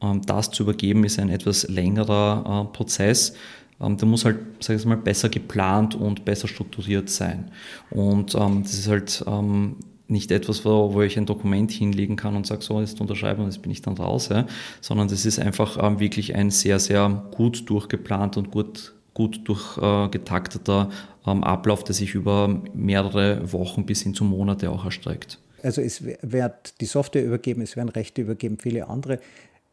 ähm, 0.01 0.21
das 0.25 0.51
zu 0.51 0.63
übergeben, 0.63 1.03
ist 1.03 1.19
ein 1.19 1.29
etwas 1.29 1.67
längerer 1.67 2.67
äh, 2.69 2.75
Prozess. 2.75 3.33
Ähm, 3.79 3.97
der 3.97 4.07
muss 4.07 4.25
halt, 4.25 4.39
sag 4.59 4.75
ich 4.75 4.85
mal, 4.85 4.97
besser 4.97 5.29
geplant 5.29 5.95
und 5.95 6.25
besser 6.25 6.47
strukturiert 6.47 7.09
sein. 7.09 7.51
Und 7.89 8.35
ähm, 8.35 8.63
das 8.63 8.73
ist 8.73 8.87
halt 8.87 9.23
ähm, 9.27 9.77
nicht 10.07 10.31
etwas, 10.31 10.63
wo, 10.65 10.93
wo, 10.93 11.01
ich 11.01 11.17
ein 11.17 11.25
Dokument 11.25 11.71
hinlegen 11.71 12.15
kann 12.15 12.35
und 12.35 12.47
sage, 12.47 12.61
so, 12.61 12.79
jetzt 12.79 13.01
unterschreiben 13.01 13.43
und 13.43 13.51
jetzt 13.51 13.61
bin 13.61 13.71
ich 13.71 13.81
dann 13.81 13.95
raus, 13.95 14.29
ja? 14.29 14.45
sondern 14.81 15.07
das 15.07 15.25
ist 15.25 15.39
einfach 15.39 15.77
ähm, 15.81 15.99
wirklich 15.99 16.35
ein 16.35 16.49
sehr, 16.49 16.79
sehr 16.79 17.25
gut 17.35 17.69
durchgeplant 17.69 18.37
und 18.37 18.51
gut, 18.51 18.93
gut 19.13 19.41
durchgetakteter 19.47 20.89
äh, 21.25 21.31
ähm, 21.31 21.43
Ablauf, 21.43 21.83
der 21.83 21.95
sich 21.95 22.15
über 22.15 22.61
mehrere 22.73 23.51
Wochen 23.51 23.85
bis 23.85 24.01
hin 24.01 24.13
zu 24.13 24.23
Monate 24.23 24.71
auch 24.71 24.85
erstreckt. 24.85 25.39
Also 25.63 25.81
es 25.81 26.03
wird 26.21 26.79
die 26.81 26.85
Software 26.85 27.25
übergeben, 27.25 27.61
es 27.61 27.75
werden 27.75 27.89
Rechte 27.89 28.21
übergeben, 28.21 28.57
viele 28.59 28.87
andere 28.87 29.19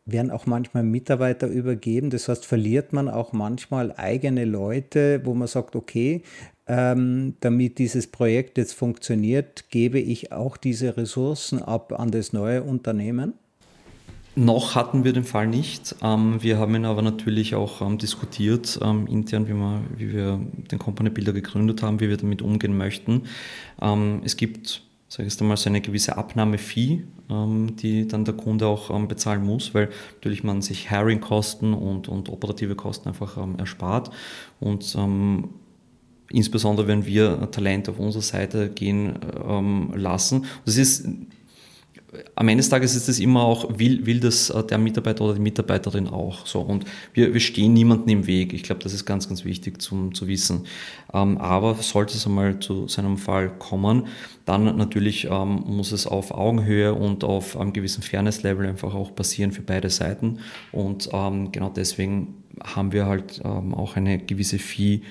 werden 0.07 0.31
auch 0.31 0.47
manchmal 0.47 0.83
Mitarbeiter 0.83 1.47
übergeben. 1.47 2.11
Das 2.11 2.29
heißt, 2.29 2.45
verliert 2.45 2.93
man 2.93 3.09
auch 3.09 3.33
manchmal 3.33 3.93
eigene 3.97 4.45
Leute, 4.45 5.23
wo 5.25 5.35
man 5.35 5.49
sagt, 5.49 5.77
okay, 5.77 6.23
ähm, 6.67 7.35
damit 7.41 7.79
dieses 7.79 8.07
Projekt 8.07 8.59
jetzt 8.59 8.73
funktioniert, 8.73 9.71
gebe 9.71 9.99
ich 9.99 10.33
auch 10.33 10.57
diese 10.57 10.97
Ressourcen 10.97 11.63
ab 11.63 11.99
an 11.99 12.11
das 12.11 12.33
neue 12.33 12.63
Unternehmen? 12.63 13.35
Noch 14.37 14.75
hatten 14.75 15.05
wir 15.05 15.13
den 15.13 15.25
Fall 15.25 15.47
nicht. 15.47 15.95
Ähm, 16.03 16.43
wir 16.43 16.59
haben 16.59 16.75
ihn 16.75 16.87
aber 16.87 17.03
natürlich 17.03 17.55
auch 17.55 17.81
ähm, 17.81 17.99
diskutiert 17.99 18.81
ähm, 18.83 19.07
intern, 19.07 19.47
wie 19.47 19.55
wir, 19.55 19.81
wie 19.97 20.13
wir 20.13 20.41
den 20.71 20.79
Company 20.79 21.11
Builder 21.11 21.33
gegründet 21.33 21.83
haben, 21.83 22.01
wie 22.01 22.09
wir 22.09 22.17
damit 22.17 22.43
umgehen 22.43 22.77
möchten. 22.77 23.23
Es 24.25 24.37
gibt 24.37 24.84
sage 25.15 25.29
ich 25.29 25.41
mal, 25.43 25.57
so 25.57 25.71
eine 25.71 25.81
gewisse 25.81 26.17
Abnahmefee, 26.17 27.05
ähm, 27.31 27.77
die 27.77 28.09
dann 28.09 28.25
der 28.25 28.35
Kunde 28.35 28.67
auch 28.67 28.91
ähm, 28.91 29.07
bezahlen 29.07 29.45
muss, 29.45 29.73
weil 29.73 29.89
natürlich 30.15 30.43
man 30.43 30.61
sich 30.61 30.91
Hiring-Kosten 30.91 31.73
und, 31.73 32.09
und 32.09 32.29
operative 32.31 32.75
Kosten 32.75 33.11
einfach 33.11 33.37
ähm, 33.37 33.55
erspart. 33.57 34.11
Und 34.59 34.97
ähm, 34.99 35.51
insbesondere 36.31 36.89
wenn 36.89 37.07
wir 37.07 37.49
Talente 37.53 37.93
auf 37.93 38.01
unserer 38.01 38.23
Seite 38.23 38.71
gehen 38.71 39.15
ähm, 39.47 39.93
lassen. 39.95 40.47
Das 40.65 40.79
ist 40.79 41.07
am 42.35 42.49
Ende 42.49 42.61
des 42.61 42.69
Tages 42.69 42.95
ist 42.95 43.09
es 43.09 43.19
immer 43.19 43.43
auch, 43.43 43.79
will, 43.79 44.07
will 44.07 44.21
das 44.21 44.51
äh, 44.51 44.63
der 44.65 44.79
Mitarbeiter 44.79 45.25
oder 45.25 45.35
die 45.35 45.41
Mitarbeiterin 45.41 46.09
auch. 46.09 46.47
So. 46.47 46.61
Und 46.61 46.85
wir, 47.13 47.33
wir 47.33 47.41
stehen 47.41 47.73
niemanden 47.73 48.09
im 48.09 48.27
Weg. 48.27 48.53
Ich 48.53 48.63
glaube, 48.63 48.83
das 48.83 48.93
ist 48.93 49.05
ganz, 49.05 49.29
ganz 49.29 49.45
wichtig 49.45 49.81
zum, 49.81 50.15
zu 50.15 50.27
wissen. 50.27 50.67
Ähm, 51.13 51.39
aber 51.39 51.75
sollte 51.77 52.17
es 52.17 52.27
einmal 52.27 52.59
zu 52.59 52.89
seinem 52.89 53.19
Fall 53.19 53.51
kommen, 53.59 54.07
dann 54.45 54.77
natürlich 54.77 55.29
ähm, 55.31 55.65
muss 55.67 55.93
es 55.93 56.07
auf 56.07 56.33
Augenhöhe 56.33 56.95
und 56.95 57.25
auf 57.25 57.57
einem 57.57 57.73
gewissen 57.73 58.03
Fairness-Level 58.03 58.67
einfach 58.67 58.95
auch 58.95 59.15
passieren 59.15 59.53
für 59.53 59.63
beide 59.63 59.91
Seiten. 59.91 60.39
Und 60.73 61.09
ähm, 61.13 61.53
genau 61.53 61.71
deswegen 61.71 62.43
haben 62.63 62.93
wir 62.93 63.07
halt 63.07 63.41
ähm, 63.45 63.75
auch 63.75 63.97
eine 63.97 64.19
gewisse 64.19 64.59
Fee, 64.59 65.03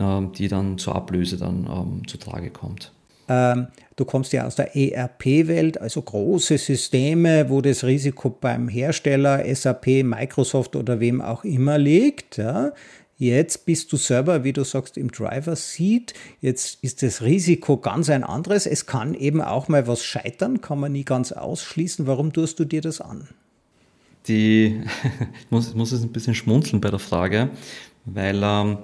ähm, 0.00 0.32
die 0.32 0.48
dann 0.48 0.78
zur 0.78 0.96
Ablöse 0.96 1.36
dann 1.36 1.66
ähm, 1.66 2.08
zu 2.08 2.18
kommt. 2.52 2.92
Ähm, 3.28 3.68
du 3.96 4.04
kommst 4.04 4.32
ja 4.32 4.46
aus 4.46 4.56
der 4.56 4.76
ERP-Welt, 4.76 5.80
also 5.80 6.02
große 6.02 6.58
Systeme, 6.58 7.48
wo 7.48 7.60
das 7.60 7.84
Risiko 7.84 8.30
beim 8.30 8.68
Hersteller, 8.68 9.42
SAP, 9.54 10.04
Microsoft 10.04 10.76
oder 10.76 11.00
wem 11.00 11.20
auch 11.20 11.44
immer 11.44 11.78
liegt. 11.78 12.40
Jetzt 13.22 13.66
bist 13.66 13.92
du 13.92 13.96
selber, 13.96 14.42
wie 14.42 14.52
du 14.52 14.64
sagst, 14.64 14.96
im 14.96 15.12
Driver 15.12 15.54
Seat. 15.54 16.12
Jetzt 16.40 16.82
ist 16.82 17.04
das 17.04 17.22
Risiko 17.22 17.76
ganz 17.76 18.10
ein 18.10 18.24
anderes. 18.24 18.66
Es 18.66 18.86
kann 18.86 19.14
eben 19.14 19.40
auch 19.40 19.68
mal 19.68 19.86
was 19.86 20.02
scheitern, 20.02 20.60
kann 20.60 20.80
man 20.80 20.90
nie 20.90 21.04
ganz 21.04 21.30
ausschließen. 21.30 22.08
Warum 22.08 22.32
tust 22.32 22.58
du 22.58 22.64
dir 22.64 22.80
das 22.80 23.00
an? 23.00 23.28
Die, 24.26 24.82
ich 25.40 25.50
muss, 25.50 25.72
muss 25.74 25.92
jetzt 25.92 26.02
ein 26.02 26.10
bisschen 26.12 26.34
schmunzeln 26.34 26.80
bei 26.80 26.90
der 26.90 26.98
Frage, 26.98 27.50
weil 28.06 28.40
ähm, 28.42 28.78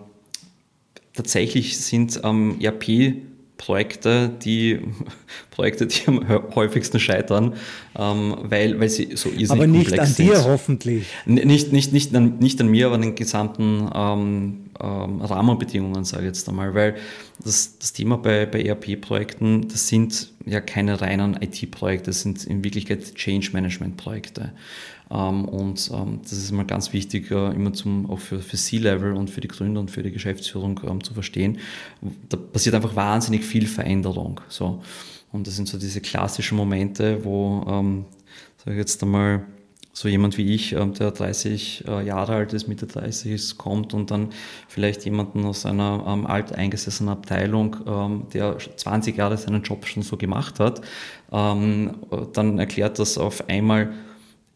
tatsächlich 1.14 1.76
sind 1.76 2.20
ähm, 2.22 2.60
ERP 2.60 3.16
Projekte, 3.58 4.30
die 4.42 4.80
Projekte, 5.50 5.86
die 5.86 6.06
am 6.06 6.26
häufigsten 6.54 6.98
scheitern, 6.98 7.54
ähm, 7.98 8.36
weil, 8.44 8.80
weil 8.80 8.88
sie 8.88 9.16
so 9.16 9.28
irrsinnig 9.28 9.50
Aber 9.50 9.66
nicht 9.66 9.88
komplex 9.88 10.08
an 10.08 10.14
sind. 10.14 10.28
dir 10.30 10.44
hoffentlich. 10.44 11.06
Nicht, 11.26 11.72
nicht, 11.72 11.92
nicht, 11.92 12.14
an, 12.14 12.38
nicht 12.38 12.60
an 12.60 12.68
mir, 12.68 12.86
aber 12.86 12.94
an 12.94 13.02
den 13.02 13.14
gesamten 13.16 13.90
ähm, 13.94 14.70
ähm, 14.80 15.20
Rahmenbedingungen, 15.20 16.04
sage 16.04 16.22
ich 16.22 16.28
jetzt 16.28 16.48
einmal, 16.48 16.74
weil 16.74 16.96
das, 17.44 17.78
das 17.78 17.92
Thema 17.92 18.16
bei, 18.16 18.46
bei 18.46 18.62
ERP-Projekten, 18.62 19.68
das 19.68 19.88
sind 19.88 20.32
ja 20.46 20.60
keine 20.60 21.00
reinen 21.00 21.36
IT-Projekte, 21.40 22.06
das 22.10 22.22
sind 22.22 22.44
in 22.44 22.64
Wirklichkeit 22.64 23.14
Change-Management-Projekte. 23.16 24.52
Ähm, 25.10 25.44
und 25.46 25.90
ähm, 25.92 26.20
das 26.22 26.32
ist 26.32 26.50
immer 26.50 26.64
ganz 26.64 26.92
wichtig, 26.92 27.30
äh, 27.30 27.54
immer 27.54 27.72
zum, 27.72 28.10
auch 28.10 28.18
für, 28.18 28.40
für 28.40 28.56
C-Level 28.56 29.12
und 29.12 29.30
für 29.30 29.40
die 29.40 29.48
Gründer 29.48 29.80
und 29.80 29.90
für 29.90 30.02
die 30.02 30.12
Geschäftsführung 30.12 30.80
ähm, 30.86 31.02
zu 31.02 31.14
verstehen. 31.14 31.58
Da 32.28 32.36
passiert 32.36 32.74
einfach 32.74 32.94
wahnsinnig 32.96 33.44
viel 33.44 33.66
Veränderung. 33.66 34.40
So. 34.48 34.82
Und 35.32 35.46
das 35.46 35.56
sind 35.56 35.68
so 35.68 35.78
diese 35.78 36.00
klassischen 36.00 36.56
Momente, 36.56 37.24
wo, 37.24 37.64
ähm, 37.68 38.04
sage 38.58 38.72
ich 38.72 38.78
jetzt 38.78 39.02
einmal, 39.02 39.46
so 39.98 40.06
jemand 40.06 40.38
wie 40.38 40.54
ich, 40.54 40.70
der 40.70 41.10
30 41.10 41.84
äh, 41.88 42.06
Jahre 42.06 42.36
alt 42.36 42.52
ist, 42.52 42.68
Mitte 42.68 42.86
30 42.86 43.32
ist, 43.32 43.58
kommt 43.58 43.94
und 43.94 44.12
dann 44.12 44.28
vielleicht 44.68 45.04
jemanden 45.04 45.44
aus 45.44 45.66
einer 45.66 46.04
ähm, 46.06 46.24
alteingesessenen 46.24 47.12
Abteilung, 47.12 47.76
ähm, 47.84 48.26
der 48.32 48.58
20 48.58 49.16
Jahre 49.16 49.36
seinen 49.36 49.62
Job 49.64 49.86
schon 49.86 50.04
so 50.04 50.16
gemacht 50.16 50.60
hat, 50.60 50.82
ähm, 51.32 51.96
dann 52.32 52.60
erklärt 52.60 53.00
das 53.00 53.18
auf 53.18 53.48
einmal, 53.48 53.92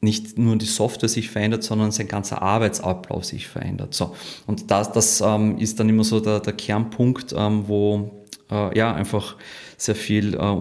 nicht 0.03 0.36
nur 0.36 0.57
die 0.57 0.66
Software 0.66 1.09
sich 1.09 1.30
verändert, 1.30 1.62
sondern 1.62 1.92
sein 1.92 2.09
ganzer 2.09 2.42
Arbeitsablauf 2.42 3.24
sich 3.24 3.46
verändert. 3.46 3.94
So. 3.94 4.14
Und 4.46 4.70
das, 4.70 4.90
das 4.92 5.20
ähm, 5.20 5.59
ist 5.59 5.78
dann 5.78 5.88
immer 5.88 6.05
so 6.05 6.18
der, 6.18 6.40
der 6.40 6.53
Kernpunkt, 6.53 7.32
ähm, 7.36 7.64
wo 7.68 8.11
äh, 8.50 8.76
ja 8.76 8.92
einfach 8.92 9.36
sehr 9.76 9.94
viel 9.94 10.34
äh, 10.34 10.57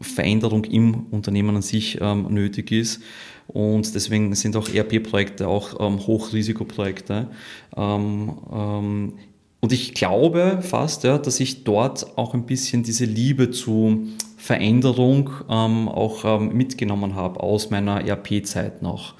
Veränderung 0.00 0.64
im 0.64 1.06
Unternehmen 1.10 1.56
an 1.56 1.62
sich 1.62 1.98
ähm, 2.00 2.26
nötig 2.30 2.72
ist. 2.72 3.02
Und 3.48 3.94
deswegen 3.94 4.34
sind 4.34 4.56
auch 4.56 4.68
ERP-Projekte 4.68 5.46
auch 5.46 5.78
ähm, 5.78 6.06
Hochrisikoprojekte. 6.06 7.28
Ähm, 7.76 8.32
ähm, 8.50 9.12
und 9.60 9.72
ich 9.72 9.94
glaube 9.94 10.60
fast, 10.62 11.04
ja, 11.04 11.18
dass 11.18 11.38
ich 11.40 11.64
dort 11.64 12.16
auch 12.16 12.34
ein 12.34 12.46
bisschen 12.46 12.82
diese 12.82 13.04
Liebe 13.04 13.50
zu 13.50 14.06
Veränderung 14.36 15.30
ähm, 15.48 15.88
auch 15.88 16.24
ähm, 16.24 16.56
mitgenommen 16.56 17.14
habe 17.14 17.40
aus 17.40 17.70
meiner 17.70 18.06
ERP-Zeit 18.06 18.82
noch. 18.82 19.14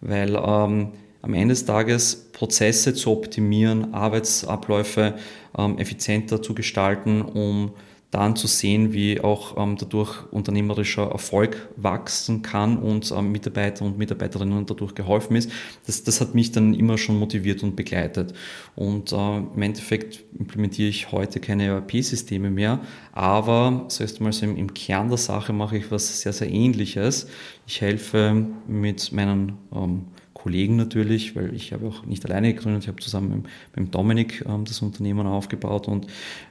Weil 0.00 0.36
ähm, 0.36 0.92
am 1.22 1.34
Ende 1.34 1.48
des 1.48 1.64
Tages 1.64 2.30
Prozesse 2.32 2.94
zu 2.94 3.10
optimieren, 3.10 3.92
Arbeitsabläufe 3.94 5.14
ähm, 5.56 5.78
effizienter 5.78 6.42
zu 6.42 6.54
gestalten, 6.54 7.22
um 7.22 7.72
dann 8.10 8.34
zu 8.34 8.48
sehen, 8.48 8.92
wie 8.92 9.20
auch 9.20 9.56
ähm, 9.56 9.76
dadurch 9.78 10.24
unternehmerischer 10.32 11.10
Erfolg 11.10 11.68
wachsen 11.76 12.42
kann 12.42 12.76
und 12.78 13.12
ähm, 13.12 13.30
Mitarbeiter 13.30 13.84
und 13.84 13.98
Mitarbeiterinnen 13.98 14.66
dadurch 14.66 14.94
geholfen 14.94 15.36
ist. 15.36 15.50
Das, 15.86 16.02
das 16.02 16.20
hat 16.20 16.34
mich 16.34 16.50
dann 16.50 16.74
immer 16.74 16.98
schon 16.98 17.18
motiviert 17.18 17.62
und 17.62 17.76
begleitet. 17.76 18.34
Und 18.74 19.12
äh, 19.12 19.36
im 19.36 19.62
Endeffekt 19.62 20.24
implementiere 20.36 20.88
ich 20.88 21.12
heute 21.12 21.38
keine 21.38 21.66
ERP-Systeme 21.66 22.50
mehr, 22.50 22.80
aber 23.12 23.84
zuerst 23.88 24.20
mal 24.20 24.32
so 24.32 24.44
im, 24.44 24.56
im, 24.56 24.74
Kern 24.74 25.08
der 25.08 25.18
Sache 25.18 25.52
mache 25.52 25.76
ich 25.76 25.90
was 25.92 26.22
sehr, 26.22 26.32
sehr 26.32 26.50
ähnliches. 26.50 27.28
Ich 27.66 27.80
helfe 27.80 28.46
mit 28.66 29.12
meinen 29.12 29.58
ähm, 29.72 30.06
Kollegen 30.42 30.76
natürlich, 30.76 31.36
weil 31.36 31.54
ich 31.54 31.72
habe 31.72 31.86
auch 31.86 32.06
nicht 32.06 32.24
alleine 32.24 32.54
gegründet, 32.54 32.84
ich 32.84 32.88
habe 32.88 33.00
zusammen 33.00 33.42
mit, 33.74 33.84
mit 33.84 33.94
Dominik 33.94 34.44
ähm, 34.48 34.64
das 34.64 34.80
Unternehmen 34.80 35.26
aufgebaut 35.26 35.86
und 35.86 36.06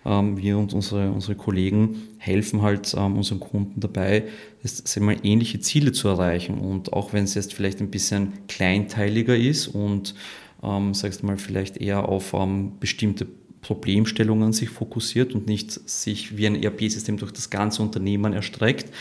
ähm, 0.06 0.38
wir 0.38 0.58
und 0.58 0.74
unsere, 0.74 1.12
unsere 1.12 1.36
Kollegen 1.36 2.02
helfen 2.18 2.62
halt 2.62 2.94
ähm, 2.96 3.18
unseren 3.18 3.40
Kunden 3.40 3.80
dabei, 3.80 4.26
das, 4.62 5.00
mal, 5.00 5.18
ähnliche 5.24 5.60
Ziele 5.60 5.92
zu 5.92 6.08
erreichen. 6.08 6.60
Und 6.60 6.94
auch 6.94 7.14
wenn 7.14 7.24
es 7.24 7.34
jetzt 7.34 7.54
vielleicht 7.54 7.82
ein 7.82 7.90
bisschen 7.90 8.34
kleinteiliger 8.48 9.36
ist 9.36 9.68
und 9.68 10.14
ähm, 10.62 10.94
sagst 10.94 11.24
mal, 11.24 11.38
vielleicht 11.38 11.78
eher 11.78 12.08
auf 12.08 12.34
ähm, 12.34 12.74
bestimmte 12.80 13.26
Problemstellungen 13.62 14.54
sich 14.54 14.70
fokussiert 14.70 15.34
und 15.34 15.48
nicht 15.48 15.72
sich 15.90 16.38
wie 16.38 16.48
ein 16.48 16.62
ERP-System 16.62 17.18
durch 17.18 17.32
das 17.32 17.50
ganze 17.50 17.82
Unternehmen 17.82 18.34
erstreckt, 18.34 18.94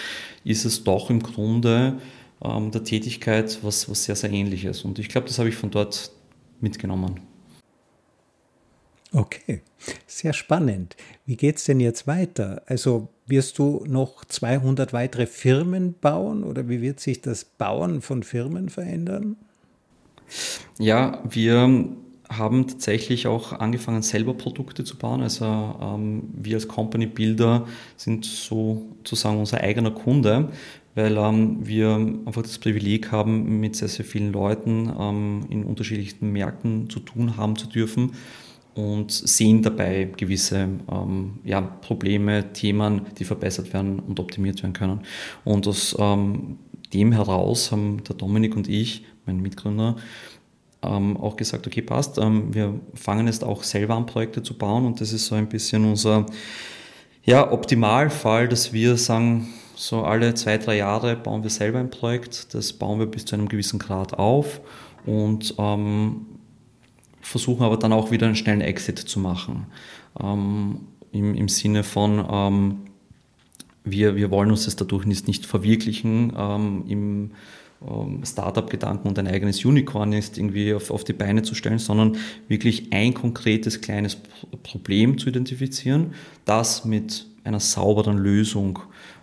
ist 0.44 0.64
es 0.64 0.82
doch 0.82 1.10
im 1.10 1.22
Grunde 1.22 1.98
ähm, 2.42 2.70
der 2.70 2.84
Tätigkeit 2.84 3.58
was, 3.62 3.88
was 3.88 4.04
sehr, 4.04 4.16
sehr 4.16 4.30
ähnliches. 4.30 4.82
Und 4.82 4.98
ich 4.98 5.08
glaube, 5.08 5.26
das 5.26 5.38
habe 5.38 5.48
ich 5.48 5.56
von 5.56 5.70
dort 5.70 6.10
mitgenommen. 6.60 7.20
Okay, 9.12 9.62
sehr 10.06 10.34
spannend. 10.34 10.96
Wie 11.24 11.36
geht 11.36 11.56
es 11.56 11.64
denn 11.64 11.80
jetzt 11.80 12.06
weiter? 12.06 12.62
Also 12.66 13.08
wirst 13.26 13.58
du 13.58 13.84
noch 13.86 14.24
200 14.24 14.92
weitere 14.92 15.26
Firmen 15.26 15.94
bauen 15.98 16.44
oder 16.44 16.68
wie 16.68 16.82
wird 16.82 17.00
sich 17.00 17.22
das 17.22 17.44
Bauen 17.44 18.02
von 18.02 18.22
Firmen 18.22 18.68
verändern? 18.68 19.36
Ja, 20.78 21.22
wir 21.28 21.88
haben 22.28 22.66
tatsächlich 22.68 23.26
auch 23.26 23.52
angefangen, 23.52 24.02
selber 24.02 24.34
Produkte 24.34 24.84
zu 24.84 24.98
bauen. 24.98 25.22
Also 25.22 25.44
ähm, 25.46 26.24
wir 26.34 26.56
als 26.56 26.68
Company 26.68 27.06
Builder 27.06 27.66
sind 27.96 28.26
sozusagen 28.26 29.38
unser 29.38 29.62
eigener 29.62 29.90
Kunde, 29.90 30.50
weil 30.98 31.16
ähm, 31.16 31.58
wir 31.60 31.94
einfach 32.26 32.42
das 32.42 32.58
Privileg 32.58 33.12
haben, 33.12 33.60
mit 33.60 33.76
sehr, 33.76 33.86
sehr 33.86 34.04
vielen 34.04 34.32
Leuten 34.32 34.92
ähm, 34.98 35.46
in 35.48 35.62
unterschiedlichsten 35.62 36.32
Märkten 36.32 36.90
zu 36.90 36.98
tun 36.98 37.36
haben 37.36 37.54
zu 37.54 37.68
dürfen 37.68 38.14
und 38.74 39.12
sehen 39.12 39.62
dabei 39.62 40.08
gewisse 40.16 40.68
ähm, 40.90 41.38
ja, 41.44 41.60
Probleme, 41.60 42.52
Themen, 42.52 43.02
die 43.16 43.24
verbessert 43.24 43.72
werden 43.72 44.00
und 44.00 44.18
optimiert 44.18 44.60
werden 44.64 44.72
können. 44.72 45.02
Und 45.44 45.68
aus 45.68 45.94
ähm, 46.00 46.58
dem 46.92 47.12
heraus 47.12 47.70
haben 47.70 48.02
der 48.02 48.16
Dominik 48.16 48.56
und 48.56 48.68
ich, 48.68 49.04
mein 49.24 49.40
Mitgründer, 49.40 49.94
ähm, 50.82 51.16
auch 51.16 51.36
gesagt, 51.36 51.64
okay, 51.68 51.82
passt, 51.82 52.18
ähm, 52.18 52.52
wir 52.52 52.74
fangen 52.94 53.28
jetzt 53.28 53.44
auch 53.44 53.62
selber 53.62 53.94
an, 53.94 54.06
Projekte 54.06 54.42
zu 54.42 54.58
bauen 54.58 54.84
und 54.84 55.00
das 55.00 55.12
ist 55.12 55.26
so 55.26 55.36
ein 55.36 55.48
bisschen 55.48 55.84
unser 55.84 56.26
ja, 57.22 57.52
Optimalfall, 57.52 58.48
dass 58.48 58.72
wir 58.72 58.96
sagen, 58.96 59.46
so 59.78 60.02
alle 60.02 60.34
zwei, 60.34 60.58
drei 60.58 60.76
Jahre 60.76 61.14
bauen 61.14 61.44
wir 61.44 61.50
selber 61.50 61.78
ein 61.78 61.90
Projekt, 61.90 62.52
das 62.52 62.72
bauen 62.72 62.98
wir 62.98 63.06
bis 63.06 63.24
zu 63.24 63.36
einem 63.36 63.48
gewissen 63.48 63.78
Grad 63.78 64.18
auf 64.18 64.60
und 65.06 65.54
ähm, 65.56 66.26
versuchen 67.20 67.62
aber 67.62 67.76
dann 67.76 67.92
auch 67.92 68.10
wieder 68.10 68.26
einen 68.26 68.34
schnellen 68.34 68.60
Exit 68.60 68.98
zu 68.98 69.20
machen. 69.20 69.66
Ähm, 70.20 70.80
im, 71.12 71.34
Im 71.36 71.48
Sinne 71.48 71.84
von, 71.84 72.26
ähm, 72.28 72.76
wir, 73.84 74.16
wir 74.16 74.32
wollen 74.32 74.50
uns 74.50 74.64
das 74.64 74.74
dadurch 74.74 75.06
nicht, 75.06 75.28
nicht 75.28 75.46
verwirklichen 75.46 76.32
ähm, 76.36 76.84
im 76.88 77.30
ähm, 77.88 78.22
Startup-Gedanken 78.24 79.06
und 79.06 79.18
ein 79.20 79.28
eigenes 79.28 79.64
Unicorn 79.64 80.12
ist 80.12 80.38
irgendwie 80.38 80.74
auf, 80.74 80.90
auf 80.90 81.04
die 81.04 81.12
Beine 81.12 81.42
zu 81.42 81.54
stellen, 81.54 81.78
sondern 81.78 82.16
wirklich 82.48 82.92
ein 82.92 83.14
konkretes 83.14 83.80
kleines 83.80 84.16
Problem 84.64 85.18
zu 85.18 85.28
identifizieren, 85.28 86.14
das 86.44 86.84
mit 86.84 87.26
einer 87.44 87.60
sauberen 87.60 88.18
Lösung 88.18 88.80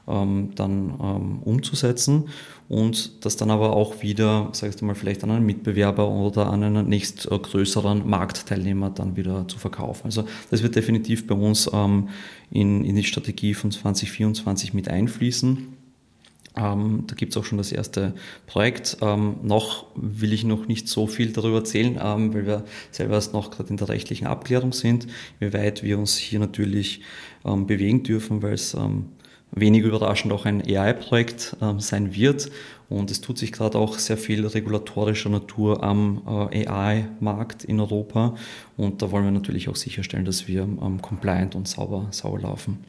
ähm, 0.08 0.51
dann 0.56 0.93
ähm, 1.01 1.39
umzusetzen 1.43 2.26
und 2.68 3.26
das 3.26 3.38
dann 3.38 3.51
aber 3.51 3.76
auch 3.76 4.01
wieder, 4.01 4.49
sagst 4.53 4.82
du 4.82 4.86
mal, 4.86 4.95
vielleicht 4.95 5.24
an 5.24 5.32
einen 5.32 5.45
Mitbewerber 5.45 6.10
oder 6.10 6.47
an 6.47 6.64
einen 6.64 6.88
nächst 6.89 7.28
größeren 7.28 8.08
Marktteilnehmer 8.08 8.89
dann 8.89 9.16
wieder 9.16 9.47
zu 9.47 9.60
verkaufen. 9.60 10.06
Also 10.06 10.26
das 10.49 10.64
wird 10.64 10.76
definitiv 10.76 11.28
bei 11.28 11.36
uns 11.36 11.70
ähm, 11.72 12.10
in, 12.49 12.84
in 12.84 12.95
die 12.95 13.03
Strategie 13.03 13.53
von 13.53 13.72
2024 13.72 14.74
mit 14.74 14.88
einfließen. 14.88 15.76
Ähm, 16.58 17.03
da 17.08 17.16
gibt 17.16 17.34
es 17.34 17.38
auch 17.38 17.45
schon 17.45 17.58
das 17.58 17.72
erste 17.72 18.14
Projekt. 18.47 18.97
Ähm, 19.01 19.38
noch 19.43 19.88
will 19.95 20.32
ich 20.32 20.43
noch 20.43 20.68
nicht 20.68 20.88
so 20.88 21.06
viel 21.06 21.34
darüber 21.34 21.58
erzählen, 21.58 21.99
ähm, 22.01 22.34
weil 22.34 22.45
wir 22.45 22.66
selber 22.91 23.16
erst 23.16 23.34
noch 23.34 23.51
gerade 23.51 23.70
in 23.70 23.78
der 23.78 23.89
rechtlichen 23.89 24.26
Abklärung 24.26 24.72
sind, 24.72 25.08
wie 25.39 25.53
weit 25.53 25.84
wir 25.84 25.99
uns 25.99 26.18
hier 26.18 26.39
natürlich 26.39 27.01
ähm, 27.43 27.68
bewegen 27.68 28.03
dürfen, 28.03 28.41
weil 28.41 28.53
es 28.53 28.74
ähm, 28.74 29.10
wenig 29.56 29.84
überraschend 29.84 30.34
auch 30.34 30.45
ein 30.45 30.62
AI-Projekt 30.62 31.56
ähm, 31.62 31.80
sein 31.80 32.14
wird. 32.14 32.51
Und 32.88 33.10
es 33.10 33.22
tut 33.22 33.38
sich 33.38 33.51
gerade 33.51 33.78
auch 33.80 33.97
sehr 33.97 34.18
viel 34.18 34.45
regulatorischer 34.45 35.30
Natur 35.30 35.84
am 35.84 36.49
äh, 36.51 36.68
AI-Markt 36.68 37.64
in 37.64 37.80
Europa. 37.80 38.36
Und 38.78 39.01
da 39.01 39.10
wollen 39.12 39.24
wir 39.24 39.32
natürlich 39.32 39.70
auch 39.70 39.76
sicherstellen, 39.76 40.26
dass 40.26 40.47
wir 40.47 40.68
compliant 41.01 41.56
und 41.56 41.68
sauber, 41.68 42.08
sauber 42.12 42.41
laufen. 42.41 42.84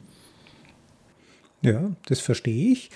Ja, 1.61 1.91
das 2.05 2.19
verstehe 2.19 2.71
ich. 2.71 2.91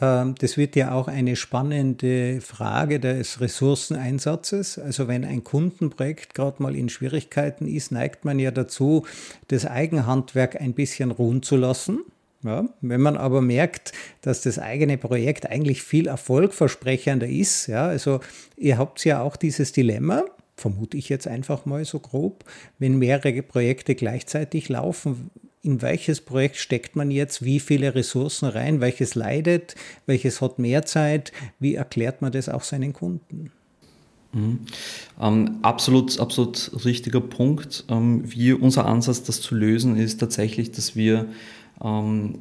Ähm, 0.00 0.34
das 0.38 0.56
wird 0.56 0.76
ja 0.76 0.92
auch 0.92 1.08
eine 1.08 1.36
spannende 1.36 2.40
Frage 2.40 3.00
des 3.00 3.40
Ressourceneinsatzes. 3.40 4.78
Also 4.78 5.08
wenn 5.08 5.24
ein 5.24 5.44
Kundenprojekt 5.44 6.34
gerade 6.34 6.62
mal 6.62 6.76
in 6.76 6.88
Schwierigkeiten 6.88 7.66
ist, 7.66 7.92
neigt 7.92 8.24
man 8.24 8.38
ja 8.38 8.50
dazu, 8.50 9.04
das 9.48 9.66
Eigenhandwerk 9.66 10.60
ein 10.60 10.74
bisschen 10.74 11.10
ruhen 11.10 11.42
zu 11.42 11.56
lassen. 11.56 12.00
Ja, 12.44 12.68
wenn 12.80 13.00
man 13.00 13.16
aber 13.16 13.40
merkt, 13.40 13.92
dass 14.20 14.42
das 14.42 14.58
eigene 14.58 14.98
Projekt 14.98 15.46
eigentlich 15.46 15.82
viel 15.82 16.06
erfolgversprechender 16.06 17.26
ist, 17.26 17.66
ja, 17.66 17.86
also 17.86 18.20
ihr 18.56 18.78
habt 18.78 19.04
ja 19.04 19.22
auch 19.22 19.36
dieses 19.36 19.72
Dilemma, 19.72 20.24
vermute 20.56 20.96
ich 20.96 21.08
jetzt 21.08 21.26
einfach 21.26 21.66
mal 21.66 21.84
so 21.84 21.98
grob, 21.98 22.44
wenn 22.78 22.98
mehrere 22.98 23.42
Projekte 23.42 23.94
gleichzeitig 23.94 24.68
laufen, 24.68 25.30
in 25.62 25.82
welches 25.82 26.20
Projekt 26.20 26.56
steckt 26.56 26.94
man 26.94 27.10
jetzt, 27.10 27.44
wie 27.44 27.58
viele 27.58 27.94
Ressourcen 27.94 28.48
rein, 28.48 28.80
welches 28.80 29.16
leidet, 29.16 29.74
welches 30.06 30.40
hat 30.40 30.58
mehr 30.58 30.84
Zeit, 30.84 31.32
wie 31.58 31.74
erklärt 31.74 32.22
man 32.22 32.30
das 32.30 32.48
auch 32.48 32.62
seinen 32.62 32.92
Kunden? 32.92 33.50
Mhm. 34.32 34.60
Ähm, 35.20 35.56
absolut, 35.62 36.20
absolut 36.20 36.70
richtiger 36.84 37.20
Punkt. 37.20 37.84
Ähm, 37.88 38.22
wie 38.24 38.52
unser 38.52 38.86
Ansatz, 38.86 39.24
das 39.24 39.40
zu 39.40 39.54
lösen, 39.54 39.96
ist 39.96 40.18
tatsächlich, 40.18 40.70
dass 40.70 40.94
wir 40.94 41.26
ähm, 41.82 42.38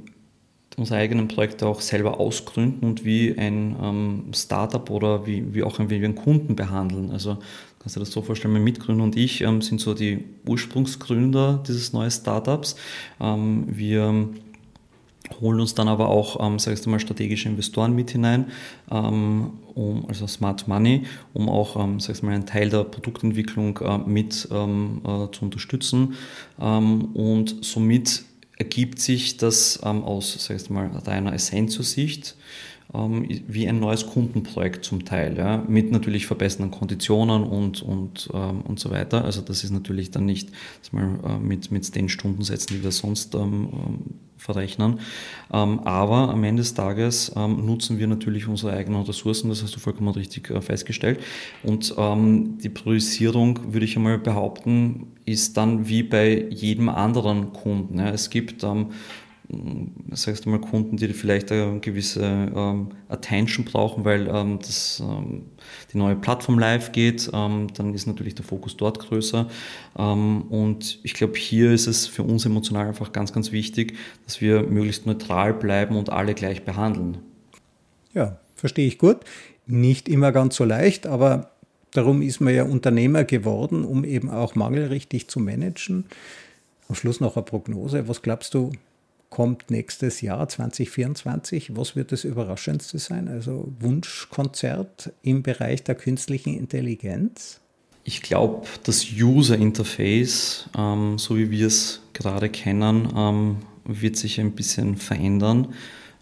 unsere 0.78 1.00
eigenen 1.00 1.28
Projekte 1.28 1.68
auch 1.68 1.82
selber 1.82 2.20
ausgründen 2.20 2.88
und 2.88 3.06
wie 3.06 3.38
ein 3.38 3.76
ähm, 3.82 4.24
Startup 4.34 4.90
oder 4.90 5.26
wie, 5.26 5.54
wie 5.54 5.64
auch 5.64 5.80
ein, 5.80 5.90
wie 5.90 5.96
einen 5.96 6.16
Kunden 6.16 6.56
behandeln. 6.56 7.12
Also 7.12 7.38
kannst 7.80 7.96
du 7.96 8.00
dir 8.00 8.06
das 8.06 8.14
so 8.14 8.22
vorstellen, 8.22 8.54
mein 8.54 8.64
Mitgründer 8.64 9.04
und 9.04 9.16
ich 9.16 9.42
ähm, 9.42 9.62
sind 9.62 9.80
so 9.80 9.94
die 9.94 10.26
Ursprungsgründer 10.46 11.64
dieses 11.66 11.94
neuen 11.94 12.12
Startups. 12.12 12.76
Ähm, 13.22 13.66
wir 13.68 14.30
holen 15.42 15.60
uns 15.60 15.74
dann 15.76 15.88
aber 15.88 16.10
auch, 16.10 16.46
ähm, 16.46 16.60
sag 16.60 16.74
ich 16.74 16.86
mal, 16.86 17.00
strategische 17.00 17.50
Investoren 17.50 17.96
mit 17.96 18.12
hinein, 18.12 18.48
ähm, 18.92 19.52
um, 19.74 20.06
also 20.08 20.28
Smart 20.28 20.68
Money, 20.68 21.04
um 21.34 21.50
auch, 21.50 21.82
ähm, 21.82 22.00
sag 22.00 22.16
ich 22.16 22.24
mal, 22.24 22.34
einen 22.34 22.46
Teil 22.46 22.70
der 22.70 22.84
Produktentwicklung 22.84 23.78
äh, 23.80 23.98
mit 23.98 24.48
ähm, 24.52 25.02
äh, 25.04 25.32
zu 25.32 25.46
unterstützen. 25.46 26.16
Ähm, 26.60 27.06
und 27.14 27.64
somit 27.64 28.24
ergibt 28.58 29.00
sich 29.00 29.38
das 29.38 29.80
ähm, 29.84 30.04
aus, 30.04 30.46
sag 30.46 30.58
ich 30.58 30.70
mal, 30.70 30.90
einer 31.06 31.34
Essentio-Sicht 31.34 32.36
ähm, 32.94 33.28
wie 33.48 33.68
ein 33.68 33.80
neues 33.80 34.08
Kundenprojekt 34.08 34.86
zum 34.86 35.06
Teil, 35.06 35.38
ja, 35.38 35.64
mit 35.68 35.92
natürlich 35.92 36.28
verbesserten 36.28 36.72
Konditionen 36.72 37.44
und, 37.44 37.82
und, 37.82 38.30
ähm, 38.34 38.62
und 38.62 38.80
so 38.80 38.92
weiter. 38.92 39.26
Also 39.26 39.42
das 39.42 39.64
ist 39.64 39.72
natürlich 39.72 40.12
dann 40.12 40.26
nicht 40.26 40.50
mal, 40.92 41.20
äh, 41.26 41.38
mit, 41.38 41.72
mit 41.72 41.96
den 41.96 42.10
Stundensätzen, 42.10 42.78
die 42.78 42.84
wir 42.84 42.92
sonst 42.92 43.36
ähm, 43.36 43.70
ähm 43.74 44.00
verrechnen. 44.46 45.00
Ähm, 45.52 45.80
aber 45.82 46.30
am 46.30 46.44
Ende 46.44 46.62
des 46.62 46.74
Tages 46.74 47.32
ähm, 47.36 47.66
nutzen 47.66 48.00
wir 48.00 48.08
natürlich 48.08 48.48
unsere 48.48 48.74
eigenen 48.74 49.02
Ressourcen, 49.02 49.50
das 49.50 49.64
hast 49.64 49.76
du 49.76 49.80
vollkommen 49.80 50.10
richtig 50.10 50.50
äh, 50.52 50.62
festgestellt. 50.62 51.20
Und 51.64 51.96
die 51.98 52.70
Priorisierung, 52.70 53.74
würde 53.74 53.86
ich 53.86 53.96
einmal 53.96 54.18
behaupten, 54.18 55.08
ist 55.26 55.58
dann 55.58 55.88
wie 55.88 56.04
bei 56.04 56.48
jedem 56.50 56.90
anderen 56.90 57.54
Kunden. 57.54 58.00
Es 58.00 58.30
gibt 58.30 58.64
sagst 60.12 60.46
du 60.46 60.50
mal, 60.50 60.60
Kunden, 60.60 60.98
die 60.98 61.08
vielleicht 61.10 61.52
eine 61.52 61.80
gewisse 61.80 62.24
ähm, 62.24 62.90
Attention 63.10 63.66
brauchen, 63.66 64.06
weil 64.06 64.28
ähm, 64.28 64.60
das, 64.60 65.02
ähm, 65.06 65.44
die 65.94 65.98
neue 65.98 66.16
Plattform 66.16 66.58
live 66.58 66.92
geht, 66.92 67.30
ähm, 67.34 67.68
dann 67.74 67.94
ist 67.94 68.08
natürlich 68.08 68.36
der 68.36 68.46
Fokus 68.46 68.78
dort 68.78 69.00
größer. 69.00 69.48
Ähm, 69.98 70.44
und 70.44 71.00
ich 71.04 71.14
glaube, 71.14 71.38
hier 71.38 71.72
ist 71.72 71.88
es 71.88 72.08
für 72.08 72.24
uns 72.24 72.46
emotional 72.46 72.88
einfach 72.88 73.12
ganz, 73.12 73.34
ganz 73.34 73.52
wichtig, 73.52 73.96
dass 74.26 74.42
wir 74.42 74.64
möglichst 74.64 75.06
neutral 75.06 75.54
bleiben 75.54 75.96
und 75.96 76.10
alle 76.10 76.34
gleich 76.34 76.64
behandeln. 76.64 77.20
Ja, 78.14 78.40
verstehe 78.56 78.88
ich 78.88 78.98
gut. 78.98 79.18
Nicht 79.68 80.10
immer 80.10 80.32
ganz 80.32 80.56
so 80.56 80.64
leicht, 80.64 81.08
aber 81.08 81.52
darum 81.92 82.22
ist 82.22 82.40
man 82.40 82.54
ja 82.54 82.64
Unternehmer 82.64 83.24
geworden, 83.24 83.84
um 83.84 84.04
eben 84.04 84.30
auch 84.30 84.56
Mangel 84.56 84.88
richtig 84.88 85.28
zu 85.28 85.40
managen. 85.40 86.06
Am 86.88 86.96
Schluss 86.96 87.20
noch 87.20 87.36
eine 87.36 87.44
Prognose. 87.44 88.08
Was 88.08 88.22
glaubst 88.22 88.54
du, 88.54 88.72
kommt 89.30 89.70
nächstes 89.70 90.22
Jahr 90.22 90.48
2024. 90.48 91.76
Was 91.76 91.96
wird 91.96 92.12
das 92.12 92.24
Überraschendste 92.24 93.00
sein? 93.00 93.28
Also 93.28 93.72
Wunschkonzert 93.80 95.12
im 95.22 95.44
Bereich 95.44 95.84
der 95.84 95.96
künstlichen 95.96 96.58
Intelligenz? 96.58 97.60
Ich 98.04 98.22
glaube, 98.22 98.68
das 98.84 99.06
User 99.12 99.58
Interface, 99.58 100.70
ähm, 100.78 101.18
so 101.18 101.38
wie 101.38 101.50
wir 101.50 101.68
es 101.68 102.02
gerade 102.14 102.50
kennen, 102.50 103.10
ähm, 103.16 103.58
wird 103.84 104.16
sich 104.16 104.40
ein 104.40 104.52
bisschen 104.52 104.96
verändern. 104.96 105.74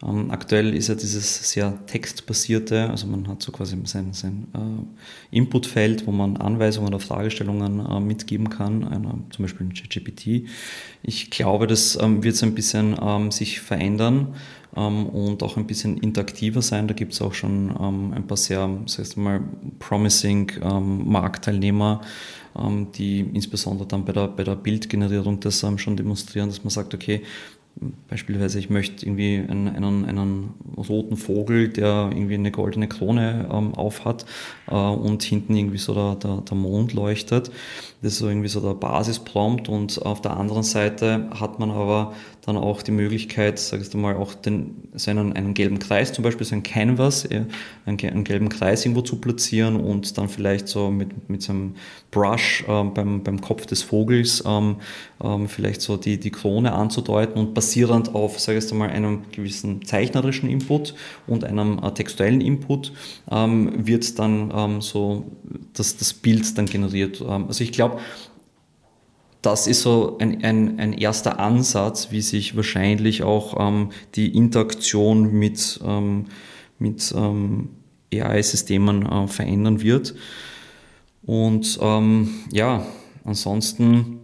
Ähm, 0.06 0.32
aktuell 0.32 0.74
ist 0.74 0.90
ja 0.90 0.96
dieses 0.96 1.52
sehr 1.52 1.86
textbasierte, 1.86 2.90
also 2.90 3.08
man 3.08 3.28
hat 3.28 3.42
so 3.42 3.52
quasi 3.52 3.78
sein, 3.86 4.14
sein 4.14 4.48
äh, 4.54 5.36
Inputfeld, 5.36 6.06
wo 6.08 6.12
man 6.12 6.38
Anweisungen 6.38 6.90
oder 6.90 7.00
Fragestellungen 7.00 7.80
äh, 7.80 8.00
mitgeben 8.00 8.50
kann, 8.50 8.84
einer, 8.84 9.20
zum 9.30 9.44
Beispiel 9.44 9.68
ein 9.68 9.74
ChatGPT. 9.74 10.50
Ich 11.04 11.30
glaube, 11.30 11.68
das 11.68 11.98
ähm, 12.02 12.24
wird 12.24 12.36
so 12.36 12.46
ein 12.46 12.56
bisschen 12.56 12.98
ähm, 13.02 13.32
sich 13.32 13.62
verändern 13.62 14.36
ähm, 14.76 15.06
und 15.06 15.42
auch 15.42 15.56
ein 15.56 15.68
bisschen 15.68 15.98
interaktiver 15.98 16.62
sein. 16.62 16.88
Da 16.88 16.94
gibt 16.94 17.14
es 17.14 17.22
auch 17.22 17.34
schon 17.34 17.74
ähm, 17.80 18.14
ein 18.14 18.28
paar 18.28 18.38
sehr, 18.38 18.70
sag 18.88 19.06
ich 19.06 19.16
mal, 19.16 19.42
promising 19.80 20.52
ähm, 20.62 21.10
Marktteilnehmer, 21.10 22.02
die 22.96 23.22
insbesondere 23.22 23.88
dann 23.88 24.06
bei 24.06 24.14
der, 24.14 24.28
bei 24.28 24.44
der 24.44 24.56
Bildgenerierung 24.56 25.40
das 25.40 25.66
schon 25.78 25.98
demonstrieren, 25.98 26.50
dass 26.50 26.64
man 26.64 26.70
sagt, 26.70 26.94
okay, 26.94 27.24
Beispielsweise, 28.08 28.60
ich 28.60 28.70
möchte 28.70 29.06
irgendwie 29.06 29.44
einen, 29.50 29.68
einen, 29.68 30.06
einen, 30.06 30.54
roten 30.78 31.18
Vogel, 31.18 31.70
der 31.70 32.10
irgendwie 32.12 32.36
eine 32.36 32.52
goldene 32.52 32.88
Krone 32.88 33.50
ähm, 33.52 33.74
aufhat 33.74 34.26
äh, 34.68 34.76
und 34.76 35.24
hinten 35.24 35.56
irgendwie 35.56 35.80
so 35.80 35.94
der, 35.94 36.16
der, 36.16 36.42
der, 36.42 36.58
Mond 36.58 36.94
leuchtet. 36.94 37.52
Das 38.04 38.14
ist 38.14 38.20
so 38.20 38.28
irgendwie 38.28 38.50
so 38.50 38.60
der 38.60 38.74
Basisprompt 38.74 39.70
und 39.70 40.06
auf 40.06 40.20
der 40.20 40.36
anderen 40.36 40.64
Seite 40.64 41.30
hat 41.40 41.60
man 41.60 41.72
aber 41.72 42.14
dann 42.46 42.58
auch 42.58 42.82
die 42.82 42.92
Möglichkeit, 42.92 43.58
sag 43.58 43.80
ich 43.82 43.94
mal, 43.94 44.18
auch 44.18 44.34
den, 44.34 44.90
so 44.94 45.10
einen, 45.10 45.54
gelben 45.54 45.80
Kreis, 45.80 46.12
zum 46.12 46.24
Beispiel 46.26 46.46
so 46.46 46.56
ein 46.56 46.64
Canvas, 46.64 47.26
einen, 47.86 48.24
gelben 48.26 48.50
Kreis 48.50 48.84
irgendwo 48.86 49.02
zu 49.02 49.16
platzieren 49.16 49.78
und 49.78 50.18
dann 50.18 50.28
vielleicht 50.28 50.68
so 50.68 50.92
mit, 50.92 51.30
mit 51.30 51.42
so 51.42 51.54
einem 51.54 51.76
Brush 52.12 52.66
ähm, 52.68 52.94
beim, 52.94 53.24
beim 53.24 53.40
Kopf 53.40 53.66
des 53.66 53.82
Vogels 53.84 54.44
ähm, 54.46 54.76
ähm, 55.24 55.48
vielleicht 55.48 55.82
so 55.82 55.96
die, 55.96 56.20
die 56.20 56.32
Krone 56.32 56.74
anzudeuten 56.74 57.40
und 57.40 57.54
basierend 57.54 58.14
auf, 58.14 58.40
sage 58.40 58.60
ich 58.60 58.74
mal, 58.74 58.90
einem 58.90 59.22
gewissen 59.32 59.86
zeichnerischen 59.86 60.50
Input 60.50 60.96
und 61.28 61.46
einem 61.46 61.80
äh, 61.82 61.92
textuellen 61.92 62.42
Input 62.42 62.92
ähm, 63.32 63.88
wird 63.88 64.20
dann 64.20 64.52
ähm, 64.54 64.82
so 64.82 65.32
das, 65.74 65.96
das 65.96 66.14
Bild 66.14 66.58
dann 66.58 66.66
generiert. 66.66 67.22
Ähm, 67.22 67.46
also 67.48 67.64
ich 67.64 67.72
glaube, 67.72 67.93
das 69.44 69.68
ist 69.68 69.82
so 69.82 70.18
ein, 70.20 70.44
ein, 70.44 70.80
ein 70.80 70.94
erster 70.94 71.40
Ansatz, 71.40 72.12
wie 72.12 72.22
sich 72.22 72.56
wahrscheinlich 72.56 73.24
auch 73.24 73.60
ähm, 73.60 73.92
die 74.16 74.36
Interaktion 74.36 75.34
mit, 75.34 75.82
ähm, 75.86 76.26
mit 76.80 77.14
ähm, 77.16 77.70
AI-Systemen 78.14 79.06
äh, 79.06 79.28
verändern 79.28 79.82
wird. 79.82 80.16
Und 81.24 81.78
ähm, 81.82 82.30
ja, 82.52 82.86
ansonsten, 83.26 84.20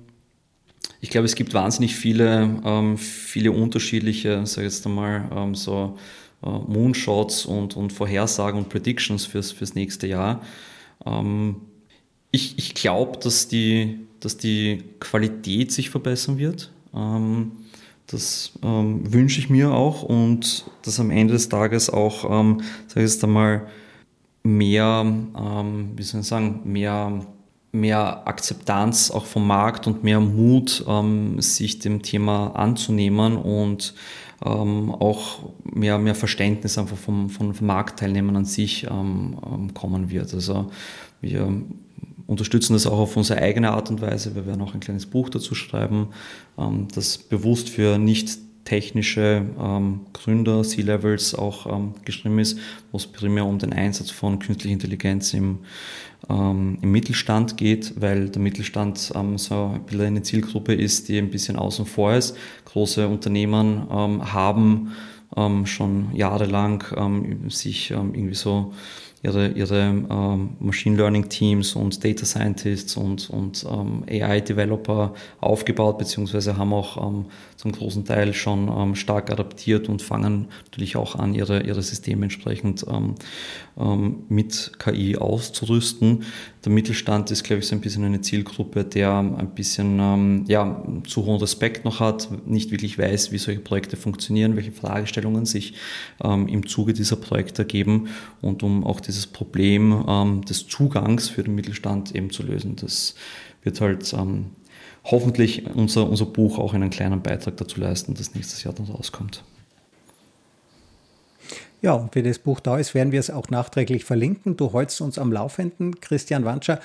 ich 1.01 1.09
glaube, 1.09 1.25
es 1.25 1.35
gibt 1.35 1.53
wahnsinnig 1.53 1.95
viele, 1.95 2.61
ähm, 2.63 2.97
viele 2.97 3.51
unterschiedliche, 3.51 4.45
sag 4.45 4.63
jetzt 4.63 4.85
einmal, 4.85 5.29
ähm, 5.35 5.53
so 5.53 5.97
äh, 6.43 6.49
Moonshots 6.49 7.45
und, 7.45 7.75
und 7.75 7.91
Vorhersagen 7.91 8.57
und 8.57 8.69
Predictions 8.69 9.25
fürs, 9.25 9.51
fürs 9.51 9.75
nächste 9.75 10.07
Jahr. 10.07 10.41
Ich 12.31 12.57
ich 12.57 12.73
glaube, 12.75 13.19
dass 13.19 13.47
die 13.47 13.99
dass 14.19 14.37
die 14.37 14.83
Qualität 14.99 15.71
sich 15.71 15.89
verbessern 15.89 16.37
wird. 16.37 16.71
Ähm, 16.93 17.51
das 18.07 18.53
ähm, 18.63 19.13
wünsche 19.13 19.39
ich 19.39 19.49
mir 19.49 19.71
auch 19.71 20.03
und 20.03 20.65
dass 20.83 20.99
am 20.99 21.11
Ende 21.11 21.33
des 21.33 21.49
Tages 21.49 21.89
auch, 21.89 22.25
ähm, 22.25 22.61
sage 22.87 23.05
ich 23.05 23.11
jetzt 23.11 23.23
einmal, 23.23 23.67
mehr, 24.43 25.05
ähm, 25.05 25.91
wie 25.95 26.03
soll 26.03 26.21
ich 26.21 26.27
sagen, 26.27 26.61
mehr, 26.63 27.25
mehr 27.71 28.27
Akzeptanz 28.27 29.11
auch 29.11 29.25
vom 29.25 29.45
Markt 29.45 29.85
und 29.85 30.03
mehr 30.03 30.19
Mut, 30.19 30.83
ähm, 30.87 31.39
sich 31.39 31.79
dem 31.79 32.01
Thema 32.01 32.55
anzunehmen 32.55 33.37
und 33.37 33.93
ähm, 34.43 34.91
auch 34.91 35.51
mehr, 35.63 35.99
mehr 35.99 36.15
Verständnis 36.15 36.79
einfach 36.79 36.97
vom, 36.97 37.29
von, 37.29 37.53
Marktteilnehmern 37.61 38.37
an 38.37 38.45
sich 38.45 38.87
ähm, 38.89 39.71
kommen 39.75 40.09
wird. 40.09 40.33
Also 40.33 40.71
wir 41.21 41.61
unterstützen 42.29 42.73
das 42.73 42.85
auch 42.85 42.99
auf 42.99 43.17
unsere 43.17 43.41
eigene 43.41 43.71
Art 43.71 43.89
und 43.89 44.01
Weise. 44.01 44.35
Wir 44.35 44.45
werden 44.45 44.61
auch 44.61 44.75
ein 44.75 44.79
kleines 44.79 45.07
Buch 45.07 45.29
dazu 45.29 45.55
schreiben, 45.55 46.09
ähm, 46.59 46.87
das 46.93 47.17
bewusst 47.17 47.69
für 47.69 47.97
nicht 47.97 48.37
technische 48.65 49.43
ähm, 49.59 50.01
Gründer, 50.13 50.61
C-Levels 50.61 51.33
auch 51.33 51.65
ähm, 51.65 51.95
geschrieben 52.05 52.37
ist, 52.37 52.59
wo 52.91 52.97
es 52.97 53.07
primär 53.07 53.45
um 53.45 53.57
den 53.57 53.73
Einsatz 53.73 54.11
von 54.11 54.37
künstlicher 54.37 54.73
Intelligenz 54.73 55.33
im, 55.33 55.59
im 56.27 56.91
Mittelstand 56.91 57.57
geht, 57.57 57.99
weil 57.99 58.29
der 58.29 58.41
Mittelstand 58.41 58.97
so 58.97 59.79
eine 59.89 60.21
Zielgruppe 60.21 60.75
ist, 60.75 61.07
die 61.07 61.17
ein 61.17 61.31
bisschen 61.31 61.55
außen 61.55 61.87
vor 61.87 62.13
ist. 62.13 62.37
Große 62.65 63.07
Unternehmen 63.07 63.89
haben 63.89 64.91
schon 65.65 66.13
jahrelang 66.13 66.83
sich 67.47 67.89
irgendwie 67.91 68.35
so 68.35 68.73
ihre, 69.21 69.49
ihre 69.49 69.79
ähm, 69.79 70.49
Machine 70.59 70.95
Learning 70.95 71.27
Teams 71.27 71.75
und 71.75 72.03
Data 72.03 72.25
Scientists 72.25 72.95
und, 72.95 73.29
und 73.29 73.65
ähm, 73.69 74.03
AI 74.09 74.39
Developer 74.41 75.13
aufgebaut, 75.41 75.97
beziehungsweise 75.97 76.57
haben 76.57 76.73
auch 76.73 76.97
ähm, 77.05 77.25
zum 77.57 77.71
großen 77.73 78.05
Teil 78.05 78.33
schon 78.33 78.69
ähm, 78.69 78.95
stark 78.95 79.31
adaptiert 79.31 79.89
und 79.89 80.01
fangen 80.01 80.47
natürlich 80.65 80.95
auch 80.95 81.15
an, 81.15 81.35
ihre, 81.35 81.63
ihre 81.63 81.81
Systeme 81.81 82.23
entsprechend 82.23 82.85
ähm, 83.79 83.89
ähm, 83.89 84.23
mit 84.29 84.71
KI 84.79 85.17
auszurüsten. 85.17 86.23
Der 86.65 86.71
Mittelstand 86.71 87.31
ist, 87.31 87.43
glaube 87.43 87.61
ich, 87.61 87.67
so 87.67 87.75
ein 87.75 87.81
bisschen 87.81 88.03
eine 88.03 88.21
Zielgruppe, 88.21 88.83
der 88.83 89.17
ein 89.17 89.55
bisschen 89.55 90.45
ja, 90.47 90.83
zu 91.07 91.25
hohen 91.25 91.39
Respekt 91.39 91.85
noch 91.85 91.99
hat, 91.99 92.29
nicht 92.45 92.71
wirklich 92.71 92.97
weiß, 92.97 93.31
wie 93.31 93.37
solche 93.37 93.61
Projekte 93.61 93.95
funktionieren, 93.95 94.55
welche 94.55 94.73
Fragestellungen 94.73 95.45
sich 95.45 95.75
im 96.21 96.67
Zuge 96.67 96.93
dieser 96.93 97.15
Projekte 97.15 97.61
ergeben 97.61 98.09
und 98.41 98.61
um 98.61 98.83
auch 98.83 98.99
dieses 98.99 99.25
Problem 99.25 100.03
ähm, 100.07 100.43
des 100.43 100.67
Zugangs 100.67 101.29
für 101.29 101.43
den 101.43 101.55
Mittelstand 101.55 102.13
eben 102.13 102.29
zu 102.29 102.43
lösen. 102.43 102.75
Das 102.75 103.15
wird 103.63 103.79
halt 103.79 104.13
ähm, 104.13 104.47
hoffentlich 105.05 105.65
unser, 105.73 106.09
unser 106.09 106.25
Buch 106.25 106.59
auch 106.59 106.73
einen 106.73 106.89
kleinen 106.89 107.21
Beitrag 107.21 107.55
dazu 107.55 107.79
leisten, 107.79 108.15
dass 108.15 108.35
nächstes 108.35 108.63
Jahr 108.63 108.73
dann 108.73 108.87
rauskommt. 108.87 109.43
Ja, 111.81 111.93
und 111.93 112.13
wenn 112.13 112.25
das 112.25 112.39
Buch 112.39 112.59
da 112.59 112.77
ist, 112.77 112.93
werden 112.93 113.13
wir 113.13 113.21
es 113.21 113.29
auch 113.29 113.49
nachträglich 113.49 114.03
verlinken. 114.03 114.57
Du 114.57 114.73
holst 114.73 114.99
uns 114.99 115.17
am 115.17 115.31
Laufenden, 115.31 116.01
Christian 116.01 116.43
Wanscher. 116.43 116.79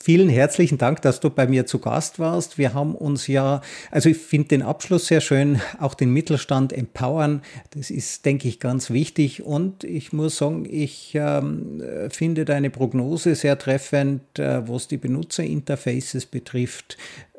Vielen 0.00 0.30
herzlichen 0.30 0.78
Dank, 0.78 1.02
dass 1.02 1.20
du 1.20 1.28
bei 1.28 1.46
mir 1.46 1.66
zu 1.66 1.80
Gast 1.80 2.18
warst. 2.18 2.56
Wir 2.56 2.72
haben 2.72 2.94
uns 2.94 3.26
ja, 3.26 3.60
also 3.90 4.08
ich 4.08 4.16
finde 4.16 4.48
den 4.48 4.62
Abschluss 4.62 5.06
sehr 5.08 5.20
schön, 5.20 5.60
auch 5.80 5.92
den 5.92 6.12
Mittelstand 6.12 6.72
empowern. 6.72 7.42
Das 7.72 7.90
ist, 7.90 8.24
denke 8.24 8.48
ich, 8.48 8.58
ganz 8.58 8.90
wichtig. 8.90 9.42
Und 9.42 9.84
ich 9.84 10.14
muss 10.14 10.38
sagen, 10.38 10.66
ich 10.70 11.12
ähm, 11.14 11.82
finde 12.08 12.46
deine 12.46 12.70
Prognose 12.70 13.34
sehr 13.34 13.58
treffend, 13.58 14.38
äh, 14.38 14.66
was 14.66 14.88
die 14.88 14.96
Benutzerinterfaces 14.96 16.24
betrifft. 16.24 16.96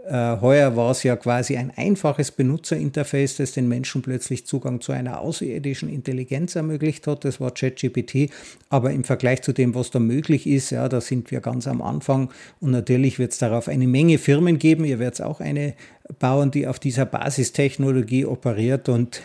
Äh, 0.07 0.37
heuer 0.41 0.75
war 0.75 0.91
es 0.91 1.03
ja 1.03 1.15
quasi 1.15 1.57
ein 1.57 1.71
einfaches 1.75 2.31
Benutzerinterface, 2.31 3.37
das 3.37 3.51
den 3.51 3.67
Menschen 3.67 4.01
plötzlich 4.01 4.45
Zugang 4.45 4.81
zu 4.81 4.91
einer 4.91 5.19
außerirdischen 5.19 5.89
Intelligenz 5.89 6.55
ermöglicht 6.55 7.05
hat. 7.05 7.25
Das 7.25 7.41
war 7.41 7.51
ChatGPT. 7.51 8.31
Aber 8.69 8.91
im 8.91 9.03
Vergleich 9.03 9.41
zu 9.41 9.51
dem, 9.51 9.75
was 9.75 9.91
da 9.91 9.99
möglich 9.99 10.47
ist, 10.47 10.69
ja, 10.69 10.87
da 10.87 11.01
sind 11.01 11.31
wir 11.31 11.41
ganz 11.41 11.67
am 11.67 11.81
Anfang. 11.81 12.29
Und 12.61 12.71
natürlich 12.71 13.19
wird 13.19 13.33
es 13.33 13.39
darauf 13.39 13.67
eine 13.67 13.87
Menge 13.87 14.17
Firmen 14.17 14.57
geben. 14.57 14.85
Ihr 14.85 14.99
werdet 14.99 15.21
auch 15.21 15.41
eine 15.41 15.73
bauen, 16.17 16.49
die 16.49 16.65
auf 16.65 16.79
dieser 16.79 17.05
Basistechnologie 17.05 18.25
operiert. 18.25 18.87
Und 18.87 19.21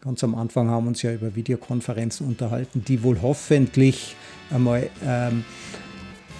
ganz 0.00 0.22
am 0.22 0.36
Anfang 0.36 0.70
haben 0.70 0.84
wir 0.84 0.88
uns 0.88 1.02
ja 1.02 1.12
über 1.12 1.34
Videokonferenzen 1.34 2.26
unterhalten, 2.26 2.84
die 2.86 3.02
wohl 3.02 3.20
hoffentlich 3.20 4.14
einmal 4.50 4.88
ähm, 5.04 5.44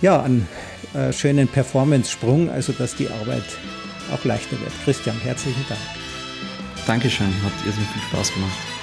ja, 0.05 0.23
einen 0.23 0.47
äh, 0.93 1.15
schönen 1.15 1.49
Performance-Sprung, 1.49 2.51
also 2.51 2.75
dass 2.75 2.95
die 2.95 3.09
Arbeit 3.09 3.43
auch 4.13 4.23
leichter 4.27 4.61
wird. 4.61 4.73
Christian, 4.85 5.19
herzlichen 5.23 5.65
Dank. 5.67 5.81
Dankeschön, 6.87 7.33
hat 7.43 7.53
irrsinnig 7.65 7.89
viel 7.89 8.03
Spaß 8.11 8.35
gemacht. 8.35 8.74